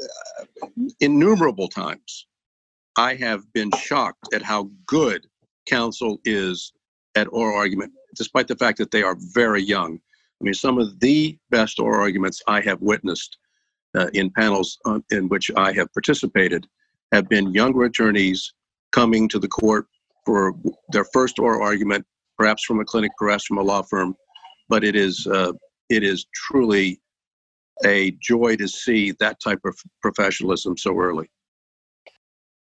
uh, 0.01 0.67
innumerable 0.99 1.67
times, 1.67 2.27
I 2.97 3.15
have 3.15 3.51
been 3.53 3.71
shocked 3.77 4.33
at 4.33 4.41
how 4.41 4.69
good 4.88 5.27
counsel 5.67 6.19
is 6.23 6.71
at 7.15 7.27
oral 7.31 7.57
argument, 7.57 7.91
despite 8.15 8.47
the 8.47 8.55
fact 8.55 8.77
that 8.77 8.91
they 8.91 9.03
are 9.03 9.17
very 9.33 9.61
young. 9.61 9.99
I 10.39 10.43
mean, 10.43 10.53
some 10.53 10.77
of 10.77 10.99
the 10.99 11.38
best 11.49 11.79
oral 11.79 12.01
arguments 12.01 12.41
I 12.47 12.61
have 12.61 12.81
witnessed 12.81 13.38
uh, 13.97 14.07
in 14.13 14.29
panels 14.31 14.77
uh, 14.86 14.99
in 15.11 15.29
which 15.29 15.51
I 15.55 15.71
have 15.73 15.93
participated 15.93 16.67
have 17.11 17.29
been 17.29 17.53
younger 17.53 17.83
attorneys 17.83 18.53
coming 18.91 19.27
to 19.29 19.39
the 19.39 19.47
court 19.47 19.88
for 20.25 20.53
their 20.89 21.05
first 21.05 21.39
oral 21.39 21.61
argument, 21.61 22.05
perhaps 22.38 22.63
from 22.63 22.79
a 22.79 22.86
clinic, 22.86 23.11
perhaps 23.17 23.45
from 23.45 23.57
a 23.57 23.61
law 23.61 23.81
firm. 23.81 24.15
But 24.70 24.84
it 24.84 24.95
is 24.95 25.28
uh, 25.28 25.53
it 25.89 26.03
is 26.03 26.26
truly 26.34 27.01
a 27.86 28.11
joy 28.22 28.55
to 28.55 28.68
see 28.68 29.11
that 29.20 29.39
type 29.41 29.59
of 29.66 29.78
professionalism 30.01 30.78
so 30.78 30.97
early. 30.97 31.30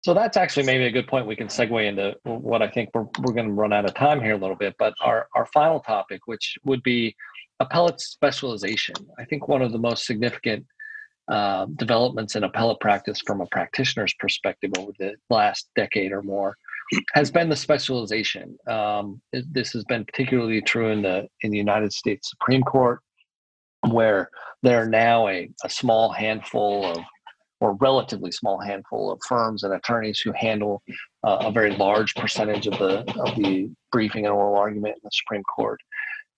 So 0.03 0.13
that's 0.13 0.37
actually 0.37 0.65
maybe 0.65 0.85
a 0.85 0.91
good 0.91 1.07
point. 1.07 1.27
We 1.27 1.35
can 1.35 1.47
segue 1.47 1.85
into 1.85 2.15
what 2.23 2.61
I 2.61 2.69
think 2.69 2.91
we're, 2.93 3.07
we're 3.21 3.33
going 3.33 3.47
to 3.47 3.53
run 3.53 3.73
out 3.73 3.85
of 3.85 3.93
time 3.93 4.21
here 4.21 4.33
a 4.33 4.37
little 4.37 4.55
bit. 4.55 4.75
But 4.77 4.93
our, 5.01 5.27
our 5.35 5.45
final 5.47 5.79
topic, 5.79 6.21
which 6.27 6.57
would 6.65 6.83
be 6.83 7.15
appellate 7.59 7.99
specialization. 7.99 8.95
I 9.17 9.25
think 9.25 9.47
one 9.47 9.61
of 9.61 9.71
the 9.71 9.79
most 9.79 10.05
significant 10.05 10.65
uh, 11.27 11.65
developments 11.75 12.35
in 12.35 12.43
appellate 12.45 12.79
practice 12.79 13.21
from 13.25 13.41
a 13.41 13.45
practitioner's 13.47 14.13
perspective 14.19 14.71
over 14.77 14.91
the 14.97 15.15
last 15.29 15.69
decade 15.75 16.11
or 16.13 16.21
more 16.21 16.55
has 17.13 17.31
been 17.31 17.49
the 17.49 17.55
specialization. 17.55 18.57
Um, 18.67 19.21
this 19.33 19.71
has 19.73 19.83
been 19.85 20.05
particularly 20.05 20.61
true 20.61 20.89
in 20.89 21.01
the 21.01 21.27
in 21.41 21.51
the 21.51 21.57
United 21.57 21.93
States 21.93 22.29
Supreme 22.29 22.63
Court, 22.63 22.99
where 23.89 24.29
there 24.63 24.81
are 24.81 24.89
now 24.89 25.27
a, 25.27 25.49
a 25.63 25.69
small 25.69 26.11
handful 26.11 26.85
of 26.85 26.97
or 27.59 27.73
relatively 27.75 28.31
small 28.31 28.59
handful 28.59 29.11
of 29.11 29.19
firms 29.27 29.63
and 29.63 29.73
attorneys 29.73 30.19
who 30.19 30.31
handle 30.33 30.81
uh, 31.23 31.37
a 31.41 31.51
very 31.51 31.75
large 31.75 32.13
percentage 32.15 32.67
of 32.67 32.77
the 32.77 32.99
of 33.19 33.35
the 33.35 33.69
briefing 33.91 34.25
and 34.25 34.33
oral 34.33 34.55
argument 34.55 34.95
in 34.95 35.01
the 35.03 35.11
Supreme 35.11 35.43
Court. 35.43 35.79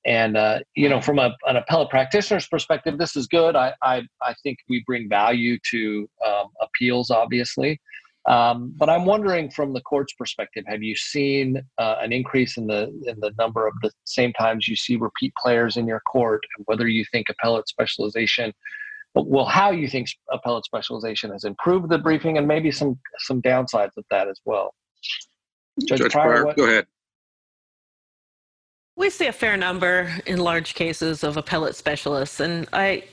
And 0.06 0.38
uh, 0.38 0.60
you 0.76 0.88
know, 0.88 1.02
from 1.02 1.20
a, 1.20 1.36
an 1.46 1.58
appellate 1.58 1.90
practitioner's 1.90 2.48
perspective, 2.48 2.98
this 2.98 3.16
is 3.16 3.28
good. 3.28 3.56
I 3.56 3.74
I, 3.82 4.04
I 4.22 4.34
think 4.44 4.60
we 4.70 4.84
bring 4.88 5.10
value 5.10 5.58
to 5.72 6.10
um, 6.26 6.48
appeals, 6.62 7.10
obviously. 7.10 7.80
Um, 8.30 8.72
but 8.78 8.92
I'm 8.92 9.06
wondering, 9.06 9.50
from 9.50 9.74
the 9.74 9.82
court's 9.82 10.14
perspective, 10.14 10.64
have 10.68 10.84
you 10.84 10.96
seen 10.96 11.64
uh, 11.80 11.96
an 12.00 12.14
increase 12.14 12.58
in 12.58 12.68
the 12.68 12.84
in 13.08 13.20
the 13.20 13.34
number 13.40 13.66
of 13.66 13.74
the 13.82 13.92
same 14.04 14.34
times 14.34 14.68
you 14.68 14.76
see 14.76 14.98
repeat 14.98 15.34
players 15.36 15.78
in 15.78 15.88
your 15.88 16.00
court, 16.02 16.46
and 16.56 16.64
whether 16.68 16.88
you 16.88 17.04
think 17.12 17.26
appellate 17.30 17.68
specialization, 17.68 18.54
well, 19.16 19.46
how 19.46 19.72
you 19.72 19.88
think 19.88 20.10
appellate 20.32 20.64
specialization 20.64 21.32
has 21.32 21.44
improved 21.44 21.90
the 21.90 21.98
briefing, 21.98 22.38
and 22.38 22.48
maybe 22.48 22.70
some 22.70 23.00
some 23.18 23.42
downsides 23.42 23.98
of 23.98 24.06
that 24.12 24.28
as 24.28 24.40
well. 24.46 24.76
Judge, 25.88 26.00
Judge 26.00 26.12
Pryor, 26.12 26.46
what, 26.46 26.56
go 26.56 26.66
ahead. 26.66 26.86
We 28.96 29.10
see 29.10 29.26
a 29.26 29.34
fair 29.34 29.58
number 29.58 30.14
in 30.28 30.38
large 30.38 30.76
cases 30.76 31.24
of 31.24 31.36
appellate 31.36 31.76
specialists, 31.76 32.40
and 32.40 32.68
I, 32.74 33.06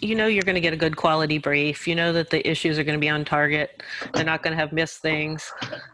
you 0.00 0.14
know, 0.14 0.28
you're 0.28 0.44
going 0.44 0.54
to 0.54 0.60
get 0.60 0.72
a 0.72 0.76
good 0.76 0.96
quality 0.96 1.38
brief. 1.38 1.88
You 1.88 1.96
know 1.96 2.12
that 2.12 2.30
the 2.30 2.48
issues 2.48 2.78
are 2.78 2.84
going 2.84 2.96
to 2.96 3.00
be 3.00 3.08
on 3.08 3.24
target. 3.24 3.82
They're 4.14 4.24
not 4.24 4.44
going 4.44 4.52
to 4.52 4.60
have 4.60 4.72
missed 4.72 5.02
things, 5.02 5.50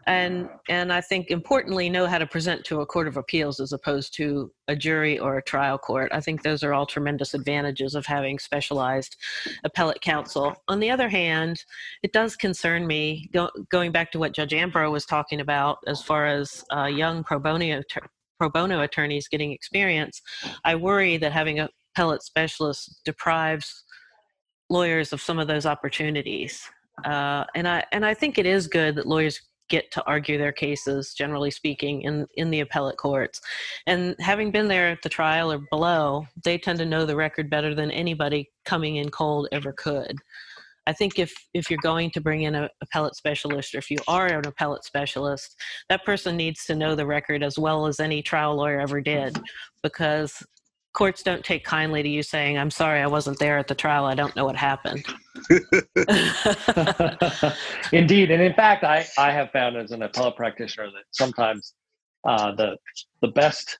and 0.06 0.48
and 0.68 0.92
I 0.92 1.00
think 1.00 1.30
importantly, 1.30 1.88
know 1.88 2.06
how 2.06 2.18
to 2.18 2.26
present 2.26 2.64
to 2.66 2.82
a 2.82 2.86
court 2.86 3.08
of 3.08 3.16
appeals 3.16 3.60
as 3.60 3.72
opposed 3.72 4.14
to 4.16 4.52
a 4.68 4.76
jury 4.76 5.18
or 5.18 5.38
a 5.38 5.42
trial 5.42 5.78
court. 5.78 6.10
I 6.12 6.20
think 6.20 6.42
those 6.42 6.62
are 6.62 6.74
all 6.74 6.84
tremendous 6.84 7.32
advantages 7.32 7.94
of 7.94 8.04
having 8.04 8.38
specialized 8.38 9.16
appellate 9.64 10.02
counsel. 10.02 10.54
On 10.68 10.80
the 10.80 10.90
other 10.90 11.08
hand, 11.08 11.64
it 12.02 12.12
does 12.12 12.36
concern 12.36 12.86
me 12.86 13.30
go, 13.32 13.50
going 13.70 13.90
back 13.90 14.12
to 14.12 14.18
what 14.18 14.32
Judge 14.32 14.52
Ambrose 14.52 14.92
was 14.92 15.06
talking 15.06 15.40
about 15.40 15.78
as 15.86 16.02
far 16.02 16.26
as 16.26 16.62
uh, 16.76 16.84
young 16.84 17.24
pro 17.24 17.38
bono 17.38 17.82
pro 18.38 18.50
bono 18.50 18.82
attorneys 18.82 19.28
getting 19.28 19.52
experience, 19.52 20.20
I 20.62 20.74
worry 20.74 21.16
that 21.16 21.32
having 21.32 21.60
a 21.60 21.70
appellate 21.94 22.22
specialist 22.22 23.00
deprives 23.04 23.83
lawyers 24.70 25.12
of 25.12 25.20
some 25.20 25.38
of 25.38 25.46
those 25.46 25.66
opportunities. 25.66 26.68
Uh, 27.04 27.44
and 27.54 27.66
I 27.66 27.84
and 27.92 28.04
I 28.06 28.14
think 28.14 28.38
it 28.38 28.46
is 28.46 28.66
good 28.66 28.94
that 28.96 29.06
lawyers 29.06 29.40
get 29.68 29.90
to 29.90 30.04
argue 30.06 30.36
their 30.38 30.52
cases, 30.52 31.14
generally 31.14 31.50
speaking, 31.50 32.02
in 32.02 32.26
in 32.36 32.50
the 32.50 32.60
appellate 32.60 32.96
courts. 32.96 33.40
And 33.86 34.14
having 34.20 34.50
been 34.50 34.68
there 34.68 34.88
at 34.88 35.02
the 35.02 35.08
trial 35.08 35.52
or 35.52 35.58
below, 35.70 36.26
they 36.44 36.58
tend 36.58 36.78
to 36.78 36.86
know 36.86 37.04
the 37.04 37.16
record 37.16 37.50
better 37.50 37.74
than 37.74 37.90
anybody 37.90 38.50
coming 38.64 38.96
in 38.96 39.10
cold 39.10 39.48
ever 39.52 39.72
could. 39.72 40.16
I 40.86 40.92
think 40.92 41.18
if 41.18 41.32
if 41.54 41.70
you're 41.70 41.78
going 41.82 42.10
to 42.10 42.20
bring 42.20 42.42
in 42.42 42.54
a 42.54 42.68
appellate 42.82 43.16
specialist, 43.16 43.74
or 43.74 43.78
if 43.78 43.90
you 43.90 43.98
are 44.06 44.26
an 44.26 44.46
appellate 44.46 44.84
specialist, 44.84 45.56
that 45.88 46.04
person 46.04 46.36
needs 46.36 46.64
to 46.66 46.74
know 46.74 46.94
the 46.94 47.06
record 47.06 47.42
as 47.42 47.58
well 47.58 47.86
as 47.86 48.00
any 48.00 48.22
trial 48.22 48.56
lawyer 48.56 48.80
ever 48.80 49.00
did, 49.00 49.40
because 49.82 50.42
courts 50.94 51.22
don't 51.22 51.44
take 51.44 51.64
kindly 51.64 52.02
to 52.02 52.08
you 52.08 52.22
saying, 52.22 52.56
"I'm 52.56 52.70
sorry, 52.70 53.02
I 53.02 53.06
wasn't 53.06 53.38
there 53.38 53.58
at 53.58 53.68
the 53.68 53.74
trial. 53.74 54.06
I 54.06 54.14
don't 54.14 54.34
know 54.34 54.46
what 54.46 54.56
happened." 54.56 55.04
Indeed, 57.92 58.30
and 58.30 58.42
in 58.42 58.54
fact, 58.54 58.84
I 58.84 59.06
I 59.18 59.32
have 59.32 59.50
found 59.50 59.76
as 59.76 59.90
an 59.90 60.02
appellate 60.02 60.36
practitioner 60.36 60.86
that 60.86 61.04
sometimes 61.10 61.74
uh, 62.24 62.54
the 62.54 62.76
the 63.20 63.28
best 63.28 63.78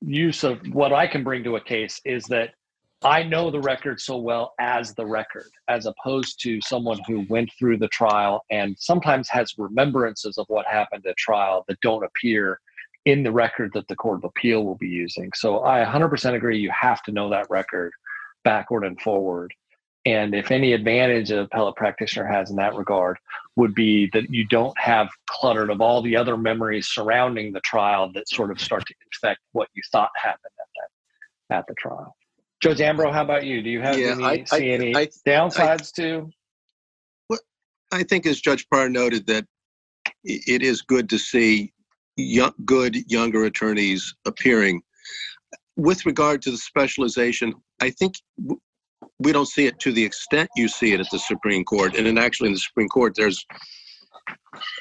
use 0.00 0.44
of 0.44 0.60
what 0.72 0.92
I 0.92 1.06
can 1.06 1.24
bring 1.24 1.42
to 1.44 1.56
a 1.56 1.60
case 1.60 2.00
is 2.04 2.24
that 2.26 2.50
I 3.04 3.24
know 3.24 3.50
the 3.50 3.60
record 3.60 4.00
so 4.00 4.18
well 4.18 4.54
as 4.60 4.94
the 4.94 5.04
record, 5.04 5.50
as 5.68 5.86
opposed 5.86 6.40
to 6.42 6.60
someone 6.60 7.00
who 7.08 7.26
went 7.28 7.50
through 7.58 7.78
the 7.78 7.88
trial 7.88 8.44
and 8.50 8.76
sometimes 8.78 9.28
has 9.28 9.54
remembrances 9.58 10.38
of 10.38 10.46
what 10.48 10.66
happened 10.66 11.04
at 11.06 11.16
trial 11.16 11.64
that 11.66 11.80
don't 11.80 12.04
appear 12.04 12.60
in 13.04 13.22
the 13.22 13.32
record 13.32 13.70
that 13.74 13.88
the 13.88 13.96
Court 13.96 14.18
of 14.18 14.24
Appeal 14.24 14.64
will 14.64 14.76
be 14.76 14.88
using. 14.88 15.30
So 15.34 15.64
I 15.64 15.84
100% 15.84 16.34
agree 16.34 16.58
you 16.58 16.70
have 16.70 17.02
to 17.04 17.12
know 17.12 17.30
that 17.30 17.50
record 17.50 17.92
backward 18.44 18.84
and 18.84 19.00
forward. 19.00 19.52
And 20.04 20.34
if 20.34 20.50
any 20.50 20.72
advantage 20.72 21.30
an 21.30 21.38
appellate 21.38 21.76
practitioner 21.76 22.26
has 22.26 22.50
in 22.50 22.56
that 22.56 22.74
regard 22.74 23.18
would 23.54 23.74
be 23.74 24.10
that 24.12 24.30
you 24.30 24.46
don't 24.46 24.76
have 24.78 25.08
cluttered 25.28 25.70
of 25.70 25.80
all 25.80 26.02
the 26.02 26.16
other 26.16 26.36
memories 26.36 26.88
surrounding 26.88 27.52
the 27.52 27.60
trial 27.60 28.10
that 28.14 28.28
sort 28.28 28.50
of 28.50 28.60
start 28.60 28.84
to 28.86 28.94
infect 29.06 29.40
what 29.52 29.68
you 29.74 29.82
thought 29.92 30.10
happened 30.16 30.52
at 30.58 30.66
that 31.48 31.58
at 31.58 31.66
the 31.68 31.74
trial. 31.74 32.16
Judge 32.60 32.80
Ambrose, 32.80 33.12
how 33.12 33.22
about 33.22 33.44
you? 33.44 33.62
Do 33.62 33.70
you 33.70 33.80
have 33.80 33.98
yeah, 33.98 34.12
any, 34.12 34.24
I, 34.24 34.44
see 34.44 34.70
I, 34.70 34.74
any 34.74 34.96
I, 34.96 35.08
downsides 35.26 35.92
to? 35.94 36.30
Well, 37.28 37.40
I 37.92 38.04
think, 38.04 38.24
as 38.24 38.40
Judge 38.40 38.68
Pryor 38.68 38.88
noted, 38.88 39.26
that 39.26 39.46
it 40.24 40.62
is 40.62 40.82
good 40.82 41.10
to 41.10 41.18
see 41.18 41.72
young, 42.16 42.52
good 42.64 42.96
younger 43.10 43.44
attorneys 43.44 44.14
appearing. 44.26 44.82
With 45.76 46.04
regard 46.04 46.42
to 46.42 46.50
the 46.50 46.56
specialization, 46.56 47.54
I 47.80 47.90
think 47.90 48.14
we 49.18 49.32
don't 49.32 49.48
see 49.48 49.66
it 49.66 49.78
to 49.80 49.92
the 49.92 50.04
extent 50.04 50.48
you 50.56 50.68
see 50.68 50.92
it 50.92 51.00
at 51.00 51.10
the 51.10 51.18
Supreme 51.18 51.64
Court. 51.64 51.96
And 51.96 52.06
then 52.06 52.18
actually 52.18 52.48
in 52.48 52.54
the 52.54 52.60
Supreme 52.60 52.88
Court, 52.88 53.14
there's, 53.16 53.44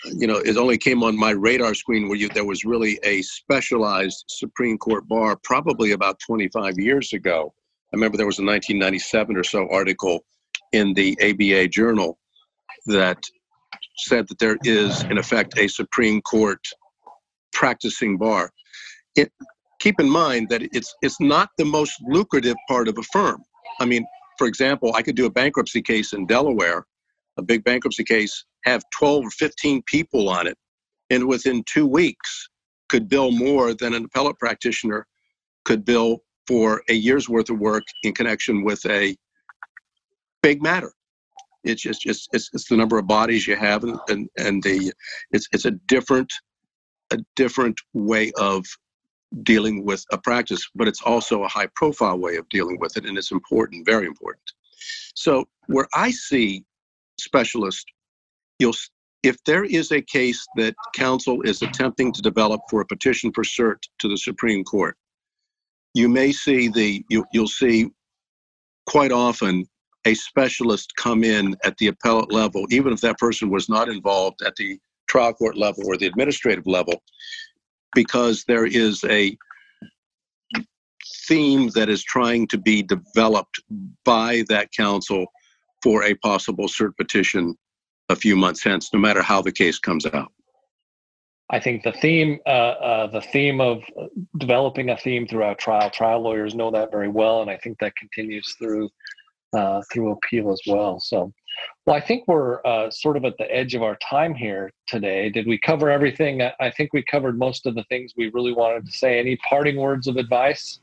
you 0.06 0.28
know, 0.28 0.38
it 0.38 0.58
only 0.58 0.78
came 0.78 1.04
on 1.04 1.18
my 1.18 1.32
radar 1.32 1.74
screen 1.74 2.08
where 2.08 2.18
you, 2.18 2.30
there 2.30 2.46
was 2.46 2.66
really 2.66 3.00
a 3.04 3.22
specialized 3.22 4.26
Supreme 4.28 4.78
Court 4.78 5.08
bar 5.08 5.38
probably 5.44 5.92
about 5.92 6.20
25 6.26 6.78
years 6.78 7.14
ago. 7.14 7.54
I 7.94 7.96
remember 7.96 8.18
there 8.18 8.26
was 8.26 8.40
a 8.40 8.46
1997 8.46 9.38
or 9.38 9.44
so 9.44 9.68
article 9.70 10.26
in 10.72 10.94
the 10.94 11.18
ABA 11.22 11.70
Journal 11.70 12.18
that 12.88 13.22
said 13.98 14.28
that 14.28 14.40
there 14.40 14.58
is, 14.64 15.04
in 15.04 15.18
effect, 15.18 15.58
a 15.58 15.68
Supreme 15.68 16.22
Court 16.22 16.60
practicing 17.62 18.18
bar. 18.18 18.52
It, 19.16 19.32
keep 19.80 20.00
in 20.00 20.10
mind 20.10 20.50
that 20.50 20.64
it's 20.78 20.96
it's 21.04 21.22
not 21.22 21.50
the 21.60 21.70
most 21.78 21.94
lucrative 22.16 22.58
part 22.68 22.88
of 22.88 22.98
a 22.98 23.04
firm. 23.16 23.40
I 23.80 23.86
mean, 23.86 24.04
for 24.40 24.48
example, 24.48 24.94
I 24.96 25.04
could 25.04 25.16
do 25.16 25.28
a 25.28 25.36
bankruptcy 25.42 25.84
case 25.84 26.14
in 26.14 26.26
Delaware, 26.26 26.88
a 27.38 27.44
big 27.44 27.64
bankruptcy 27.64 28.04
case, 28.04 28.34
have 28.66 28.82
12 28.98 29.26
or 29.26 29.30
15 29.30 29.84
people 29.86 30.28
on 30.28 30.48
it, 30.48 30.58
and 31.12 31.28
within 31.28 31.64
two 31.72 31.86
weeks 31.86 32.50
could 32.90 33.08
bill 33.08 33.32
more 33.32 33.76
than 33.76 33.94
an 33.94 34.06
appellate 34.06 34.40
practitioner 34.40 35.06
could 35.64 35.86
bill 35.86 36.24
for 36.48 36.82
a 36.90 36.94
year's 36.94 37.30
worth 37.30 37.52
of 37.52 37.60
work 37.60 37.84
in 38.02 38.12
connection 38.12 38.64
with 38.64 38.84
a 38.88 39.16
big 40.42 40.64
matter. 40.64 40.92
It's 41.64 41.84
just, 41.84 42.02
just 42.02 42.28
it's, 42.34 42.50
it's 42.54 42.68
the 42.68 42.76
number 42.76 42.98
of 42.98 43.06
bodies 43.06 43.46
you 43.46 43.56
have 43.56 43.84
and, 43.84 44.00
and, 44.10 44.28
and 44.40 44.64
the 44.64 44.92
it's 45.30 45.48
it's 45.54 45.66
a 45.66 45.78
different 45.96 46.32
a 47.12 47.18
different 47.36 47.80
way 47.94 48.32
of 48.38 48.66
dealing 49.44 49.86
with 49.86 50.04
a 50.12 50.18
practice, 50.18 50.68
but 50.76 50.88
it's 50.88 51.02
also 51.02 51.44
a 51.44 51.48
high 51.48 51.68
profile 51.76 52.18
way 52.18 52.36
of 52.36 52.48
dealing 52.50 52.78
with 52.80 52.98
it, 52.98 53.06
and 53.06 53.18
it's 53.18 53.32
important, 53.32 53.86
very 53.86 54.06
important. 54.06 54.44
So 55.16 55.46
where 55.68 55.88
I 55.94 56.12
see 56.12 56.64
specialists, 57.20 57.86
you'll 58.60 58.76
if 59.24 59.38
there 59.46 59.64
is 59.64 59.92
a 59.92 60.02
case 60.02 60.44
that 60.56 60.74
counsel 60.96 61.44
is 61.44 61.62
attempting 61.62 62.12
to 62.12 62.22
develop 62.24 62.60
for 62.70 62.82
a 62.82 62.86
petition 62.86 63.32
for 63.32 63.44
cert 63.44 63.78
to 64.00 64.08
the 64.08 64.18
Supreme 64.18 64.64
Court, 64.64 64.98
you 65.94 66.10
may 66.10 66.32
see 66.32 66.68
the 66.68 67.06
you, 67.10 67.26
you'll 67.32 67.48
see 67.48 67.90
quite 68.88 69.12
often 69.12 69.66
a 70.06 70.16
specialist 70.16 70.92
come 70.98 71.24
in 71.24 71.56
at 71.64 71.78
the 71.78 71.88
appellate 71.88 72.32
level, 72.32 72.66
even 72.72 72.92
if 72.92 73.02
that 73.02 73.20
person 73.20 73.50
was 73.52 73.70
not 73.70 73.88
involved 73.88 74.42
at 74.42 74.56
the 74.56 74.80
trial 75.12 75.34
court 75.34 75.58
level 75.58 75.84
or 75.86 75.98
the 75.98 76.08
administrative 76.08 76.66
level, 76.66 76.96
because 77.94 78.46
there 78.48 78.66
is 78.66 79.04
a 79.10 79.38
theme 81.28 81.70
that 81.76 81.90
is 81.90 82.04
trying 82.04 82.48
to 82.48 82.58
be 82.58 82.82
developed 82.82 83.58
by 84.06 84.44
that 84.48 84.72
counsel 84.72 85.26
for 85.84 86.04
a 86.04 86.14
possible 86.16 86.68
cert 86.68 86.96
petition 86.98 87.56
a 88.10 88.16
few 88.16 88.36
months 88.36 88.64
hence, 88.64 88.94
no 88.94 89.00
matter 89.00 89.22
how 89.22 89.42
the 89.42 89.52
case 89.52 89.80
comes 89.80 90.06
out. 90.06 90.32
I 91.50 91.60
think 91.60 91.84
the 91.84 91.92
theme, 91.92 92.40
uh, 92.46 92.76
uh, 92.90 93.08
the 93.08 93.22
theme 93.22 93.60
of 93.60 93.84
developing 94.38 94.90
a 94.90 94.98
theme 94.98 95.28
throughout 95.28 95.60
trial, 95.60 95.90
trial 95.90 96.22
lawyers 96.22 96.56
know 96.56 96.72
that 96.72 96.92
very 96.92 97.10
well, 97.10 97.42
and 97.42 97.52
I 97.52 97.58
think 97.58 97.78
that 97.80 97.94
continues 97.98 98.56
through 98.58 98.90
uh, 99.54 99.82
through 99.92 100.12
appeal 100.12 100.50
as 100.52 100.62
well. 100.66 100.98
So, 101.02 101.34
well, 101.86 101.96
I 101.96 102.02
think 102.02 102.28
we're 102.28 102.66
uh, 102.66 102.92
sort 102.92 103.18
of 103.18 103.26
at 103.26 103.38
the 103.38 103.52
edge 103.54 103.74
of 103.74 103.82
our 103.82 103.98
time 103.98 104.36
here 104.36 104.72
today. 104.88 105.30
Did 105.30 105.48
we 105.48 105.58
cover 105.58 105.90
everything? 105.90 106.42
I 106.42 106.70
think 106.72 106.94
we 106.94 107.04
covered 107.04 107.38
most 107.38 107.66
of 107.66 107.76
the 107.76 107.84
things 107.86 108.14
we 108.16 108.30
really 108.30 108.54
wanted 108.54 108.86
to 108.86 108.92
say. 108.92 109.20
Any 109.20 109.38
parting 109.38 109.78
words 109.78 110.08
of 110.08 110.18
advice? 110.18 110.80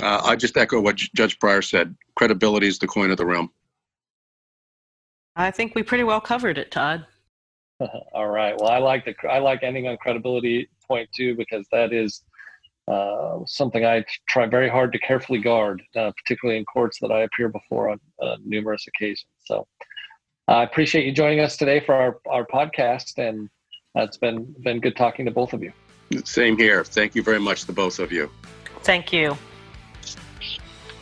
Uh, 0.00 0.20
I 0.24 0.36
just 0.36 0.56
echo 0.56 0.80
what 0.80 0.96
Judge 0.96 1.38
Pryor 1.38 1.62
said. 1.62 1.96
Credibility 2.14 2.66
is 2.66 2.78
the 2.78 2.86
coin 2.86 3.10
of 3.10 3.16
the 3.16 3.26
realm. 3.26 3.50
I 5.34 5.50
think 5.50 5.74
we 5.74 5.82
pretty 5.82 6.04
well 6.04 6.20
covered 6.20 6.58
it, 6.58 6.70
Todd. 6.70 7.06
All 8.12 8.28
right. 8.28 8.54
Well, 8.58 8.70
I 8.70 8.78
like 8.78 9.04
the 9.04 9.14
I 9.28 9.38
like 9.38 9.62
ending 9.62 9.86
on 9.86 9.96
credibility 9.98 10.68
point 10.86 11.08
too 11.12 11.34
because 11.34 11.66
that 11.72 11.92
is 11.92 12.22
uh, 12.88 13.38
something 13.46 13.84
I 13.84 14.04
try 14.28 14.46
very 14.46 14.68
hard 14.68 14.92
to 14.92 14.98
carefully 14.98 15.40
guard, 15.40 15.82
uh, 15.96 16.12
particularly 16.22 16.58
in 16.58 16.64
courts 16.64 16.98
that 17.00 17.10
I 17.10 17.22
appear 17.22 17.48
before 17.48 17.90
on 17.90 18.00
uh, 18.22 18.36
numerous 18.44 18.86
occasions. 18.86 19.26
So 19.44 19.66
I 20.48 20.62
appreciate 20.62 21.04
you 21.04 21.12
joining 21.12 21.40
us 21.40 21.56
today 21.56 21.80
for 21.80 21.94
our, 21.94 22.18
our 22.28 22.46
podcast, 22.46 23.18
and 23.18 23.48
it's 23.96 24.16
been 24.16 24.54
been 24.62 24.80
good 24.80 24.96
talking 24.96 25.24
to 25.24 25.32
both 25.32 25.52
of 25.52 25.62
you. 25.62 25.72
Same 26.24 26.56
here. 26.56 26.84
Thank 26.84 27.16
you 27.16 27.22
very 27.22 27.40
much 27.40 27.64
to 27.64 27.72
both 27.72 27.98
of 27.98 28.12
you. 28.12 28.30
Thank 28.82 29.12
you. 29.12 29.36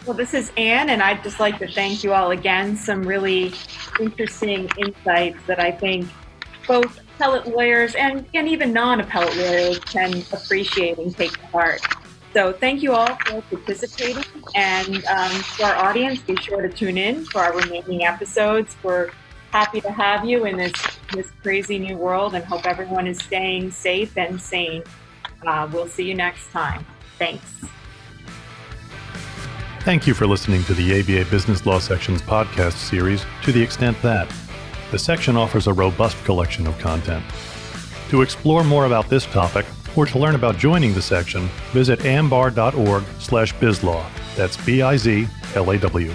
Well, 0.06 0.16
this 0.16 0.32
is 0.34 0.52
Anne, 0.56 0.90
and 0.90 1.02
I'd 1.02 1.22
just 1.22 1.40
like 1.40 1.58
to 1.58 1.66
thank 1.66 2.04
you 2.04 2.12
all 2.12 2.30
again. 2.30 2.76
Some 2.76 3.02
really 3.02 3.52
interesting 4.00 4.70
insights 4.78 5.38
that 5.46 5.60
I 5.60 5.70
think 5.70 6.08
both 6.66 7.00
appellate 7.14 7.46
lawyers 7.48 7.94
and, 7.94 8.26
and 8.34 8.48
even 8.48 8.72
non 8.72 9.00
appellate 9.00 9.36
lawyers 9.36 9.78
can 9.80 10.22
appreciate 10.32 10.98
and 10.98 11.14
take 11.16 11.36
heart. 11.36 11.80
So, 12.32 12.52
thank 12.52 12.82
you 12.82 12.92
all 12.92 13.14
for 13.26 13.42
participating. 13.42 14.24
And 14.56 15.04
um, 15.06 15.30
to 15.56 15.64
our 15.64 15.76
audience, 15.76 16.20
be 16.20 16.36
sure 16.36 16.62
to 16.62 16.68
tune 16.68 16.98
in 16.98 17.24
for 17.26 17.40
our 17.40 17.56
remaining 17.56 18.04
episodes. 18.04 18.74
We're 18.82 19.10
happy 19.52 19.80
to 19.80 19.90
have 19.92 20.24
you 20.24 20.46
in 20.46 20.56
this, 20.56 20.72
this 21.12 21.30
crazy 21.42 21.78
new 21.78 21.96
world 21.96 22.34
and 22.34 22.44
hope 22.44 22.66
everyone 22.66 23.06
is 23.06 23.18
staying 23.18 23.70
safe 23.70 24.16
and 24.18 24.40
sane. 24.40 24.82
Uh, 25.46 25.68
we'll 25.72 25.86
see 25.86 26.08
you 26.08 26.14
next 26.14 26.50
time. 26.50 26.84
Thanks. 27.18 27.44
Thank 29.82 30.06
you 30.06 30.14
for 30.14 30.26
listening 30.26 30.64
to 30.64 30.74
the 30.74 30.98
ABA 30.98 31.30
Business 31.30 31.66
Law 31.66 31.78
Section's 31.78 32.22
podcast 32.22 32.72
series, 32.72 33.24
To 33.42 33.52
the 33.52 33.62
Extent 33.62 34.00
That. 34.02 34.32
The 34.90 34.98
section 34.98 35.36
offers 35.36 35.66
a 35.66 35.72
robust 35.72 36.22
collection 36.24 36.66
of 36.66 36.78
content. 36.78 37.24
To 38.10 38.22
explore 38.22 38.64
more 38.64 38.86
about 38.86 39.08
this 39.08 39.26
topic, 39.26 39.66
or 39.96 40.06
to 40.06 40.18
learn 40.18 40.34
about 40.34 40.56
joining 40.58 40.94
the 40.94 41.02
section, 41.02 41.48
visit 41.72 42.04
ambar.org 42.04 43.04
slash 43.18 43.54
bizlaw. 43.54 44.04
That's 44.36 44.56
B-I-Z-L-A-W. 44.64 46.14